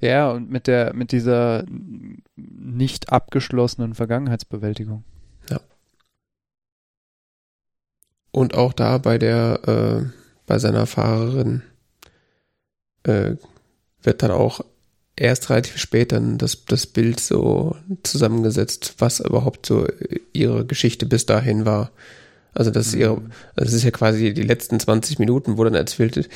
[0.00, 1.64] Ja, und mit der, mit dieser
[2.36, 5.04] nicht abgeschlossenen Vergangenheitsbewältigung.
[8.30, 10.10] Und auch da bei der, äh,
[10.46, 11.62] bei seiner Fahrerin
[13.04, 13.36] äh,
[14.02, 14.60] wird dann auch
[15.18, 19.86] erst relativ spät dann das, das Bild so zusammengesetzt, was überhaupt so
[20.32, 21.90] ihre Geschichte bis dahin war.
[22.54, 23.30] Also das ist ihre, mhm.
[23.54, 26.28] das ist ja quasi die letzten 20 Minuten, wo dann erzählt wird,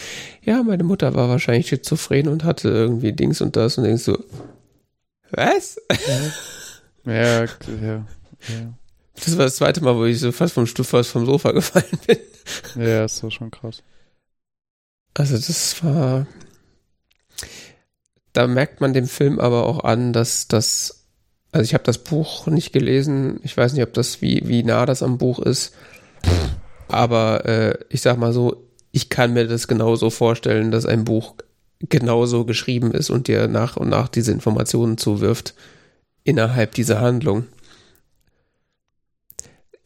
[0.43, 4.19] ja, meine Mutter war wahrscheinlich schizophren und hatte irgendwie Dings und das und denkst so,
[5.31, 5.81] was?
[7.05, 7.47] Ja, ja, ja.
[7.81, 8.07] ja.
[9.17, 11.99] Das war das zweite Mal, wo ich so fast vom Stuhl fast vom Sofa gefallen
[12.07, 12.19] bin.
[12.77, 13.83] Ja, ist doch schon krass.
[15.15, 16.27] Also das war.
[18.33, 21.07] Da merkt man dem Film aber auch an, dass das.
[21.53, 23.41] Also ich habe das Buch nicht gelesen.
[23.43, 25.75] Ich weiß nicht, ob das wie wie nah das am Buch ist.
[26.89, 31.35] Aber äh, ich sag mal so, ich kann mir das genauso vorstellen, dass ein Buch
[31.81, 35.55] genauso geschrieben ist und dir nach und nach diese Informationen zuwirft
[36.25, 37.47] innerhalb dieser Handlung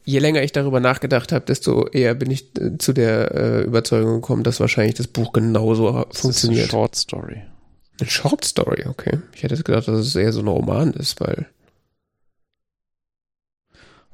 [0.06, 4.14] je länger ich darüber nachgedacht habe, desto eher bin ich äh, zu der äh, Überzeugung
[4.14, 6.66] gekommen, dass wahrscheinlich das Buch genauso das funktioniert.
[6.66, 7.42] Ist eine Short Story.
[7.98, 9.20] Eine Short Story, okay.
[9.34, 11.46] Ich hätte gedacht, dass es eher so ein Roman ist, weil.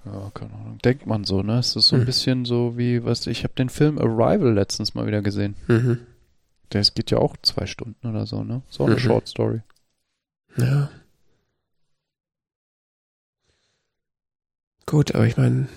[0.05, 0.79] Ja, keine Ahnung.
[0.85, 1.59] Denkt man so, ne?
[1.59, 2.07] Es ist so ein mhm.
[2.07, 5.57] bisschen so wie, was ich habe den Film Arrival letztens mal wieder gesehen.
[5.69, 5.99] Mhm.
[6.73, 8.63] Der geht ja auch zwei Stunden oder so, ne?
[8.69, 9.01] So eine mhm.
[9.01, 9.61] Short Story.
[10.57, 10.91] Ja.
[14.87, 15.69] Gut, aber ich meine,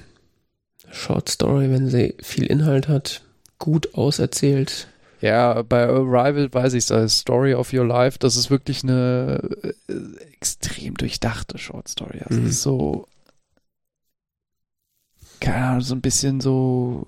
[0.92, 3.24] Short Story, wenn sie viel Inhalt hat,
[3.60, 4.88] gut auserzählt.
[5.26, 9.94] Ja, bei Arrival weiß ich es, Story of Your Life, das ist wirklich eine äh,
[10.34, 12.20] extrem durchdachte Short Story.
[12.24, 12.48] Also mhm.
[12.48, 13.08] ist so,
[15.40, 17.08] keine Ahnung, so ein bisschen so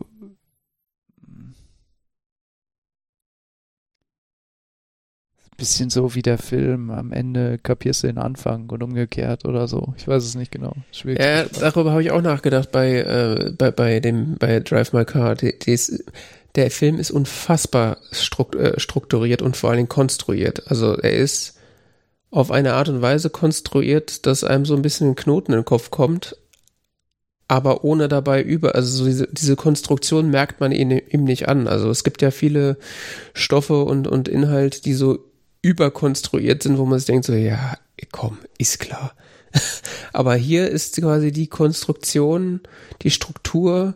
[5.57, 6.89] bisschen so wie der Film.
[6.91, 9.93] Am Ende kapierst du den Anfang und umgekehrt oder so.
[9.97, 10.73] Ich weiß es nicht genau.
[10.91, 15.03] Schwierig ja, darüber habe ich auch nachgedacht bei, äh, bei, bei dem, bei Drive My
[15.03, 15.35] Car.
[15.35, 16.03] Die, die ist,
[16.57, 17.97] der Film ist unfassbar
[18.57, 20.69] äh, strukturiert und vor allen Dingen konstruiert.
[20.69, 21.55] Also er ist
[22.31, 25.65] auf eine Art und Weise konstruiert, dass einem so ein bisschen ein Knoten in den
[25.65, 26.35] Kopf kommt,
[27.47, 31.67] aber ohne dabei über, also so diese, diese Konstruktion merkt man ihm, ihm nicht an.
[31.67, 32.77] Also es gibt ja viele
[33.33, 35.31] Stoffe und, und Inhalt, die so
[35.61, 37.77] überkonstruiert sind, wo man sich denkt, so, ja,
[38.11, 39.13] komm, ist klar.
[40.11, 42.61] Aber hier ist quasi die Konstruktion,
[43.03, 43.93] die Struktur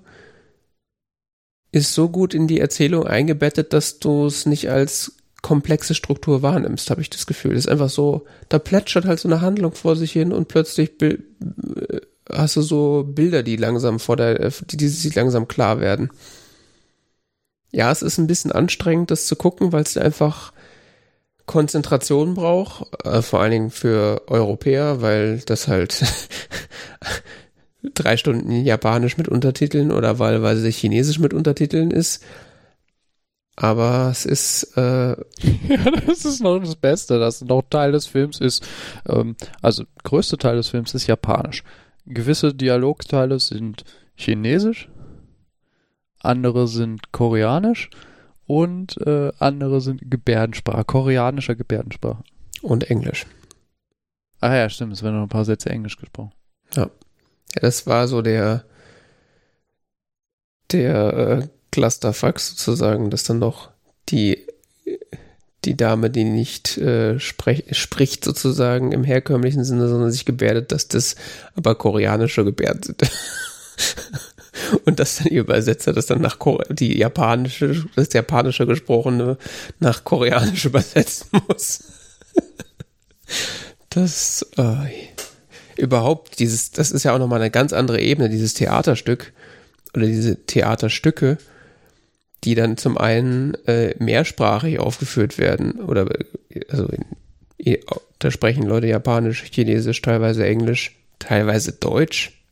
[1.72, 6.90] ist so gut in die Erzählung eingebettet, dass du es nicht als komplexe Struktur wahrnimmst,
[6.90, 7.56] habe ich das Gefühl.
[7.56, 11.02] Das ist einfach so, da plätschert halt so eine Handlung vor sich hin und plötzlich
[11.02, 11.18] äh,
[12.32, 16.12] hast du so Bilder, die langsam vor der, die, die sich langsam klar werden.
[17.72, 20.52] Ja, es ist ein bisschen anstrengend, das zu gucken, weil es einfach
[21.46, 26.04] Konzentration braucht, äh, vor allen Dingen für Europäer, weil das halt
[27.94, 32.24] drei Stunden Japanisch mit Untertiteln oder wahlweise Chinesisch mit Untertiteln ist.
[33.56, 34.78] Aber es ist.
[34.78, 35.12] Äh
[35.68, 38.66] ja, das ist noch das Beste, dass noch Teil des Films ist.
[39.08, 41.64] Ähm, also, größte Teil des Films ist Japanisch.
[42.06, 43.84] Gewisse Dialogteile sind
[44.16, 44.90] Chinesisch,
[46.20, 47.90] andere sind Koreanisch
[48.48, 52.24] und äh, andere sind Gebärdensprache, koreanischer Gebärdensprache.
[52.62, 53.26] Und Englisch.
[54.40, 56.32] Ah ja, stimmt, es werden noch ein paar Sätze Englisch gesprochen.
[56.76, 56.90] Ja.
[57.56, 58.64] Ja, das war so der,
[60.72, 63.70] der äh, Clusterfuck sozusagen, dass dann noch
[64.10, 64.46] die,
[65.66, 70.88] die Dame, die nicht äh, sprech, spricht sozusagen im herkömmlichen Sinne, sondern sich gebärdet, dass
[70.88, 71.16] das
[71.56, 73.02] aber koreanische Gebärden sind.
[74.86, 79.38] Und dass dann ihr Übersetzer das dann nach Kore die japanische, das japanische gesprochene
[79.80, 81.84] nach koreanisch übersetzen muss.
[83.90, 85.11] das, äh,
[85.82, 89.34] überhaupt dieses, das ist ja auch nochmal eine ganz andere Ebene, dieses Theaterstück
[89.96, 91.38] oder diese Theaterstücke,
[92.44, 96.08] die dann zum einen äh, mehrsprachig aufgeführt werden oder
[96.70, 97.78] also in,
[98.20, 102.44] da sprechen Leute Japanisch, Chinesisch, teilweise Englisch, teilweise Deutsch.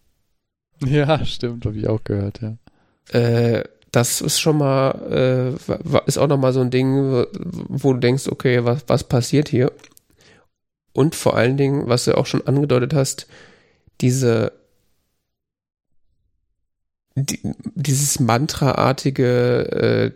[0.86, 2.58] Ja, stimmt, habe ich auch gehört, ja.
[3.12, 8.28] Äh, das ist schon mal, äh, ist auch nochmal so ein Ding, wo du denkst,
[8.28, 9.72] okay, was, was passiert hier?
[10.94, 13.28] Und vor allen Dingen, was du auch schon angedeutet hast,
[14.02, 14.52] diese
[17.16, 17.40] die,
[17.76, 20.12] dieses Mantra-artige äh,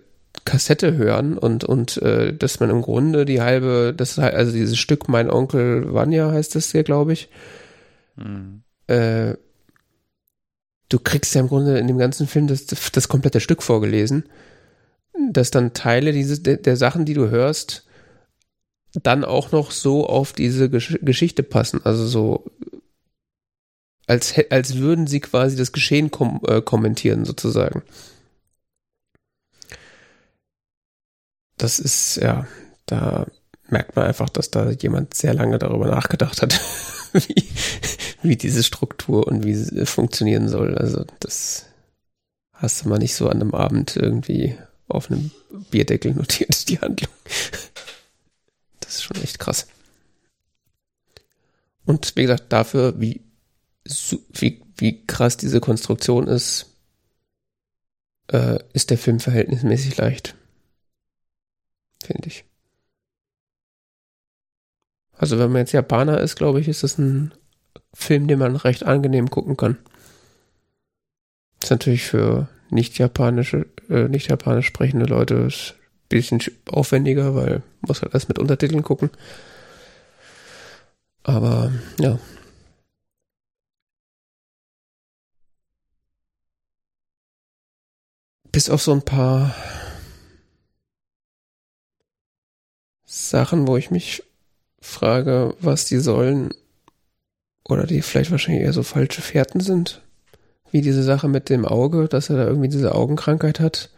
[0.45, 5.07] Kassette hören und und äh, dass man im Grunde die halbe, das also dieses Stück
[5.07, 7.29] Mein Onkel Vanya heißt das hier, glaube ich.
[8.15, 8.63] Mhm.
[8.87, 9.35] Äh,
[10.89, 14.25] du kriegst ja im Grunde in dem ganzen Film das, das komplette Stück vorgelesen,
[15.31, 17.87] dass dann Teile dieses der, der Sachen, die du hörst,
[19.01, 21.81] dann auch noch so auf diese Gesch Geschichte passen.
[21.83, 22.45] Also so,
[24.07, 27.81] als, als würden sie quasi das Geschehen kom äh, kommentieren, sozusagen.
[31.57, 32.47] Das ist, ja,
[32.85, 33.27] da
[33.69, 36.59] merkt man einfach, dass da jemand sehr lange darüber nachgedacht hat,
[37.13, 37.47] wie,
[38.21, 40.77] wie diese Struktur und wie sie funktionieren soll.
[40.77, 41.65] Also das
[42.53, 44.57] hast du mal nicht so an einem Abend irgendwie
[44.87, 45.31] auf einem
[45.71, 47.11] Bierdeckel notiert, die Handlung.
[48.93, 49.67] Ist schon echt krass.
[51.85, 53.21] Und wie gesagt, dafür, wie,
[54.31, 56.77] wie, wie krass diese Konstruktion ist,
[58.27, 60.35] äh, ist der Film verhältnismäßig leicht.
[62.03, 62.45] Finde ich.
[65.13, 67.33] Also wenn man jetzt Japaner ist, glaube ich, ist das ein
[67.93, 69.77] Film, den man recht angenehm gucken kann.
[71.61, 75.49] Ist natürlich für nicht japanische, äh, nicht japanisch sprechende Leute
[76.09, 79.09] bisschen aufwendiger, weil muss halt erst mit Untertiteln gucken.
[81.23, 82.19] Aber ja.
[88.51, 89.55] Bis auf so ein paar
[93.05, 94.23] Sachen, wo ich mich
[94.81, 96.53] frage, was die sollen,
[97.67, 100.01] oder die vielleicht wahrscheinlich eher so falsche Fährten sind,
[100.71, 103.89] wie diese Sache mit dem Auge, dass er da irgendwie diese Augenkrankheit hat.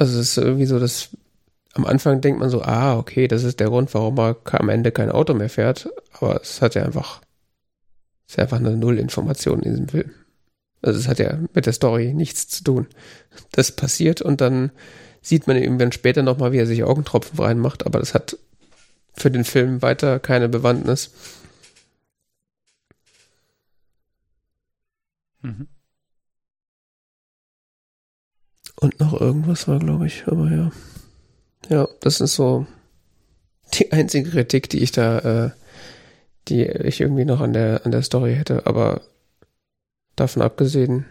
[0.00, 1.10] Also es ist irgendwie so, dass
[1.74, 4.92] am Anfang denkt man so, ah, okay, das ist der Grund, warum er am Ende
[4.92, 5.90] kein Auto mehr fährt.
[6.12, 7.20] Aber es hat ja einfach,
[8.26, 10.10] es ist einfach eine Nullinformation in diesem Film.
[10.80, 12.86] Also es hat ja mit der Story nichts zu tun.
[13.52, 14.72] Das passiert und dann
[15.20, 18.38] sieht man eben dann später nochmal, wie er sich Augentropfen reinmacht, aber das hat
[19.12, 21.10] für den Film weiter keine Bewandtnis.
[25.42, 25.68] Mhm.
[28.80, 30.72] Und noch irgendwas war, glaube ich, aber ja.
[31.68, 32.66] Ja, das ist so
[33.74, 35.50] die einzige Kritik, die ich da, äh,
[36.48, 39.02] die ich irgendwie noch an der, an der Story hätte, aber
[40.16, 41.04] davon abgesehen.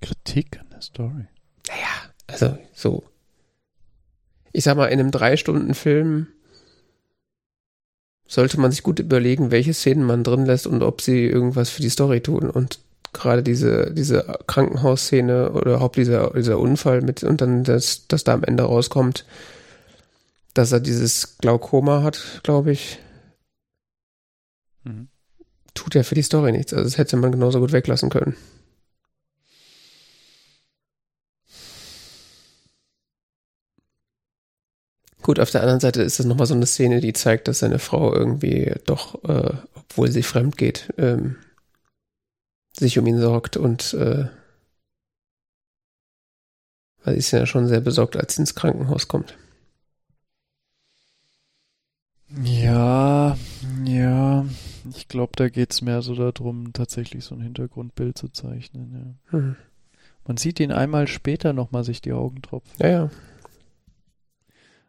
[0.00, 1.26] Kritik an der Story?
[1.68, 3.04] Naja, also so.
[4.52, 6.26] Ich sag mal, in einem Drei-Stunden-Film
[8.26, 11.82] sollte man sich gut überlegen, welche Szenen man drin lässt und ob sie irgendwas für
[11.82, 12.50] die Story tun.
[12.50, 12.80] Und
[13.12, 18.34] gerade diese, diese Krankenhausszene oder überhaupt dieser, dieser Unfall mit und dann das, das da
[18.34, 19.26] am Ende rauskommt,
[20.54, 22.98] dass er dieses Glaukoma hat, glaube ich.
[24.84, 25.08] Mhm.
[25.74, 26.72] Tut ja für die Story nichts.
[26.72, 28.36] Also das hätte man genauso gut weglassen können.
[35.22, 37.78] Gut, auf der anderen Seite ist das nochmal so eine Szene, die zeigt, dass seine
[37.78, 41.36] Frau irgendwie doch, äh, obwohl sie fremd geht, ähm,
[42.76, 44.28] sich um ihn sorgt und äh,
[47.04, 49.36] weil sie ist ja schon sehr besorgt, als sie ins Krankenhaus kommt.
[52.44, 53.36] Ja,
[53.84, 54.46] ja.
[54.94, 59.18] Ich glaube, da geht es mehr so darum, tatsächlich so ein Hintergrundbild zu zeichnen.
[59.32, 59.38] Ja.
[59.38, 59.56] Mhm.
[60.26, 62.72] Man sieht ihn einmal später nochmal sich die Augen tropfen.
[62.78, 63.10] Ja, ja.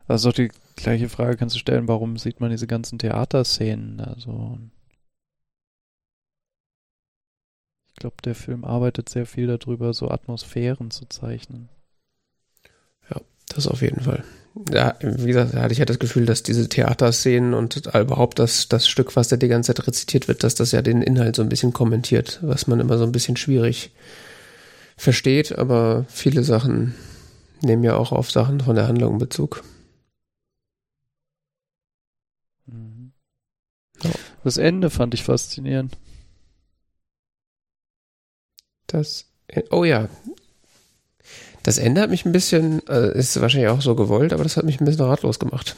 [0.07, 3.99] Also die gleiche Frage kannst du stellen, warum sieht man diese ganzen Theaterszenen?
[3.99, 4.59] Also
[7.93, 11.69] ich glaube, der Film arbeitet sehr viel darüber, so Atmosphären zu zeichnen.
[13.09, 14.23] Ja, das auf jeden Fall.
[14.71, 18.67] Ja, wie gesagt, da hatte ich ja das Gefühl, dass diese Theaterszenen und überhaupt das,
[18.67, 21.41] das Stück, was da die ganze Zeit rezitiert wird, dass das ja den Inhalt so
[21.41, 23.91] ein bisschen kommentiert, was man immer so ein bisschen schwierig
[24.95, 26.93] versteht, aber viele Sachen
[27.61, 29.63] nehmen ja auch auf Sachen von der Handlung Bezug.
[32.65, 33.11] Mhm.
[34.03, 34.11] Ja.
[34.43, 35.97] Das Ende fand ich faszinierend.
[38.93, 39.25] Das,
[39.71, 40.07] oh ja,
[41.63, 44.65] das Ende hat mich ein bisschen, äh, ist wahrscheinlich auch so gewollt, aber das hat
[44.65, 45.75] mich ein bisschen ratlos gemacht.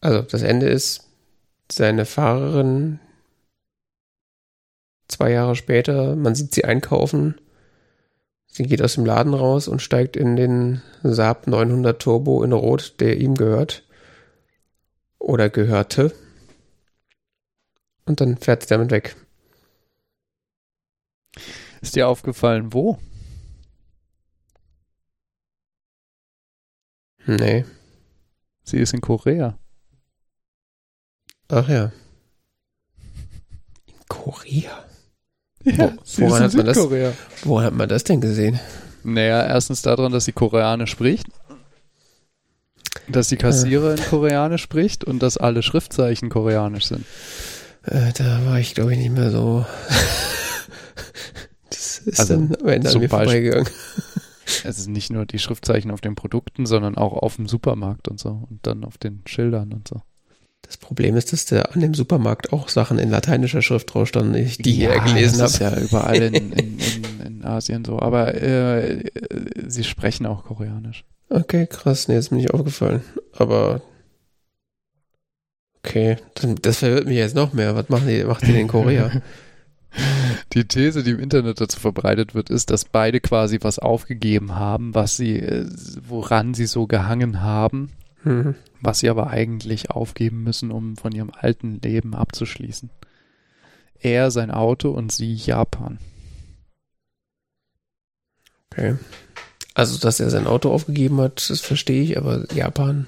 [0.00, 1.04] Also, das Ende ist,
[1.70, 2.98] seine Fahrerin
[5.06, 7.40] zwei Jahre später, man sieht sie einkaufen,
[8.48, 12.94] sie geht aus dem Laden raus und steigt in den Saab 900 Turbo in Rot,
[12.98, 13.84] der ihm gehört.
[15.20, 16.12] Oder gehörte.
[18.06, 19.16] Und dann fährt sie damit weg.
[21.80, 22.98] Ist dir aufgefallen, wo?
[27.26, 27.64] Nee.
[28.62, 29.58] Sie ist in Korea.
[31.48, 31.92] Ach ja.
[33.86, 34.84] In Korea?
[35.64, 38.60] Ja, Wo, woran, hat man das, woran hat man das denn gesehen?
[39.02, 41.26] Naja, erstens daran, dass sie Koreanisch spricht.
[43.08, 44.02] Dass die Kassiererin äh.
[44.02, 47.04] Koreanisch spricht und dass alle Schriftzeichen koreanisch sind.
[47.86, 49.64] Äh, da war ich, glaube ich, nicht mehr so
[52.06, 53.68] ist also dann am Ende an mir vorbeigegangen.
[54.62, 58.20] Es ist nicht nur die Schriftzeichen auf den Produkten, sondern auch auf dem Supermarkt und
[58.20, 60.00] so und dann auf den Schildern und so.
[60.62, 64.34] Das Problem ist, dass der an dem Supermarkt auch Sachen in lateinischer Schrift drauf standen,
[64.34, 65.42] die ich ja, hier gelesen habe.
[65.42, 68.00] Das ist ja überall in, in, in, in Asien so.
[68.00, 69.04] Aber äh,
[69.66, 71.04] sie sprechen auch Koreanisch.
[71.28, 72.08] Okay, krass.
[72.08, 73.02] Nee, ist mir nicht aufgefallen.
[73.36, 73.82] Aber
[75.86, 76.16] okay,
[76.62, 77.74] das verwirrt mich jetzt noch mehr.
[77.76, 79.10] Was machen die, macht die denn in Korea?
[80.52, 84.94] Die These, die im Internet dazu verbreitet wird, ist, dass beide quasi was aufgegeben haben,
[84.94, 85.66] was sie, äh,
[86.06, 87.92] woran sie so gehangen haben,
[88.22, 88.56] mhm.
[88.82, 92.90] was sie aber eigentlich aufgeben müssen, um von ihrem alten Leben abzuschließen.
[93.98, 95.98] Er sein Auto und sie Japan.
[98.70, 98.96] Okay.
[99.72, 103.06] Also, dass er sein Auto aufgegeben hat, das verstehe ich, aber Japan.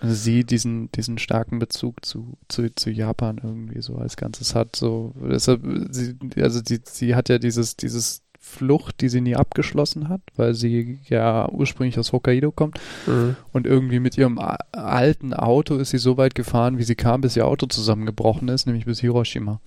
[0.00, 4.76] Also sie diesen, diesen starken Bezug zu, zu, zu Japan irgendwie so als Ganzes hat.
[4.76, 10.08] So, deshalb, sie, also die, sie hat ja dieses, dieses Flucht, die sie nie abgeschlossen
[10.08, 13.36] hat, weil sie ja ursprünglich aus Hokkaido kommt mhm.
[13.52, 17.34] und irgendwie mit ihrem alten Auto ist sie so weit gefahren, wie sie kam, bis
[17.34, 19.60] ihr Auto zusammengebrochen ist, nämlich bis Hiroshima.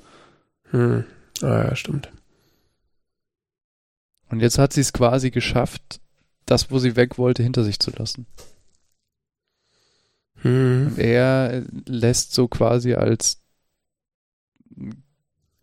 [0.72, 1.04] Mhm.
[1.42, 2.12] Ah ja, stimmt.
[4.30, 6.00] Und jetzt hat sie es quasi geschafft,
[6.46, 8.28] das, wo sie weg wollte, hinter sich zu lassen.
[10.44, 10.88] Mhm.
[10.88, 13.42] Und er lässt so quasi als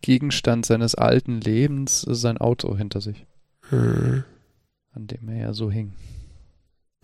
[0.03, 3.27] Gegenstand seines alten Lebens sein Auto hinter sich.
[3.71, 4.25] Mhm.
[4.93, 5.93] An dem er ja so hing.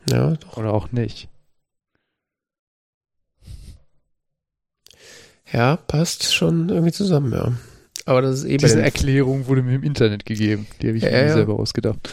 [0.08, 0.56] Ja, doch.
[0.56, 1.28] Oder auch nicht.
[5.52, 7.52] Ja, passt schon irgendwie zusammen, ja.
[8.06, 8.58] Aber das ist eben.
[8.58, 10.66] Diese Erklärung wurde mir im Internet gegeben.
[10.80, 11.32] Die habe ich ja, mir ja.
[11.34, 12.08] selber ausgedacht.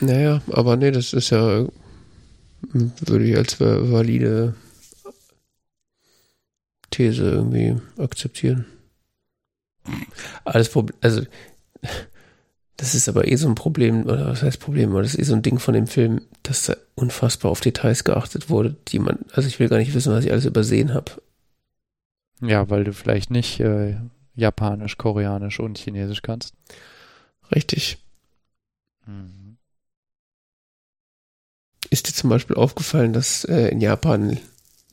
[0.00, 1.66] Naja, aber nee, das ist ja,
[2.72, 4.54] würde ich als valide
[6.90, 8.66] These irgendwie akzeptieren.
[10.44, 11.22] Alles Problem, also
[12.76, 15.24] das ist aber eh so ein Problem, oder was heißt Problem, aber das ist eh
[15.24, 19.24] so ein Ding von dem Film, dass da unfassbar auf Details geachtet wurde, die man,
[19.32, 21.20] also ich will gar nicht wissen, was ich alles übersehen habe.
[22.40, 23.96] Ja, weil du vielleicht nicht äh,
[24.36, 26.54] Japanisch, Koreanisch und Chinesisch kannst.
[27.52, 27.98] Richtig.
[29.06, 29.56] Mhm.
[31.90, 34.38] Ist dir zum Beispiel aufgefallen, dass äh, in Japan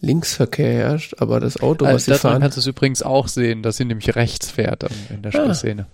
[0.02, 2.42] Linksverkehr herrscht, aber das Auto, was also, sie fahren...
[2.42, 5.54] kannst du es übrigens auch sehen, dass sie nämlich rechts fährt in der ah.
[5.54, 5.88] Szene.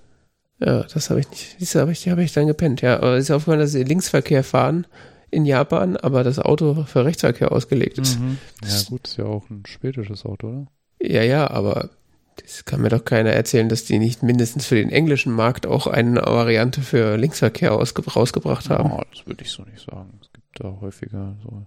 [0.59, 1.59] Ja, das habe ich nicht.
[1.59, 2.81] Diese habe ich, die habe ich dann gepennt.
[2.81, 4.85] Ja, aber es ist aufgefallen, dass sie Linksverkehr fahren
[5.31, 8.19] in Japan, aber das Auto für Rechtsverkehr ausgelegt ist.
[8.19, 8.37] Mhm.
[8.63, 10.67] Ja gut, ist ja auch ein schwedisches Auto, oder?
[11.01, 11.89] Ja, ja, aber
[12.35, 15.87] das kann mir doch keiner erzählen, dass die nicht mindestens für den englischen Markt auch
[15.87, 18.91] eine Variante für Linksverkehr rausgebracht haben.
[18.91, 20.19] Oh, das würde ich so nicht sagen.
[20.21, 21.65] Es gibt da häufiger so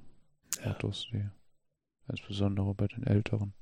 [0.69, 1.25] Autos, die
[2.09, 3.53] Insbesondere bei den Älteren.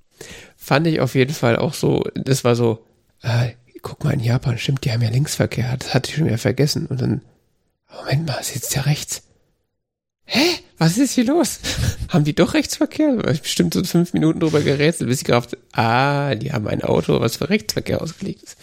[0.56, 2.86] Fand ich auf jeden Fall auch so, das war so,
[3.22, 3.52] äh,
[3.82, 6.86] guck mal in Japan, stimmt, die haben ja Linksverkehr, das hatte ich schon wieder vergessen.
[6.86, 7.22] Und dann,
[7.94, 9.22] Moment mal, sitzt ja rechts.
[10.24, 10.62] Hä?
[10.82, 11.60] was ist hier los?
[12.08, 13.16] haben die doch Rechtsverkehr?
[13.16, 16.82] Da ich bestimmt so fünf Minuten drüber gerätselt, bis ich gerafft, ah, die haben ein
[16.82, 18.58] Auto, was für Rechtsverkehr ausgelegt ist.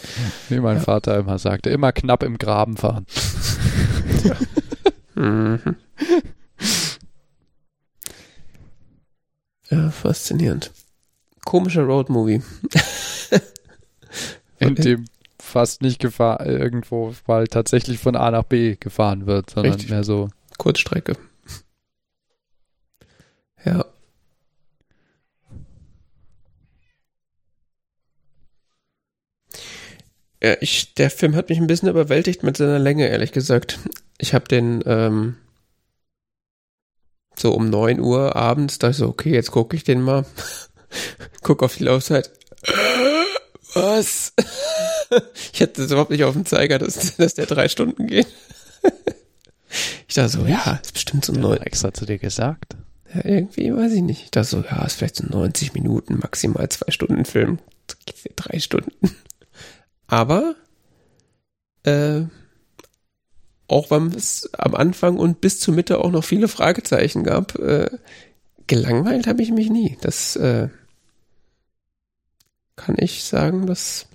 [0.49, 0.83] Wie mein ja.
[0.83, 3.05] Vater immer sagte, immer knapp im Graben fahren.
[5.15, 5.75] Mhm.
[9.69, 10.71] Ja faszinierend.
[11.45, 12.41] Komischer Roadmovie.
[14.59, 15.05] In dem
[15.39, 19.89] fast nicht gefahren, irgendwo, weil tatsächlich von A nach B gefahren wird, sondern Richtig.
[19.89, 20.29] mehr so.
[20.57, 21.17] Kurzstrecke.
[23.65, 23.85] Ja.
[30.41, 33.79] Ja, ich, der Film hat mich ein bisschen überwältigt mit seiner Länge, ehrlich gesagt.
[34.17, 35.35] Ich habe den ähm,
[37.41, 40.25] so um 9 Uhr abends, da ich so, okay, jetzt gucke ich den mal.
[41.43, 42.31] Guck auf die Laufzeit.
[43.73, 44.33] Was?
[45.53, 48.27] ich hatte das überhaupt nicht auf dem Zeiger, dass, dass der drei Stunden geht.
[50.07, 51.61] ich dachte so, ja, ist bestimmt so neun.
[51.61, 52.75] Extra zu dir gesagt.
[53.13, 54.23] Ja, irgendwie weiß ich nicht.
[54.23, 57.59] Ich dachte so, ja, ist vielleicht so 90 Minuten, maximal zwei Stunden Film.
[58.35, 59.15] Drei Stunden.
[60.07, 60.55] Aber,
[61.83, 62.21] äh,
[63.69, 67.89] auch wenn es am Anfang und bis zur Mitte auch noch viele Fragezeichen gab, äh,
[68.67, 69.97] gelangweilt habe ich mich nie.
[70.01, 70.69] Das äh,
[72.75, 74.07] kann ich sagen, dass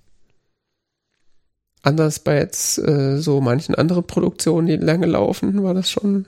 [1.83, 6.27] anders bei jetzt äh, so manchen anderen Produktionen, die lange laufen, war das schon.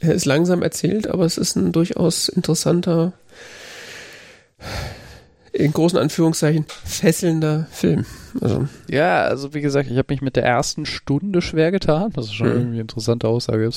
[0.00, 3.14] Er ist langsam erzählt, aber es ist ein durchaus interessanter,
[5.56, 8.04] in großen Anführungszeichen, fesselnder Film.
[8.40, 8.68] Also.
[8.88, 12.12] Ja, also wie gesagt, ich habe mich mit der ersten Stunde schwer getan.
[12.12, 12.54] Das ist schon mhm.
[12.54, 13.70] irgendwie eine interessante Aussage.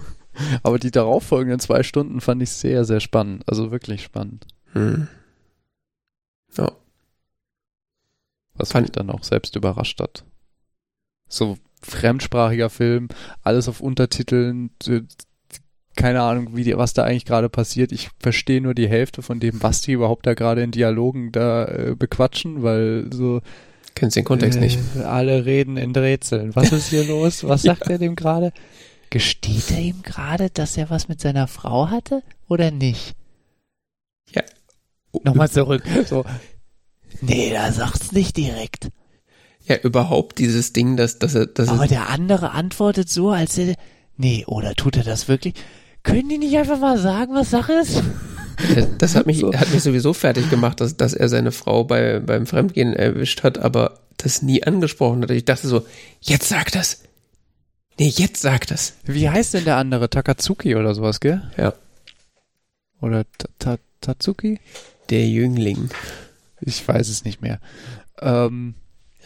[0.62, 3.42] aber die darauffolgenden zwei Stunden fand ich sehr, sehr spannend.
[3.46, 4.46] Also wirklich spannend.
[4.74, 5.08] Mhm.
[6.56, 6.72] Ja.
[8.54, 10.24] Was Fand mich dann auch selbst überrascht hat.
[11.28, 13.08] So fremdsprachiger Film,
[13.42, 14.70] alles auf Untertiteln,
[15.96, 17.92] keine Ahnung, wie die, was da eigentlich gerade passiert.
[17.92, 21.66] Ich verstehe nur die Hälfte von dem, was die überhaupt da gerade in Dialogen da
[21.66, 23.40] äh, bequatschen, weil so.
[23.94, 24.78] Kennst den Kontext äh, nicht.
[25.04, 26.54] Alle reden in Rätseln.
[26.54, 27.44] Was ist hier los?
[27.44, 27.92] Was sagt ja.
[27.92, 28.52] er dem gerade?
[29.10, 33.14] Gesteht er ihm gerade, dass er was mit seiner Frau hatte oder nicht?
[34.30, 34.42] Ja.
[35.24, 35.82] Nochmal zurück.
[36.06, 36.24] So,
[37.20, 38.90] Nee, da sagt's nicht direkt.
[39.64, 43.74] Ja, überhaupt dieses Ding, dass, dass er, dass Aber der andere antwortet so, als er,
[44.16, 45.54] nee, oder tut er das wirklich?
[46.02, 48.02] Können die nicht einfach mal sagen, was Sache ist?
[48.98, 49.54] Das hat mich, so.
[49.54, 53.58] hat mich sowieso fertig gemacht, dass, dass er seine Frau bei, beim Fremdgehen erwischt hat,
[53.58, 55.30] aber das nie angesprochen hat.
[55.30, 55.86] Ich dachte so,
[56.20, 57.02] jetzt sag das.
[57.98, 58.94] Nee, jetzt sag das.
[59.04, 60.10] Wie heißt denn der andere?
[60.10, 61.42] Takatsuki oder sowas, gell?
[61.56, 61.74] Ja.
[63.00, 63.24] Oder
[64.00, 64.60] Tatsuki?
[65.08, 65.90] Der Jüngling.
[66.60, 67.60] Ich weiß es nicht mehr.
[68.20, 68.74] Ähm,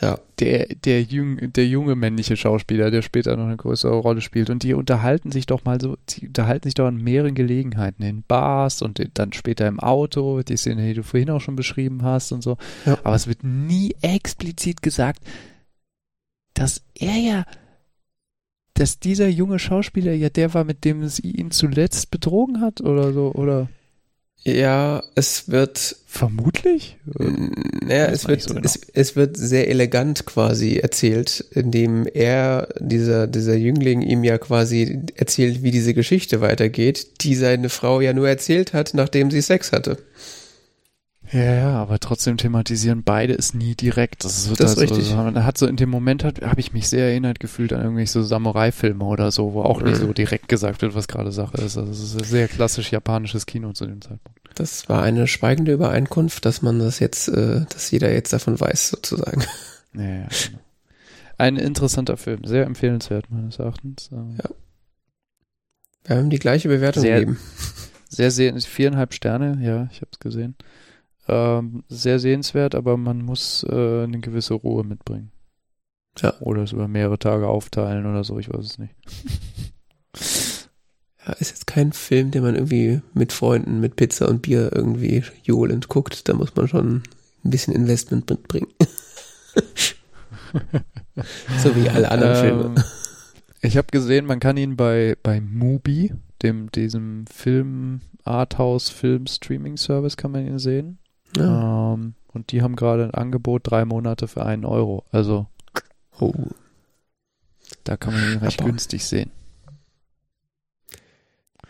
[0.04, 0.18] ja.
[0.38, 4.50] Der, der, jüng, der junge männliche Schauspieler, der später noch eine größere Rolle spielt.
[4.50, 8.22] Und die unterhalten sich doch mal so, die unterhalten sich doch an mehreren Gelegenheiten, in
[8.22, 12.32] Bars und dann später im Auto, die Szene, die du vorhin auch schon beschrieben hast
[12.32, 12.58] und so.
[12.84, 12.98] Ja.
[13.02, 15.20] Aber es wird nie explizit gesagt,
[16.52, 17.44] dass er ja,
[18.74, 23.12] dass dieser junge Schauspieler ja der war, mit dem sie ihn zuletzt betrogen hat oder
[23.12, 23.68] so, oder?
[24.46, 25.96] Ja, es wird.
[26.06, 26.96] Vermutlich?
[27.04, 28.64] Naja, es wird, so genau.
[28.64, 35.00] es, es, wird sehr elegant quasi erzählt, indem er, dieser, dieser Jüngling, ihm ja quasi
[35.16, 39.72] erzählt, wie diese Geschichte weitergeht, die seine Frau ja nur erzählt hat, nachdem sie Sex
[39.72, 39.96] hatte.
[41.34, 44.24] Ja, ja, aber trotzdem thematisieren beide es nie direkt.
[44.24, 45.06] Das ist, das ist richtig.
[45.06, 48.12] So, man hat so in dem Moment habe ich mich sehr erinnert gefühlt an irgendwelche
[48.12, 50.06] so Samurai-Filme oder so, wo auch nicht mhm.
[50.06, 51.76] so direkt gesagt wird, was gerade Sache ist.
[51.76, 54.38] Also es ist sehr klassisch japanisches Kino zu dem Zeitpunkt.
[54.54, 58.90] Das war eine schweigende Übereinkunft, dass man das jetzt, äh, dass jeder jetzt davon weiß,
[58.90, 59.42] sozusagen.
[59.94, 60.60] Ja, ja genau.
[61.36, 64.08] Ein interessanter Film, sehr empfehlenswert meines Erachtens.
[64.12, 64.50] Ähm, ja.
[66.04, 67.40] Wir haben die gleiche Bewertung sehr, gegeben.
[68.08, 70.54] Sehr, sehr, viereinhalb Sterne, ja, ich habe es gesehen.
[71.26, 75.30] Ähm, sehr sehenswert, aber man muss äh, eine gewisse Ruhe mitbringen.
[76.18, 76.34] Ja.
[76.40, 78.94] Oder es über mehrere Tage aufteilen oder so, ich weiß es nicht.
[81.26, 85.24] ja, ist jetzt kein Film, den man irgendwie mit Freunden, mit Pizza und Bier irgendwie
[85.42, 86.28] johlend guckt.
[86.28, 87.02] Da muss man schon
[87.44, 88.68] ein bisschen Investment mitbringen.
[91.62, 92.84] so wie alle anderen ähm, Filme.
[93.62, 99.78] Ich habe gesehen, man kann ihn bei, bei Mubi, dem, diesem Film, Arthouse Film Streaming
[99.78, 100.98] Service, kann man ihn sehen.
[101.36, 101.94] Ja.
[101.94, 105.04] Ähm, und die haben gerade ein Angebot, drei Monate für einen Euro.
[105.12, 105.46] Also,
[106.18, 106.32] oh.
[107.84, 109.30] da kann man ihn recht Aber günstig sehen.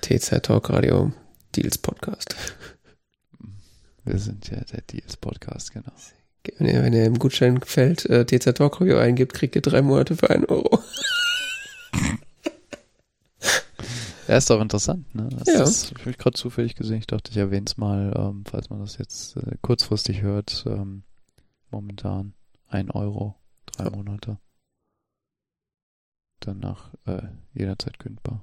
[0.00, 1.12] TZ Talk Radio
[1.54, 2.34] Deals Podcast.
[4.04, 5.92] Wir sind ja der Deals Podcast, genau.
[6.58, 10.16] Wenn ihr, wenn ihr im Gutscheinfeld äh, TZ Talk Radio eingibt, kriegt ihr drei Monate
[10.16, 10.82] für einen Euro.
[14.26, 15.28] Er ist doch interessant, ne?
[15.30, 15.58] Das, Ja.
[15.58, 16.98] das habe ich gerade zufällig gesehen.
[16.98, 20.64] Ich dachte, ich erwähne es mal, ähm, falls man das jetzt äh, kurzfristig hört.
[20.66, 21.02] Ähm,
[21.70, 22.32] momentan
[22.68, 23.34] ein Euro,
[23.66, 23.90] drei Ja.
[23.90, 24.38] Monate.
[26.40, 27.22] Danach äh,
[27.54, 28.42] jederzeit kündbar.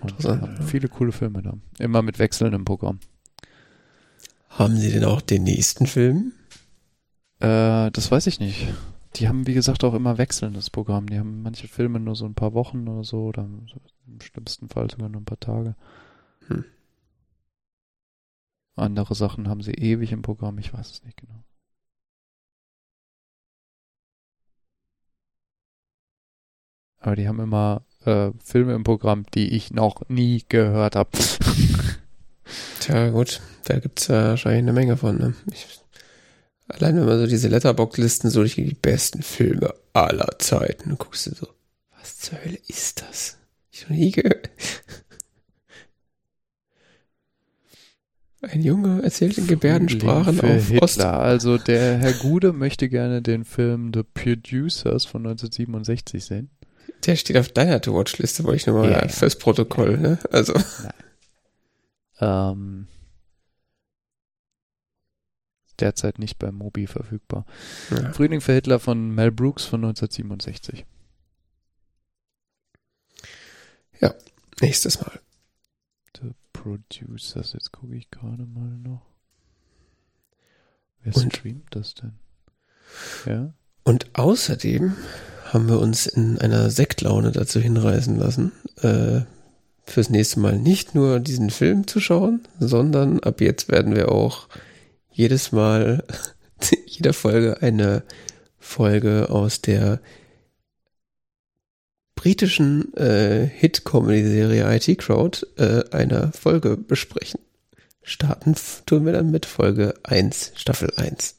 [0.00, 0.64] Und Interessant, ja.
[0.64, 1.54] viele coole Filme da.
[1.78, 3.00] Immer mit wechselndem Programm.
[4.48, 6.32] Haben Sie denn auch den nächsten Film?
[7.40, 8.68] Äh, das weiß ich nicht.
[9.16, 11.08] Die haben, wie gesagt, auch immer wechselndes Programm.
[11.08, 14.90] Die haben manche Filme nur so ein paar Wochen oder so, oder im schlimmsten Fall
[14.90, 15.76] sogar nur ein paar Tage.
[16.48, 16.64] Hm.
[18.76, 21.44] Andere Sachen haben sie ewig im Programm, ich weiß es nicht genau.
[27.00, 31.10] Aber die haben immer äh, Filme im Programm, die ich noch nie gehört habe.
[32.80, 35.34] Tja, gut, da gibt's ja wahrscheinlich eine Menge von, ne?
[35.52, 35.81] Ich,
[36.72, 41.26] allein wenn man so diese Letterbox-Listen so durch die besten Filme aller Zeiten, dann guckst
[41.26, 41.46] du so,
[41.98, 43.36] was zur Hölle ist das?
[43.70, 44.50] Ich noch nie gehört.
[48.42, 50.94] Ein Junge erzählt in Gebärdensprachen auf für Ost.
[50.96, 51.20] Hitler.
[51.20, 56.50] Also der Herr Gude möchte gerne den Film The Producers von 1967 sehen.
[57.06, 59.08] Der steht auf deiner To-Watch-Liste, wollte ich nochmal Ja, ja.
[59.08, 60.18] fürs Protokoll, ne?
[60.30, 60.54] Also,
[62.20, 62.86] Ähm,
[65.80, 67.44] derzeit nicht bei Mobi verfügbar.
[67.90, 68.12] ja.
[68.12, 70.84] Frühling für Hitler von Mel Brooks von 1967.
[74.60, 75.18] nächstes Mal.
[76.20, 79.02] The Producers, jetzt gucke ich gerade mal noch.
[81.02, 82.12] Wer Und- streamt das denn?
[83.26, 83.52] Ja?
[83.82, 84.94] Und außerdem
[85.46, 89.22] haben wir uns in einer Sektlaune dazu hinreißen lassen, äh,
[89.84, 94.48] fürs nächste Mal nicht nur diesen Film zu schauen, sondern ab jetzt werden wir auch
[95.12, 96.04] jedes Mal,
[96.86, 98.02] jeder Folge eine
[98.58, 100.00] Folge aus der
[102.14, 107.40] britischen äh, Hit-Comedy-Serie IT Crowd äh, einer Folge besprechen.
[108.02, 108.54] Starten
[108.86, 111.36] tun wir dann mit Folge 1, Staffel 1.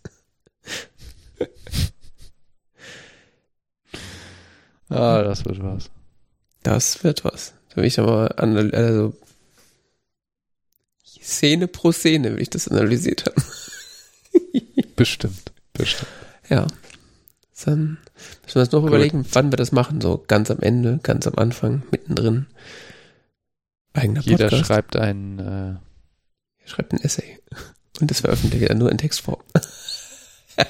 [4.89, 5.89] Ah, das wird was.
[6.61, 7.53] Das wird was.
[7.69, 9.13] Da will ich anal- also
[11.23, 13.43] Szene pro Szene will ich das analysiert haben.
[14.95, 15.51] Bestimmt.
[15.73, 16.11] Bestimmt.
[16.49, 16.67] Ja.
[17.65, 17.97] Dann
[18.43, 18.89] müssen wir uns noch Gut.
[18.89, 20.01] überlegen, wann wir das machen.
[20.01, 22.47] So ganz am Ende, ganz am Anfang, mittendrin.
[23.93, 24.67] Eigener Jeder Podcast.
[24.67, 25.69] schreibt ein, äh,
[26.63, 27.39] Er schreibt ein Essay.
[28.01, 29.41] Und das veröffentlicht er nur in Textform.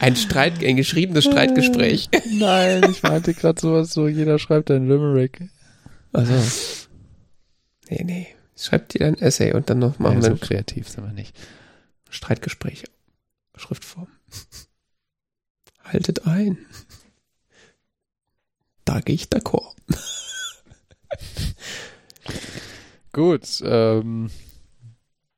[0.00, 2.08] ein Streit, ein geschriebenes Streitgespräch.
[2.32, 5.42] Nein, ich meinte gerade sowas so, jeder schreibt ein Limerick.
[6.12, 6.34] Also.
[7.92, 8.26] Nee, nee.
[8.56, 11.36] Schreibt dir ein Essay und dann noch machen ja, wir so kreativ sind wir nicht.
[12.08, 12.84] Streitgespräch.
[13.54, 14.08] Schriftform.
[15.84, 16.56] Haltet ein.
[18.86, 19.74] Da gehe ich d'accord.
[23.12, 24.30] Gut, ähm,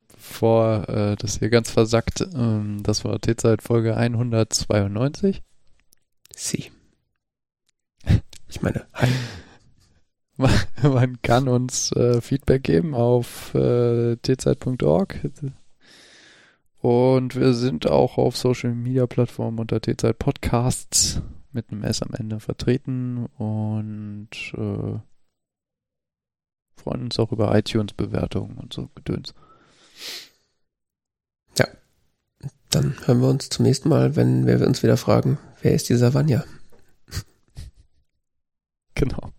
[0.07, 5.43] bevor äh, das hier ganz versackt, ähm, das war T-Zeit Folge 192.
[6.33, 6.71] Sie.
[8.47, 9.09] Ich meine, hi.
[10.83, 15.19] Man kann uns äh, Feedback geben auf äh, tzeit.org
[16.81, 21.21] und wir sind auch auf Social Media Plattformen unter T-Zeit Podcasts
[21.51, 24.99] mit einem S am Ende vertreten und äh,
[26.75, 29.33] freuen uns auch über iTunes-Bewertungen und so Gedöns.
[32.75, 36.13] Dann hören wir uns zum nächsten Mal, wenn wir uns wieder fragen, wer ist dieser
[36.13, 36.43] Vanya?
[38.95, 39.31] Genau.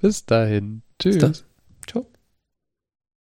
[0.00, 0.82] Bis dahin.
[0.98, 1.44] Tschüss.